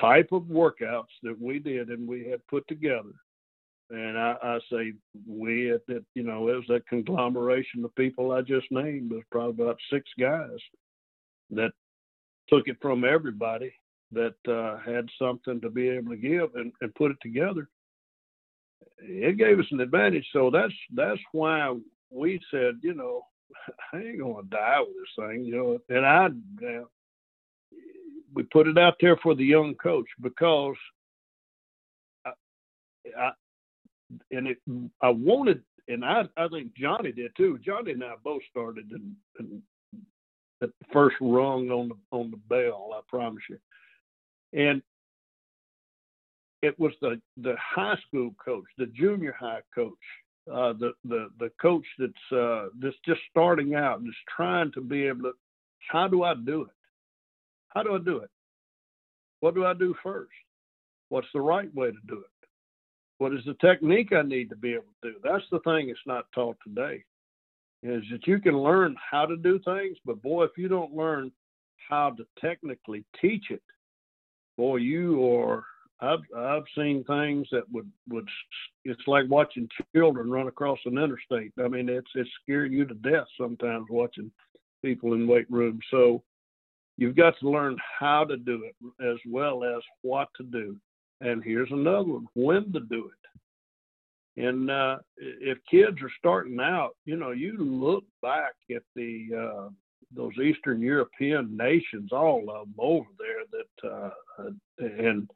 type 0.00 0.28
of 0.32 0.42
workouts 0.44 1.12
that 1.22 1.40
we 1.40 1.58
did 1.58 1.88
and 1.88 2.08
we 2.08 2.26
had 2.26 2.46
put 2.48 2.66
together. 2.68 3.12
And 3.90 4.18
I, 4.18 4.34
I 4.42 4.58
say 4.70 4.94
we 5.28 5.70
at 5.70 5.86
that, 5.86 6.04
you 6.14 6.24
know, 6.24 6.48
it 6.48 6.56
was 6.56 6.64
that 6.68 6.88
conglomeration 6.88 7.84
of 7.84 7.94
people 7.94 8.32
I 8.32 8.42
just 8.42 8.66
named. 8.72 9.12
There's 9.12 9.22
probably 9.30 9.64
about 9.64 9.78
six 9.92 10.10
guys 10.18 10.58
that 11.50 11.70
took 12.48 12.66
it 12.66 12.78
from 12.82 13.04
everybody 13.04 13.72
that 14.12 14.34
uh, 14.48 14.78
had 14.78 15.08
something 15.20 15.60
to 15.60 15.70
be 15.70 15.88
able 15.88 16.10
to 16.10 16.16
give 16.16 16.54
and, 16.56 16.72
and 16.80 16.94
put 16.94 17.12
it 17.12 17.18
together. 17.22 17.68
It 18.98 19.36
gave 19.38 19.58
us 19.58 19.66
an 19.70 19.80
advantage. 19.80 20.26
So 20.32 20.50
that's 20.50 20.72
that's 20.94 21.20
why 21.32 21.76
we 22.10 22.40
said, 22.50 22.78
you 22.82 22.94
know, 22.94 23.22
I 23.92 23.98
ain't 23.98 24.20
gonna 24.20 24.42
die 24.48 24.80
with 24.80 24.88
this 24.88 25.26
thing, 25.26 25.44
you 25.44 25.56
know. 25.56 25.78
And 25.88 26.06
I, 26.06 26.26
uh, 26.26 26.84
we 28.34 28.42
put 28.44 28.68
it 28.68 28.78
out 28.78 28.94
there 29.00 29.16
for 29.22 29.34
the 29.34 29.44
young 29.44 29.74
coach 29.74 30.08
because 30.20 30.76
I, 32.24 32.32
I 33.18 33.30
and 34.30 34.48
it, 34.48 34.58
I 35.00 35.10
wanted, 35.10 35.62
and 35.88 36.04
I, 36.04 36.24
I 36.36 36.48
think 36.48 36.74
Johnny 36.76 37.12
did 37.12 37.32
too. 37.36 37.58
Johnny 37.64 37.92
and 37.92 38.04
I 38.04 38.14
both 38.22 38.42
started 38.50 38.90
in 38.90 39.62
at 40.62 40.70
the 40.80 40.86
first 40.92 41.16
rung 41.20 41.70
on 41.70 41.88
the 41.88 41.96
on 42.12 42.30
the 42.30 42.36
bell. 42.36 42.90
I 42.94 43.00
promise 43.08 43.42
you, 43.48 43.58
and 44.52 44.82
it 46.62 46.78
was 46.78 46.92
the 47.00 47.20
the 47.38 47.54
high 47.58 47.96
school 48.06 48.34
coach, 48.42 48.64
the 48.78 48.86
junior 48.86 49.34
high 49.38 49.60
coach, 49.74 49.92
uh, 50.52 50.72
the 50.72 50.92
the 51.04 51.28
the 51.38 51.50
coach 51.60 51.84
that's 51.98 52.32
uh, 52.32 52.68
that's 52.80 52.96
just 53.04 53.20
starting 53.30 53.74
out 53.74 54.00
and 54.00 54.08
is 54.08 54.14
trying 54.34 54.72
to 54.72 54.80
be 54.80 55.06
able 55.06 55.22
to. 55.22 55.32
How 55.88 56.08
do 56.08 56.22
I 56.22 56.34
do 56.34 56.62
it? 56.62 56.70
How 57.68 57.82
do 57.82 57.94
I 57.94 57.98
do 57.98 58.18
it? 58.18 58.30
What 59.40 59.54
do 59.54 59.64
I 59.66 59.74
do 59.74 59.94
first? 60.02 60.30
What's 61.08 61.28
the 61.32 61.40
right 61.40 61.72
way 61.74 61.88
to 61.88 61.98
do 62.08 62.18
it? 62.18 62.48
What 63.18 63.32
is 63.32 63.44
the 63.46 63.54
technique 63.60 64.12
I 64.12 64.22
need 64.22 64.50
to 64.50 64.56
be 64.56 64.72
able 64.72 64.84
to 65.02 65.12
do? 65.12 65.16
That's 65.22 65.44
the 65.50 65.60
thing 65.60 65.88
that's 65.88 66.00
not 66.06 66.26
taught 66.34 66.56
today. 66.64 67.04
Is 67.82 68.02
that 68.10 68.26
you 68.26 68.40
can 68.40 68.58
learn 68.58 68.96
how 69.10 69.26
to 69.26 69.36
do 69.36 69.60
things, 69.64 69.96
but 70.04 70.22
boy, 70.22 70.44
if 70.44 70.52
you 70.56 70.68
don't 70.68 70.94
learn 70.94 71.30
how 71.88 72.10
to 72.10 72.26
technically 72.40 73.04
teach 73.20 73.50
it, 73.50 73.62
boy, 74.56 74.76
you 74.76 75.24
are 75.36 75.64
I've 76.00 76.20
I've 76.36 76.64
seen 76.76 77.04
things 77.04 77.46
that 77.52 77.64
would 77.72 77.90
would 78.08 78.28
it's 78.84 79.06
like 79.06 79.24
watching 79.28 79.68
children 79.94 80.30
run 80.30 80.46
across 80.48 80.78
an 80.84 80.98
interstate. 80.98 81.52
I 81.58 81.68
mean, 81.68 81.88
it's 81.88 82.10
it's 82.14 82.30
scaring 82.42 82.72
you 82.72 82.84
to 82.84 82.94
death 82.94 83.26
sometimes 83.40 83.86
watching 83.88 84.30
people 84.84 85.14
in 85.14 85.26
weight 85.26 85.50
rooms. 85.50 85.82
So 85.90 86.22
you've 86.98 87.16
got 87.16 87.34
to 87.40 87.48
learn 87.48 87.76
how 87.98 88.24
to 88.24 88.36
do 88.36 88.64
it 88.64 88.76
as 89.02 89.16
well 89.26 89.64
as 89.64 89.82
what 90.02 90.28
to 90.36 90.44
do. 90.44 90.76
And 91.22 91.42
here's 91.42 91.70
another 91.70 92.12
one: 92.12 92.26
when 92.34 92.72
to 92.72 92.80
do 92.80 93.08
it. 93.08 93.12
And 94.38 94.70
uh, 94.70 94.98
if 95.16 95.56
kids 95.70 95.96
are 96.02 96.12
starting 96.18 96.60
out, 96.60 96.94
you 97.06 97.16
know, 97.16 97.30
you 97.30 97.56
look 97.56 98.04
back 98.20 98.52
at 98.74 98.82
the 98.94 99.28
uh, 99.34 99.70
those 100.14 100.34
Eastern 100.36 100.82
European 100.82 101.56
nations, 101.56 102.12
all 102.12 102.50
of 102.50 102.66
them 102.66 102.74
over 102.78 103.08
there 103.18 103.44
that 103.50 103.90
uh, 103.90 104.50
and 104.78 105.30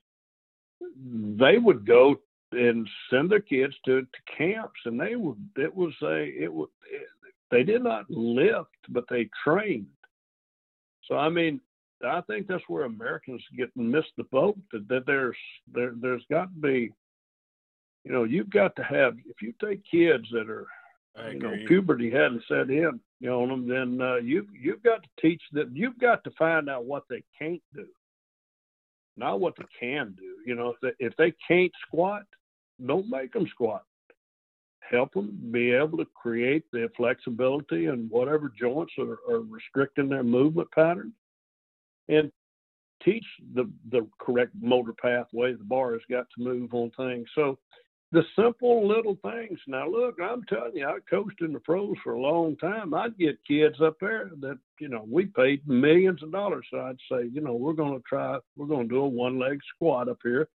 they 0.81 1.59
would 1.59 1.87
go 1.87 2.17
and 2.53 2.89
send 3.11 3.31
their 3.31 3.41
kids 3.41 3.75
to, 3.85 4.03
to 4.03 4.37
camps 4.37 4.81
and 4.85 5.01
they 5.01 5.17
would 5.17 5.39
it 5.57 5.75
was 5.75 5.95
a 6.03 6.25
it 6.25 6.53
was 6.53 6.69
they 7.51 7.63
did 7.63 7.83
not 7.83 8.11
lift 8.11 8.71
but 8.89 9.05
they 9.09 9.29
trained. 9.45 9.87
So 11.07 11.17
i 11.17 11.29
mean 11.29 11.61
i 12.05 12.21
think 12.23 12.47
that's 12.47 12.65
where 12.69 12.85
americans 12.85 13.43
get 13.57 13.71
missed 13.77 14.13
the 14.17 14.25
boat 14.25 14.59
that, 14.73 14.89
that 14.89 15.07
there's 15.07 15.37
there 15.73 15.93
there's 16.01 16.25
got 16.31 16.45
to 16.45 16.61
be 16.61 16.93
you 18.05 18.13
know 18.13 18.25
you've 18.25 18.51
got 18.51 18.75
to 18.77 18.83
have 18.83 19.17
if 19.27 19.43
you 19.43 19.53
take 19.63 19.83
kids 19.91 20.27
that 20.33 20.49
are 20.49 20.67
I 21.17 21.31
you 21.31 21.41
know 21.41 21.55
puberty 21.67 22.11
hadn't 22.11 22.45
set 22.49 22.71
in 22.71 23.01
you 23.21 23.29
know 23.29 23.43
on 23.43 23.49
them 23.49 23.69
then 23.69 24.01
uh, 24.01 24.17
you 24.17 24.47
you've 24.59 24.83
got 24.83 25.03
to 25.03 25.09
teach 25.21 25.43
them 25.53 25.73
you've 25.75 25.99
got 25.99 26.25
to 26.25 26.31
find 26.39 26.69
out 26.69 26.85
what 26.85 27.05
they 27.11 27.23
can't 27.39 27.63
do 27.75 27.87
not 29.17 29.41
what 29.41 29.55
they 29.57 29.65
can 29.79 30.15
do. 30.19 30.37
You 30.47 30.55
know, 30.55 30.75
if 30.99 31.15
they, 31.17 31.33
can't 31.47 31.73
squat, 31.87 32.23
don't 32.85 33.09
make 33.09 33.33
them 33.33 33.47
squat. 33.49 33.85
Help 34.91 35.13
them 35.13 35.39
be 35.53 35.73
able 35.73 35.99
to 35.99 36.07
create 36.21 36.65
the 36.73 36.91
flexibility 36.97 37.87
and 37.87 38.11
whatever 38.11 38.53
joints 38.59 38.95
are, 38.99 39.19
are 39.33 39.41
restricting 39.41 40.09
their 40.09 40.25
movement 40.25 40.69
pattern, 40.73 41.13
and 42.09 42.33
teach 43.05 43.25
the 43.55 43.71
the 43.91 44.07
correct 44.21 44.53
motor 44.61 44.93
pathway 45.01 45.53
the 45.53 45.65
bar 45.65 45.93
has 45.93 46.03
got 46.11 46.27
to 46.37 46.43
move 46.43 46.75
on 46.75 46.91
things. 46.97 47.29
So 47.35 47.59
the 48.13 48.23
simple 48.35 48.89
little 48.89 49.17
things. 49.23 49.59
Now, 49.69 49.89
look, 49.89 50.17
I'm 50.21 50.43
telling 50.45 50.75
you, 50.75 50.87
I 50.87 50.99
coached 51.09 51.43
in 51.43 51.53
the 51.53 51.61
pros 51.61 51.95
for 52.03 52.15
a 52.15 52.21
long 52.21 52.57
time. 52.57 52.93
I'd 52.93 53.17
get 53.17 53.39
kids 53.47 53.81
up 53.81 53.97
there 54.01 54.31
that, 54.41 54.59
you 54.81 54.89
know, 54.89 55.07
we 55.09 55.27
paid 55.27 55.67
millions 55.69 56.23
of 56.23 56.33
dollars. 56.33 56.67
So 56.71 56.81
I'd 56.81 56.97
say, 57.11 57.31
you 57.33 57.41
know, 57.41 57.55
we're 57.55 57.73
going 57.73 57.97
to 57.97 58.03
try, 58.09 58.39
we're 58.57 58.67
going 58.67 58.89
to 58.89 58.95
do 58.95 59.03
a 59.03 59.09
one 59.09 59.39
leg 59.39 59.61
squat 59.75 60.09
up 60.09 60.19
here 60.25 60.49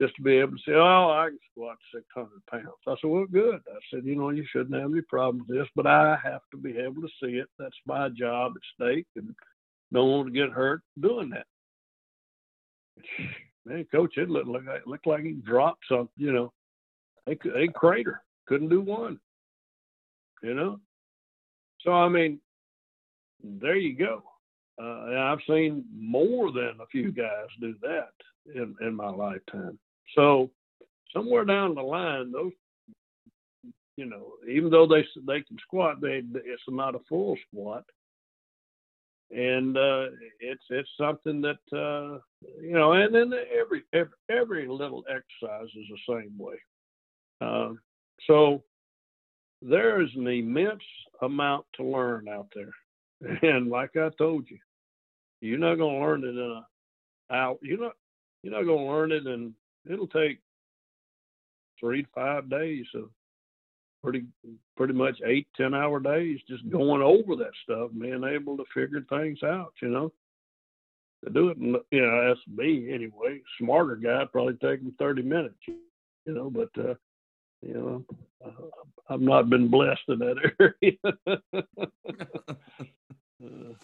just 0.00 0.14
to 0.16 0.22
be 0.22 0.38
able 0.38 0.52
to 0.52 0.62
say, 0.64 0.72
oh, 0.74 1.10
I 1.10 1.28
can 1.28 1.38
squat 1.50 1.76
600 1.92 2.28
pounds. 2.48 2.66
I 2.86 2.94
said, 3.00 3.10
well, 3.10 3.26
good. 3.30 3.60
I 3.68 3.78
said, 3.92 4.04
you 4.04 4.14
know, 4.14 4.30
you 4.30 4.44
shouldn't 4.50 4.80
have 4.80 4.90
any 4.90 5.02
problem 5.02 5.44
with 5.46 5.56
this, 5.56 5.68
but 5.74 5.88
I 5.88 6.16
have 6.22 6.42
to 6.52 6.56
be 6.56 6.78
able 6.78 7.02
to 7.02 7.08
see 7.22 7.32
it. 7.32 7.48
That's 7.58 7.76
my 7.84 8.10
job 8.10 8.52
at 8.54 8.62
stake 8.86 9.06
and 9.16 9.34
don't 9.92 10.08
want 10.08 10.26
to 10.28 10.32
get 10.32 10.50
hurt 10.50 10.82
doing 11.00 11.30
that. 11.30 11.46
Man, 13.64 13.86
coach, 13.92 14.16
it 14.16 14.30
looked 14.30 14.48
like, 14.48 14.62
it 14.68 14.86
looked 14.86 15.06
like 15.06 15.24
he 15.24 15.32
dropped 15.32 15.82
something, 15.88 16.08
you 16.16 16.32
know 16.32 16.52
they 17.26 17.38
they 17.44 17.68
crater, 17.68 18.22
couldn't 18.46 18.68
do 18.68 18.80
one. 18.80 19.18
You 20.42 20.54
know, 20.54 20.80
so 21.80 21.92
I 21.92 22.08
mean, 22.08 22.40
there 23.42 23.76
you 23.76 23.96
go. 23.96 24.22
Uh, 24.80 25.18
I've 25.18 25.38
seen 25.46 25.84
more 25.94 26.50
than 26.50 26.78
a 26.80 26.86
few 26.90 27.12
guys 27.12 27.46
do 27.60 27.74
that 27.82 28.12
in 28.54 28.74
in 28.80 28.94
my 28.94 29.08
lifetime. 29.08 29.78
So 30.14 30.50
somewhere 31.12 31.44
down 31.44 31.74
the 31.74 31.82
line, 31.82 32.32
those 32.32 32.52
you 33.96 34.06
know, 34.06 34.32
even 34.48 34.70
though 34.70 34.86
they 34.86 35.04
they 35.26 35.42
can 35.42 35.58
squat, 35.58 36.00
they 36.00 36.22
it's 36.34 36.62
not 36.68 36.94
a 36.94 37.00
full 37.08 37.36
squat, 37.48 37.84
and 39.30 39.76
uh, 39.76 40.06
it's 40.40 40.64
it's 40.70 40.88
something 40.98 41.42
that 41.42 41.58
uh, 41.72 42.18
you 42.60 42.72
know, 42.72 42.92
and 42.92 43.14
then 43.14 43.32
every 43.58 43.82
every 43.92 44.12
every 44.30 44.66
little 44.66 45.04
exercise 45.08 45.68
is 45.76 45.86
the 45.90 46.14
same 46.14 46.32
way. 46.38 46.56
Uh, 47.42 47.72
so 48.26 48.62
there 49.60 50.02
is 50.02 50.10
an 50.16 50.26
immense 50.26 50.82
amount 51.22 51.66
to 51.76 51.84
learn 51.84 52.28
out 52.28 52.52
there. 52.54 52.72
And 53.42 53.70
like 53.70 53.96
I 53.96 54.08
told 54.18 54.50
you, 54.50 54.58
you're 55.40 55.58
not 55.58 55.76
going 55.76 55.94
to 55.94 56.04
learn 56.04 56.24
it 56.24 56.30
in 56.30 56.38
a 56.38 57.34
out. 57.34 57.58
You're 57.62 57.80
not 57.80 57.92
you're 58.42 58.52
not 58.52 58.64
going 58.64 58.84
to 58.84 58.92
learn 58.92 59.12
it, 59.12 59.26
and 59.26 59.54
it'll 59.88 60.08
take 60.08 60.40
three 61.78 62.02
to 62.02 62.08
five 62.14 62.50
days 62.50 62.86
of 62.96 63.10
pretty 64.02 64.24
pretty 64.76 64.94
much 64.94 65.16
eight 65.24 65.46
ten 65.56 65.72
hour 65.72 66.00
days 66.00 66.40
just 66.48 66.68
going 66.68 67.00
over 67.00 67.36
that 67.36 67.52
stuff, 67.62 67.90
being 67.96 68.24
able 68.24 68.56
to 68.56 68.64
figure 68.74 69.04
things 69.08 69.38
out. 69.44 69.72
You 69.80 69.88
know, 69.88 70.12
to 71.24 71.30
do 71.30 71.50
it, 71.50 71.58
you 71.58 72.00
know, 72.00 72.28
that's 72.28 72.40
me 72.48 72.92
anyway. 72.92 73.40
Smarter 73.60 73.96
guy 73.96 74.24
probably 74.32 74.54
take 74.54 74.80
him 74.80 74.94
thirty 74.98 75.22
minutes. 75.22 75.58
You 75.66 76.34
know, 76.34 76.50
but 76.50 76.70
uh, 76.76 76.94
you 77.62 77.74
know, 77.74 78.04
I've 79.08 79.20
not 79.20 79.48
been 79.48 79.68
blessed 79.68 80.02
in 80.08 80.18
that 80.18 80.36
area. 80.60 80.96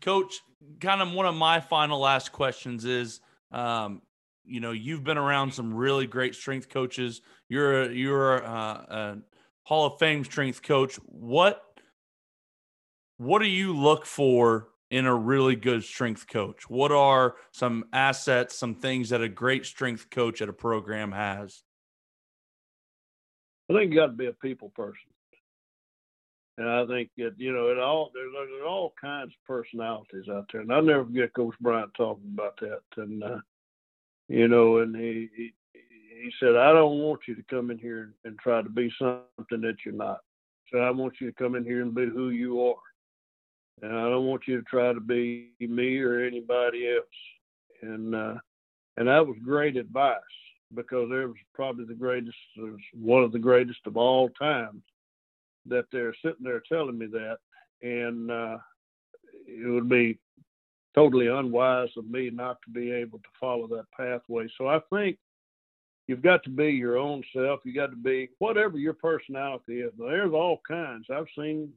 Coach, 0.00 0.40
kind 0.80 1.02
of 1.02 1.12
one 1.12 1.26
of 1.26 1.34
my 1.34 1.60
final 1.60 2.00
last 2.00 2.32
questions 2.32 2.84
is, 2.84 3.20
um, 3.52 4.02
you 4.44 4.60
know, 4.60 4.72
you've 4.72 5.04
been 5.04 5.18
around 5.18 5.52
some 5.52 5.74
really 5.74 6.06
great 6.06 6.34
strength 6.34 6.68
coaches. 6.68 7.20
You're 7.48 7.82
a, 7.82 7.88
you're 7.92 8.38
a, 8.38 8.42
a 8.44 9.18
Hall 9.64 9.86
of 9.86 9.98
Fame 9.98 10.24
strength 10.24 10.62
coach. 10.62 10.96
What 11.06 11.62
what 13.18 13.40
do 13.40 13.48
you 13.48 13.74
look 13.74 14.04
for 14.04 14.68
in 14.90 15.06
a 15.06 15.14
really 15.14 15.56
good 15.56 15.82
strength 15.82 16.28
coach? 16.28 16.68
What 16.68 16.92
are 16.92 17.34
some 17.50 17.86
assets, 17.92 18.58
some 18.58 18.74
things 18.74 19.08
that 19.08 19.22
a 19.22 19.28
great 19.28 19.64
strength 19.64 20.10
coach 20.10 20.42
at 20.42 20.48
a 20.48 20.52
program 20.52 21.12
has? 21.12 21.62
I 23.68 23.74
think 23.74 23.92
you 23.92 23.98
got 23.98 24.06
to 24.06 24.12
be 24.12 24.26
a 24.26 24.32
people 24.32 24.70
person. 24.70 24.94
And 26.58 26.68
I 26.68 26.86
think 26.86 27.10
that, 27.18 27.34
you 27.36 27.52
know, 27.52 27.68
it 27.68 27.78
all 27.78 28.10
there's, 28.14 28.32
there's 28.32 28.62
all 28.66 28.94
kinds 28.98 29.32
of 29.32 29.46
personalities 29.46 30.28
out 30.30 30.46
there. 30.50 30.62
And 30.62 30.72
I'll 30.72 30.82
never 30.82 31.04
forget 31.04 31.34
Coach 31.34 31.54
Bryant 31.60 31.92
talking 31.94 32.30
about 32.32 32.58
that. 32.60 32.80
And, 32.96 33.22
uh, 33.22 33.38
you 34.28 34.48
know, 34.48 34.78
and 34.78 34.96
he, 34.96 35.28
he, 35.36 35.52
he 35.74 36.30
said, 36.40 36.56
I 36.56 36.72
don't 36.72 36.98
want 36.98 37.20
you 37.28 37.34
to 37.34 37.42
come 37.50 37.70
in 37.70 37.78
here 37.78 38.14
and 38.24 38.38
try 38.38 38.62
to 38.62 38.70
be 38.70 38.90
something 38.98 39.60
that 39.60 39.76
you're 39.84 39.94
not. 39.94 40.20
So 40.72 40.78
I 40.78 40.90
want 40.90 41.14
you 41.20 41.30
to 41.30 41.36
come 41.36 41.56
in 41.56 41.64
here 41.64 41.82
and 41.82 41.94
be 41.94 42.06
who 42.06 42.30
you 42.30 42.62
are. 42.62 42.74
And 43.82 43.92
I 43.92 44.08
don't 44.08 44.24
want 44.24 44.44
you 44.46 44.56
to 44.56 44.62
try 44.62 44.94
to 44.94 45.00
be 45.00 45.50
me 45.60 45.98
or 45.98 46.20
anybody 46.20 46.88
else. 46.88 47.82
And 47.82 48.14
uh, 48.14 48.34
and 48.96 49.08
that 49.08 49.26
was 49.26 49.36
great 49.44 49.76
advice 49.76 50.16
because 50.74 51.08
it 51.10 51.26
was 51.26 51.36
probably 51.54 51.84
the 51.84 51.94
greatest, 51.94 52.36
one 52.94 53.22
of 53.22 53.32
the 53.32 53.38
greatest 53.38 53.80
of 53.86 53.96
all 53.96 54.28
time. 54.30 54.82
That 55.68 55.86
they're 55.90 56.14
sitting 56.24 56.44
there 56.44 56.62
telling 56.68 56.96
me 56.96 57.06
that, 57.06 57.38
and 57.82 58.30
uh, 58.30 58.58
it 59.48 59.68
would 59.68 59.88
be 59.88 60.16
totally 60.94 61.26
unwise 61.26 61.88
of 61.96 62.08
me 62.08 62.30
not 62.30 62.58
to 62.62 62.70
be 62.70 62.92
able 62.92 63.18
to 63.18 63.28
follow 63.40 63.66
that 63.66 63.86
pathway. 63.96 64.46
So 64.56 64.68
I 64.68 64.80
think 64.90 65.18
you've 66.06 66.22
got 66.22 66.42
to 66.44 66.50
be 66.50 66.68
your 66.68 66.98
own 66.98 67.22
self. 67.34 67.60
You 67.64 67.74
got 67.74 67.90
to 67.90 67.96
be 67.96 68.30
whatever 68.38 68.78
your 68.78 68.94
personality 68.94 69.80
is. 69.80 69.92
There's 69.98 70.32
all 70.32 70.60
kinds. 70.66 71.06
I've 71.12 71.26
seen 71.36 71.72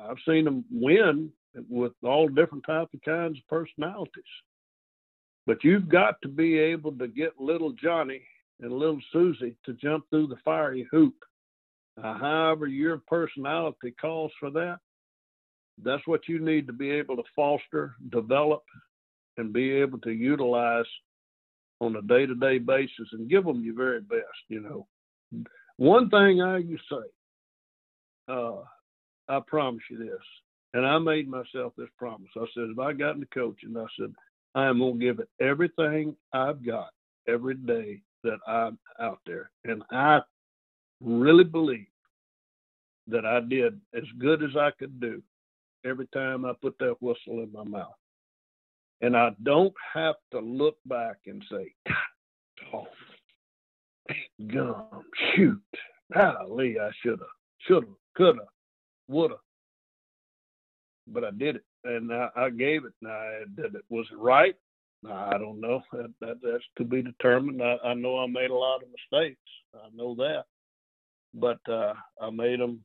I've 0.00 0.18
seen 0.26 0.44
them 0.44 0.64
win 0.70 1.30
with 1.68 1.92
all 2.02 2.28
different 2.28 2.64
types 2.66 2.94
of 2.94 3.02
kinds 3.02 3.38
of 3.38 3.46
personalities. 3.48 4.24
But 5.46 5.64
you've 5.64 5.88
got 5.88 6.20
to 6.22 6.28
be 6.28 6.58
able 6.58 6.92
to 6.92 7.08
get 7.08 7.40
little 7.40 7.72
Johnny 7.72 8.22
and 8.60 8.72
little 8.72 9.00
Susie 9.12 9.56
to 9.64 9.72
jump 9.74 10.04
through 10.10 10.28
the 10.28 10.36
fiery 10.44 10.86
hoop. 10.90 11.14
Uh, 12.02 12.14
however, 12.14 12.66
your 12.66 12.98
personality 13.06 13.92
calls 14.00 14.32
for 14.38 14.50
that, 14.50 14.78
that's 15.82 16.06
what 16.06 16.28
you 16.28 16.38
need 16.38 16.66
to 16.66 16.72
be 16.72 16.90
able 16.90 17.16
to 17.16 17.22
foster, 17.34 17.94
develop, 18.10 18.62
and 19.36 19.52
be 19.52 19.72
able 19.72 19.98
to 19.98 20.10
utilize 20.10 20.86
on 21.80 21.96
a 21.96 22.02
day 22.02 22.26
to 22.26 22.34
day 22.34 22.58
basis 22.58 23.08
and 23.12 23.28
give 23.28 23.44
them 23.44 23.64
your 23.64 23.74
very 23.74 24.00
best. 24.00 24.22
You 24.48 24.60
know, 24.60 24.86
one 25.76 26.08
thing 26.10 26.40
I 26.40 26.60
to 26.60 26.76
say, 26.90 27.08
uh, 28.28 28.62
I 29.28 29.40
promise 29.46 29.82
you 29.90 29.98
this, 29.98 30.22
and 30.74 30.86
I 30.86 30.98
made 30.98 31.28
myself 31.28 31.72
this 31.76 31.88
promise. 31.98 32.28
I 32.36 32.44
said, 32.54 32.68
if 32.70 32.78
I 32.78 32.92
got 32.92 33.16
into 33.16 33.26
coaching, 33.26 33.74
I 33.76 33.86
said, 33.98 34.14
I 34.54 34.66
am 34.66 34.78
going 34.78 34.98
to 34.98 35.04
give 35.04 35.18
it 35.18 35.28
everything 35.40 36.16
I've 36.32 36.64
got 36.64 36.90
every 37.26 37.54
day 37.54 38.02
that 38.24 38.38
I'm 38.46 38.78
out 39.00 39.18
there. 39.26 39.50
And 39.64 39.82
I 39.90 40.20
really 41.00 41.44
believe 41.44 41.86
that 43.08 43.24
I 43.26 43.40
did 43.40 43.80
as 43.94 44.04
good 44.18 44.42
as 44.42 44.56
I 44.56 44.70
could 44.78 45.00
do 45.00 45.22
every 45.84 46.06
time 46.08 46.44
I 46.44 46.52
put 46.60 46.76
that 46.78 46.96
whistle 47.00 47.42
in 47.42 47.50
my 47.52 47.64
mouth. 47.64 47.94
And 49.00 49.16
I 49.16 49.30
don't 49.42 49.74
have 49.94 50.14
to 50.30 50.38
look 50.38 50.76
back 50.86 51.16
and 51.26 51.42
say, 51.50 51.74
God, 51.88 51.96
oh, 52.74 52.86
gum, 54.46 55.04
shoot, 55.34 55.60
golly, 56.14 56.78
I 56.78 56.90
should 57.02 57.18
have, 57.18 57.28
should 57.66 57.82
have, 57.82 57.94
could 58.14 58.36
have, 58.36 58.46
would 59.08 59.32
have. 59.32 59.40
But 61.06 61.24
I 61.24 61.30
did 61.30 61.56
it, 61.56 61.64
and 61.84 62.12
I, 62.12 62.28
I 62.36 62.50
gave 62.50 62.84
it. 62.84 62.92
I 63.06 63.42
did 63.56 63.74
it 63.74 63.84
was 63.88 64.06
it 64.12 64.18
right? 64.18 64.54
I 65.10 65.36
don't 65.36 65.60
know. 65.60 65.82
That, 65.92 66.12
that, 66.20 66.36
that's 66.42 66.64
to 66.78 66.84
be 66.84 67.02
determined. 67.02 67.60
I, 67.60 67.76
I 67.84 67.94
know 67.94 68.18
I 68.18 68.26
made 68.26 68.50
a 68.50 68.54
lot 68.54 68.82
of 68.82 68.88
mistakes. 68.88 69.40
I 69.74 69.88
know 69.94 70.14
that, 70.16 70.44
but 71.34 71.58
uh, 71.68 71.94
I 72.20 72.30
made 72.30 72.60
them 72.60 72.84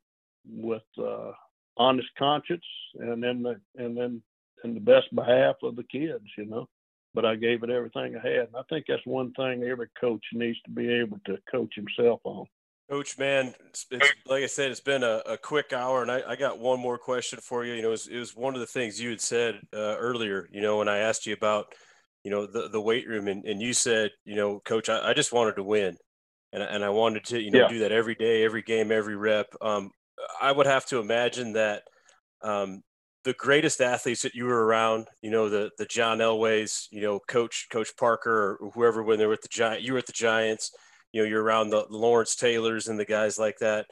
with 0.49 0.81
uh, 0.99 1.31
honest 1.77 2.07
conscience, 2.17 2.65
and 2.99 3.21
then 3.21 3.43
the 3.43 3.59
and 3.75 3.95
then 3.95 4.21
in 4.63 4.73
the 4.73 4.79
best 4.79 5.13
behalf 5.13 5.55
of 5.63 5.75
the 5.75 5.83
kids, 5.83 6.25
you 6.37 6.45
know. 6.45 6.67
But 7.13 7.25
I 7.25 7.35
gave 7.35 7.63
it 7.63 7.69
everything 7.69 8.15
I 8.15 8.27
had. 8.27 8.47
And 8.47 8.55
I 8.55 8.61
think 8.69 8.85
that's 8.87 9.05
one 9.05 9.31
thing 9.33 9.63
every 9.63 9.87
coach 9.99 10.23
needs 10.33 10.59
to 10.65 10.71
be 10.71 10.91
able 10.91 11.19
to 11.25 11.37
coach 11.49 11.73
himself 11.75 12.21
on. 12.23 12.45
Coach, 12.89 13.17
man, 13.17 13.53
it's, 13.67 13.85
it's, 13.91 14.07
like 14.25 14.43
I 14.43 14.47
said, 14.47 14.71
it's 14.71 14.79
been 14.79 15.03
a, 15.03 15.21
a 15.25 15.37
quick 15.37 15.73
hour, 15.73 16.01
and 16.01 16.09
I, 16.11 16.21
I, 16.25 16.35
got 16.37 16.59
one 16.59 16.79
more 16.79 16.97
question 16.97 17.39
for 17.41 17.65
you. 17.65 17.73
You 17.73 17.81
know, 17.81 17.89
it 17.89 17.91
was, 17.91 18.07
it 18.07 18.17
was 18.17 18.33
one 18.33 18.53
of 18.53 18.61
the 18.61 18.65
things 18.65 19.01
you 19.01 19.09
had 19.09 19.19
said 19.19 19.59
uh, 19.73 19.97
earlier. 19.97 20.47
You 20.51 20.61
know, 20.61 20.77
when 20.77 20.87
I 20.87 20.99
asked 20.99 21.25
you 21.25 21.33
about, 21.33 21.73
you 22.23 22.31
know, 22.31 22.45
the, 22.45 22.69
the 22.69 22.79
weight 22.79 23.05
room, 23.05 23.27
and, 23.27 23.43
and 23.43 23.61
you 23.61 23.73
said, 23.73 24.11
you 24.23 24.35
know, 24.35 24.61
Coach, 24.61 24.87
I, 24.87 25.09
I 25.09 25.13
just 25.13 25.33
wanted 25.33 25.57
to 25.57 25.63
win, 25.63 25.97
and 26.53 26.63
and 26.63 26.83
I 26.83 26.89
wanted 26.89 27.25
to, 27.25 27.41
you 27.41 27.51
know, 27.51 27.63
yeah. 27.63 27.67
do 27.67 27.79
that 27.79 27.91
every 27.91 28.15
day, 28.15 28.45
every 28.45 28.61
game, 28.61 28.89
every 28.91 29.17
rep. 29.17 29.47
Um, 29.61 29.91
I 30.41 30.53
would 30.53 30.65
have 30.65 30.85
to 30.87 30.99
imagine 30.99 31.53
that 31.53 31.83
um, 32.41 32.83
the 33.25 33.33
greatest 33.33 33.81
athletes 33.81 34.21
that 34.21 34.33
you 34.33 34.45
were 34.45 34.65
around, 34.65 35.07
you 35.21 35.29
know, 35.29 35.49
the 35.49 35.71
the 35.77 35.85
John 35.85 36.19
Elways, 36.19 36.87
you 36.89 37.01
know, 37.01 37.19
Coach 37.27 37.67
Coach 37.69 37.89
Parker 37.97 38.57
or 38.61 38.71
whoever 38.73 39.03
when 39.03 39.19
they 39.19 39.25
were 39.25 39.33
at 39.33 39.41
the 39.41 39.49
Giant, 39.49 39.81
you 39.81 39.91
were 39.91 39.99
at 39.99 40.05
the 40.05 40.13
Giants, 40.13 40.71
you 41.11 41.21
know, 41.21 41.27
you're 41.27 41.43
around 41.43 41.69
the 41.69 41.85
Lawrence 41.89 42.35
Taylors 42.35 42.87
and 42.87 42.99
the 42.99 43.05
guys 43.05 43.37
like 43.37 43.57
that. 43.59 43.85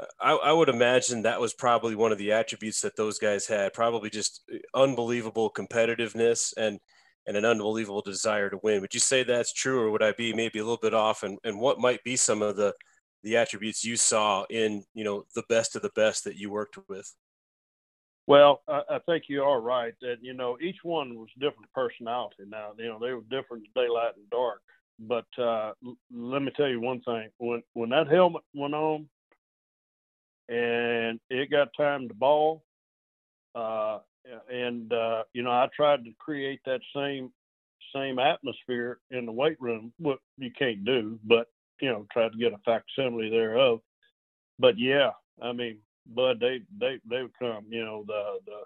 Uh, 0.00 0.06
I, 0.20 0.32
I 0.32 0.52
would 0.52 0.68
imagine 0.68 1.22
that 1.22 1.40
was 1.40 1.54
probably 1.54 1.94
one 1.94 2.12
of 2.12 2.18
the 2.18 2.32
attributes 2.32 2.80
that 2.82 2.96
those 2.96 3.18
guys 3.18 3.46
had, 3.46 3.72
probably 3.72 4.10
just 4.10 4.42
uh, 4.52 4.58
unbelievable 4.78 5.50
competitiveness 5.50 6.52
and 6.56 6.78
and 7.26 7.36
an 7.36 7.44
unbelievable 7.44 8.00
desire 8.00 8.48
to 8.48 8.58
win. 8.62 8.80
Would 8.80 8.94
you 8.94 9.00
say 9.00 9.22
that's 9.22 9.52
true, 9.52 9.80
or 9.80 9.90
would 9.90 10.02
I 10.02 10.12
be 10.12 10.32
maybe 10.32 10.60
a 10.60 10.62
little 10.62 10.78
bit 10.80 10.94
off? 10.94 11.22
And 11.22 11.38
and 11.44 11.60
what 11.60 11.78
might 11.78 12.02
be 12.02 12.16
some 12.16 12.42
of 12.42 12.56
the 12.56 12.74
the 13.22 13.36
attributes 13.36 13.84
you 13.84 13.96
saw 13.96 14.44
in 14.50 14.84
you 14.94 15.04
know 15.04 15.24
the 15.34 15.44
best 15.48 15.76
of 15.76 15.82
the 15.82 15.90
best 15.94 16.24
that 16.24 16.36
you 16.36 16.50
worked 16.50 16.78
with? 16.88 17.14
Well, 18.26 18.62
I, 18.68 18.82
I 18.90 18.98
think 19.06 19.24
you 19.28 19.42
are 19.42 19.60
right 19.60 19.94
that 20.02 20.16
you 20.20 20.34
know 20.34 20.58
each 20.60 20.78
one 20.82 21.14
was 21.16 21.28
different 21.38 21.72
personality. 21.74 22.44
Now 22.46 22.72
you 22.78 22.86
know 22.86 22.98
they 23.00 23.12
were 23.12 23.22
different 23.30 23.64
daylight 23.74 24.16
and 24.16 24.28
dark. 24.30 24.62
But 24.98 25.26
uh, 25.38 25.72
l- 25.84 25.96
let 26.12 26.42
me 26.42 26.52
tell 26.56 26.68
you 26.68 26.80
one 26.80 27.00
thing: 27.02 27.28
when 27.38 27.62
when 27.74 27.90
that 27.90 28.08
helmet 28.08 28.42
went 28.54 28.74
on, 28.74 29.08
and 30.48 31.20
it 31.30 31.50
got 31.50 31.68
time 31.76 32.08
to 32.08 32.14
ball, 32.14 32.64
uh, 33.54 33.98
and 34.50 34.92
uh, 34.92 35.24
you 35.32 35.42
know 35.42 35.50
I 35.50 35.68
tried 35.74 36.04
to 36.04 36.12
create 36.18 36.60
that 36.66 36.80
same 36.94 37.32
same 37.94 38.18
atmosphere 38.18 38.98
in 39.10 39.26
the 39.26 39.32
weight 39.32 39.60
room. 39.60 39.92
What 39.98 40.18
you 40.36 40.50
can't 40.56 40.84
do, 40.84 41.18
but 41.24 41.46
you 41.80 41.88
know, 41.90 42.06
try 42.12 42.28
to 42.28 42.36
get 42.38 42.52
a 42.52 42.58
facsimile 42.64 43.30
thereof. 43.30 43.80
But 44.58 44.78
yeah, 44.78 45.10
I 45.42 45.52
mean, 45.52 45.78
Bud, 46.06 46.40
they 46.40 46.60
they 46.78 47.00
they 47.08 47.22
would 47.22 47.38
come. 47.38 47.66
You 47.70 47.84
know, 47.84 48.04
the 48.06 48.38
the 48.46 48.60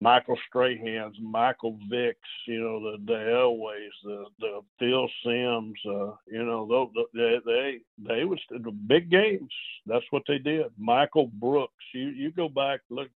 Michael 0.00 0.38
Strahans, 0.52 1.18
Michael 1.20 1.78
Vicks, 1.90 2.14
you 2.46 2.60
know, 2.60 2.80
the 2.80 2.98
the 3.06 3.14
Elways, 3.14 3.88
the 4.04 4.26
the 4.40 4.60
Phil 4.78 5.08
Simms, 5.24 5.78
uh, 5.86 6.14
you 6.30 6.44
know, 6.44 6.90
they 7.14 7.38
they 7.46 7.78
they 7.98 8.24
was 8.24 8.40
the 8.50 8.70
big 8.70 9.10
games. 9.10 9.52
That's 9.86 10.04
what 10.10 10.22
they 10.28 10.38
did. 10.38 10.66
Michael 10.76 11.28
Brooks, 11.28 11.72
you 11.94 12.08
you 12.08 12.30
go 12.30 12.48
back 12.48 12.80
look. 12.90 13.08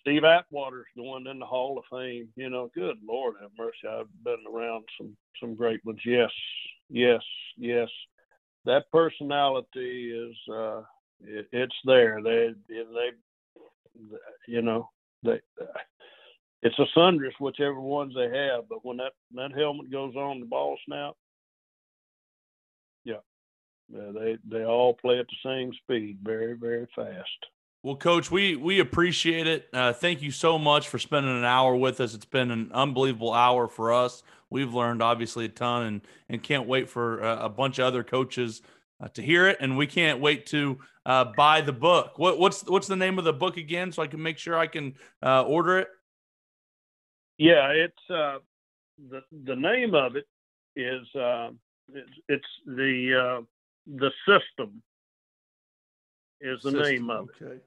Steve 0.00 0.24
Atwater's 0.24 0.86
going 0.96 1.26
in 1.26 1.38
the 1.38 1.44
Hall 1.44 1.76
of 1.76 1.84
Fame. 1.90 2.28
You 2.34 2.48
know, 2.48 2.70
good 2.74 2.96
Lord 3.06 3.34
have 3.42 3.50
mercy. 3.58 3.86
I've 3.86 4.06
been 4.24 4.42
around 4.50 4.84
some 4.96 5.14
some 5.38 5.54
great 5.54 5.84
ones. 5.84 6.00
Yes, 6.06 6.30
yes, 6.88 7.20
yes. 7.58 7.88
That 8.64 8.90
personality 8.90 10.12
is 10.12 10.36
uh, 10.50 10.80
it, 11.22 11.46
it's 11.52 11.76
there. 11.84 12.22
They 12.22 12.54
they 12.68 13.10
you 14.46 14.62
know 14.62 14.88
they 15.22 15.40
it's 16.62 16.78
a 16.78 16.86
sundress 16.98 17.32
whichever 17.38 17.80
ones 17.80 18.14
they 18.14 18.28
have. 18.28 18.68
But 18.68 18.84
when 18.84 18.98
that 18.98 19.12
that 19.34 19.52
helmet 19.56 19.90
goes 19.90 20.14
on, 20.16 20.40
the 20.40 20.46
ball 20.46 20.78
snap. 20.86 21.14
Yeah, 23.04 23.14
yeah 23.88 24.12
they 24.12 24.38
they 24.48 24.64
all 24.64 24.94
play 24.94 25.18
at 25.18 25.26
the 25.26 25.48
same 25.48 25.72
speed, 25.82 26.18
very 26.22 26.54
very 26.54 26.86
fast. 26.94 27.46
Well, 27.82 27.96
Coach, 27.96 28.30
we 28.30 28.56
we 28.56 28.80
appreciate 28.80 29.46
it. 29.46 29.68
Uh, 29.72 29.92
thank 29.94 30.20
you 30.20 30.30
so 30.30 30.58
much 30.58 30.88
for 30.88 30.98
spending 30.98 31.36
an 31.36 31.44
hour 31.44 31.74
with 31.74 32.00
us. 32.00 32.14
It's 32.14 32.26
been 32.26 32.50
an 32.50 32.70
unbelievable 32.72 33.32
hour 33.32 33.68
for 33.68 33.92
us. 33.92 34.22
We've 34.50 34.74
learned 34.74 35.00
obviously 35.00 35.46
a 35.46 35.48
ton, 35.48 35.86
and 35.86 36.00
and 36.28 36.42
can't 36.42 36.68
wait 36.68 36.90
for 36.90 37.24
uh, 37.24 37.44
a 37.44 37.48
bunch 37.48 37.78
of 37.78 37.86
other 37.86 38.04
coaches 38.04 38.60
uh, 39.00 39.08
to 39.08 39.22
hear 39.22 39.48
it, 39.48 39.56
and 39.60 39.78
we 39.78 39.86
can't 39.86 40.20
wait 40.20 40.44
to 40.46 40.78
uh, 41.06 41.24
buy 41.36 41.62
the 41.62 41.72
book. 41.72 42.18
What, 42.18 42.38
what's 42.38 42.68
what's 42.68 42.86
the 42.86 42.96
name 42.96 43.18
of 43.18 43.24
the 43.24 43.32
book 43.32 43.56
again, 43.56 43.92
so 43.92 44.02
I 44.02 44.08
can 44.08 44.22
make 44.22 44.36
sure 44.36 44.58
I 44.58 44.66
can 44.66 44.94
uh, 45.22 45.44
order 45.44 45.78
it? 45.78 45.88
Yeah, 47.40 47.68
it's 47.70 48.10
uh, 48.10 48.38
the 49.10 49.22
the 49.44 49.56
name 49.56 49.94
of 49.94 50.16
it 50.16 50.26
is 50.76 51.06
uh, 51.14 51.50
it's, 51.92 52.10
it's 52.28 52.46
the 52.66 53.38
uh, 53.40 53.44
the 53.86 54.10
system 54.28 54.82
is 56.40 56.60
the 56.62 56.70
system, 56.70 56.82
name 56.82 57.10
of 57.10 57.28
it. 57.30 57.44
Okay. 57.44 57.60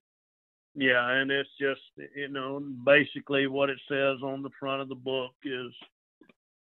Yeah, 0.76 1.10
and 1.10 1.32
it's 1.32 1.50
just 1.60 1.82
you 2.16 2.28
know 2.28 2.60
basically 2.86 3.48
what 3.48 3.70
it 3.72 3.80
says 3.90 4.18
on 4.24 4.44
the 4.44 4.52
front 4.60 4.82
of 4.82 4.90
the 4.90 4.96
book 4.96 5.34
is 5.44 5.72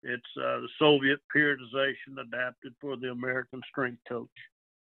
it's 0.03 0.23
uh, 0.39 0.61
the 0.61 0.69
Soviet 0.79 1.21
periodization 1.35 2.19
adapted 2.21 2.75
for 2.81 2.97
the 2.97 3.11
American 3.11 3.61
strength 3.71 4.01
coach 4.09 4.29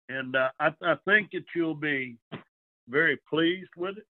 and 0.08 0.36
uh, 0.36 0.50
I, 0.60 0.72
I 0.82 0.94
think 1.04 1.30
that 1.32 1.44
you'll 1.54 1.74
be 1.74 2.16
very 2.88 3.18
pleased 3.28 3.70
with 3.76 3.98
it. 3.98 4.06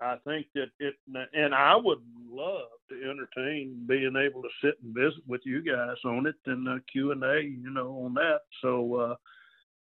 I 0.00 0.16
think 0.26 0.46
that 0.54 0.70
it, 0.78 0.94
and 1.34 1.54
I 1.54 1.76
would 1.76 2.00
love 2.30 2.68
to 2.88 3.10
entertain 3.10 3.84
being 3.86 4.14
able 4.16 4.42
to 4.42 4.48
sit 4.62 4.74
and 4.82 4.94
visit 4.94 5.22
with 5.26 5.42
you 5.44 5.62
guys 5.62 5.96
on 6.04 6.26
it 6.26 6.36
and 6.46 6.68
uh, 6.68 6.78
Q 6.90 7.12
and 7.12 7.22
A, 7.22 7.42
you 7.42 7.70
know, 7.70 8.04
on 8.04 8.14
that. 8.14 8.40
So 8.62 8.94
uh, 8.94 9.14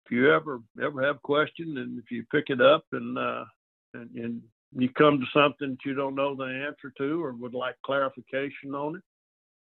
if 0.06 0.12
you 0.12 0.34
ever 0.34 0.62
ever 0.82 1.04
have 1.04 1.22
questions 1.22 1.78
and 1.78 2.00
if 2.00 2.10
you 2.10 2.24
pick 2.32 2.50
it 2.50 2.62
up 2.62 2.86
and, 2.92 3.18
uh, 3.18 3.46
and 3.94 4.10
and 4.16 4.42
you 4.76 4.90
come 4.90 5.20
to 5.20 5.26
something 5.34 5.72
that 5.72 5.86
you 5.86 5.94
don't 5.94 6.16
know 6.16 6.36
the 6.36 6.46
answer 6.46 6.94
to 6.98 7.24
or 7.24 7.34
would 7.34 7.54
like 7.54 7.76
clarification 7.86 8.74
on 8.74 8.96
it, 8.96 9.04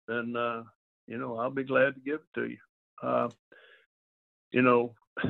then 0.06 0.36
uh, 0.36 0.62
you 1.06 1.18
know, 1.18 1.36
I'll 1.36 1.50
be 1.50 1.64
glad 1.64 1.94
to 1.94 2.00
give 2.00 2.20
it 2.20 2.40
to 2.40 2.46
you. 2.48 2.58
Uh, 3.02 3.28
you 4.52 4.62
know, 4.62 4.94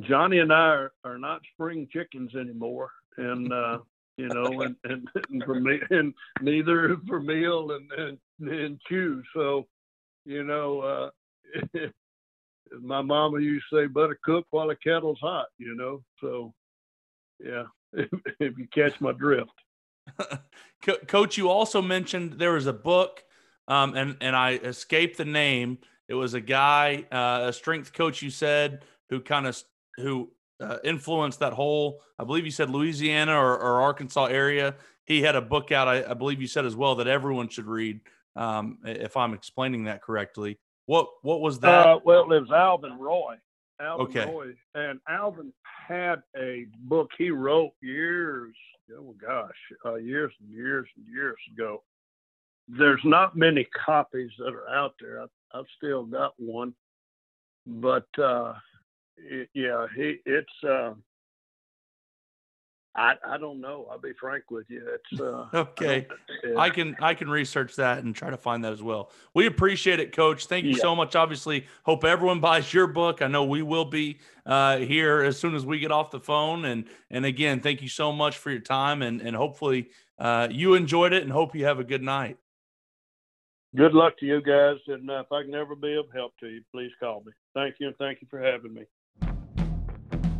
Johnny 0.00 0.38
and 0.38 0.52
I 0.52 0.68
are, 0.68 0.92
are 1.04 1.18
not 1.18 1.42
spring 1.52 1.88
chickens 1.92 2.34
anymore, 2.34 2.90
and 3.16 3.52
uh, 3.52 3.78
you 4.16 4.28
know, 4.28 4.62
and, 4.62 4.76
and, 4.84 5.08
and 5.30 5.44
for 5.44 5.60
me, 5.60 5.80
and 5.90 6.14
neither 6.40 6.96
for 7.08 7.20
meal 7.20 7.72
and 7.72 7.90
and, 7.92 8.48
and 8.48 8.80
chew. 8.88 9.22
So, 9.34 9.66
you 10.24 10.44
know, 10.44 10.80
uh, 10.80 11.10
my 12.80 13.02
mama 13.02 13.40
used 13.40 13.64
to 13.70 13.76
say, 13.76 13.86
"Better 13.86 14.18
cook 14.24 14.46
while 14.50 14.68
the 14.68 14.76
kettle's 14.76 15.18
hot." 15.20 15.46
You 15.58 15.74
know, 15.74 16.02
so 16.20 16.54
yeah, 17.40 17.64
if, 17.92 18.58
you 18.58 18.68
catch 18.72 19.00
my 19.00 19.12
drift. 19.12 19.50
Coach, 21.06 21.38
you 21.38 21.48
also 21.48 21.80
mentioned 21.80 22.34
there 22.34 22.52
was 22.52 22.66
a 22.66 22.72
book, 22.72 23.24
um, 23.68 23.96
and 23.96 24.16
and 24.20 24.36
I 24.36 24.52
escaped 24.52 25.16
the 25.16 25.24
name. 25.24 25.78
It 26.08 26.14
was 26.14 26.34
a 26.34 26.40
guy, 26.40 27.06
uh, 27.10 27.46
a 27.48 27.52
strength 27.52 27.92
coach. 27.92 28.22
You 28.22 28.30
said 28.30 28.84
who 29.08 29.20
kind 29.20 29.46
of 29.46 29.60
who 29.96 30.30
uh, 30.60 30.78
influenced 30.84 31.40
that 31.40 31.52
whole. 31.52 32.00
I 32.18 32.24
believe 32.24 32.44
you 32.44 32.50
said 32.50 32.70
Louisiana 32.70 33.36
or, 33.36 33.58
or 33.58 33.80
Arkansas 33.82 34.26
area. 34.26 34.76
He 35.04 35.22
had 35.22 35.36
a 35.36 35.42
book 35.42 35.72
out. 35.72 35.88
I, 35.88 36.04
I, 36.10 36.14
believe 36.14 36.40
you 36.40 36.46
said 36.46 36.64
as 36.64 36.76
well 36.76 36.94
that 36.96 37.06
everyone 37.06 37.48
should 37.48 37.66
read. 37.66 38.00
Um, 38.36 38.78
if 38.84 39.16
I'm 39.16 39.34
explaining 39.34 39.84
that 39.84 40.02
correctly, 40.02 40.58
what 40.86 41.08
what 41.22 41.40
was 41.40 41.60
that? 41.60 41.86
Uh, 41.86 42.00
well, 42.04 42.30
it 42.32 42.40
was 42.40 42.50
Alvin 42.50 42.98
Roy. 42.98 43.36
Alvin 43.80 44.06
okay. 44.06 44.30
Roy, 44.30 44.54
and 44.74 45.00
Alvin 45.08 45.52
had 45.86 46.22
a 46.36 46.66
book 46.80 47.10
he 47.16 47.30
wrote 47.30 47.72
years. 47.80 48.54
Oh 48.98 49.14
gosh, 49.20 49.50
uh, 49.84 49.96
years 49.96 50.32
and 50.40 50.50
years 50.50 50.88
and 50.96 51.06
years 51.06 51.38
ago. 51.52 51.82
There's 52.66 53.00
not 53.04 53.36
many 53.36 53.68
copies 53.86 54.30
that 54.38 54.54
are 54.54 54.68
out 54.68 54.94
there. 55.00 55.22
I, 55.22 55.58
I've 55.58 55.66
still 55.76 56.04
got 56.04 56.32
one, 56.38 56.74
but 57.66 58.06
uh, 58.18 58.54
it, 59.16 59.48
yeah, 59.54 59.86
he 59.94 60.18
it's. 60.26 60.52
Uh, 60.66 60.94
I 62.96 63.14
I 63.26 63.38
don't 63.38 63.60
know. 63.60 63.88
I'll 63.90 63.98
be 63.98 64.12
frank 64.20 64.50
with 64.50 64.66
you. 64.68 64.86
It's 64.86 65.20
uh, 65.20 65.46
okay. 65.54 66.06
I, 66.56 66.66
I, 66.66 66.70
can 66.70 66.96
I 67.00 67.14
can 67.14 67.28
research 67.28 67.74
that 67.76 68.04
and 68.04 68.14
try 68.14 68.30
to 68.30 68.36
find 68.36 68.64
that 68.64 68.72
as 68.72 68.82
well. 68.82 69.10
We 69.34 69.46
appreciate 69.46 69.98
it, 69.98 70.14
Coach. 70.14 70.46
Thank 70.46 70.64
you 70.64 70.72
yeah. 70.72 70.82
so 70.82 70.94
much. 70.94 71.16
Obviously, 71.16 71.66
hope 71.82 72.04
everyone 72.04 72.40
buys 72.52 72.72
your 72.72 72.86
book. 72.86 73.20
I 73.20 73.26
know 73.26 73.44
we 73.44 73.62
will 73.62 73.84
be 73.84 74.20
uh, 74.46 74.78
here 74.78 75.22
as 75.22 75.38
soon 75.38 75.54
as 75.54 75.66
we 75.66 75.80
get 75.80 75.90
off 75.90 76.10
the 76.10 76.20
phone. 76.20 76.64
And 76.66 76.84
and 77.10 77.24
again, 77.24 77.60
thank 77.60 77.82
you 77.82 77.88
so 77.88 78.12
much 78.12 78.38
for 78.38 78.50
your 78.50 78.60
time. 78.60 79.02
And 79.02 79.20
and 79.20 79.34
hopefully 79.34 79.90
uh, 80.18 80.48
you 80.50 80.74
enjoyed 80.74 81.12
it. 81.12 81.24
And 81.24 81.32
hope 81.32 81.54
you 81.56 81.64
have 81.64 81.80
a 81.80 81.84
good 81.84 82.02
night 82.02 82.38
good 83.76 83.92
luck 83.92 84.16
to 84.18 84.26
you 84.26 84.40
guys. 84.40 84.76
And 84.86 85.10
uh, 85.10 85.20
if 85.20 85.32
I 85.32 85.42
can 85.42 85.54
ever 85.54 85.74
be 85.74 85.96
of 85.96 86.06
help 86.14 86.32
to 86.40 86.46
you, 86.48 86.62
please 86.72 86.92
call 87.00 87.22
me. 87.26 87.32
Thank 87.54 87.76
you, 87.80 87.88
and 87.88 87.96
thank 87.96 88.20
you 88.20 88.28
for 88.30 88.40
having 88.40 88.74
me. 88.74 88.84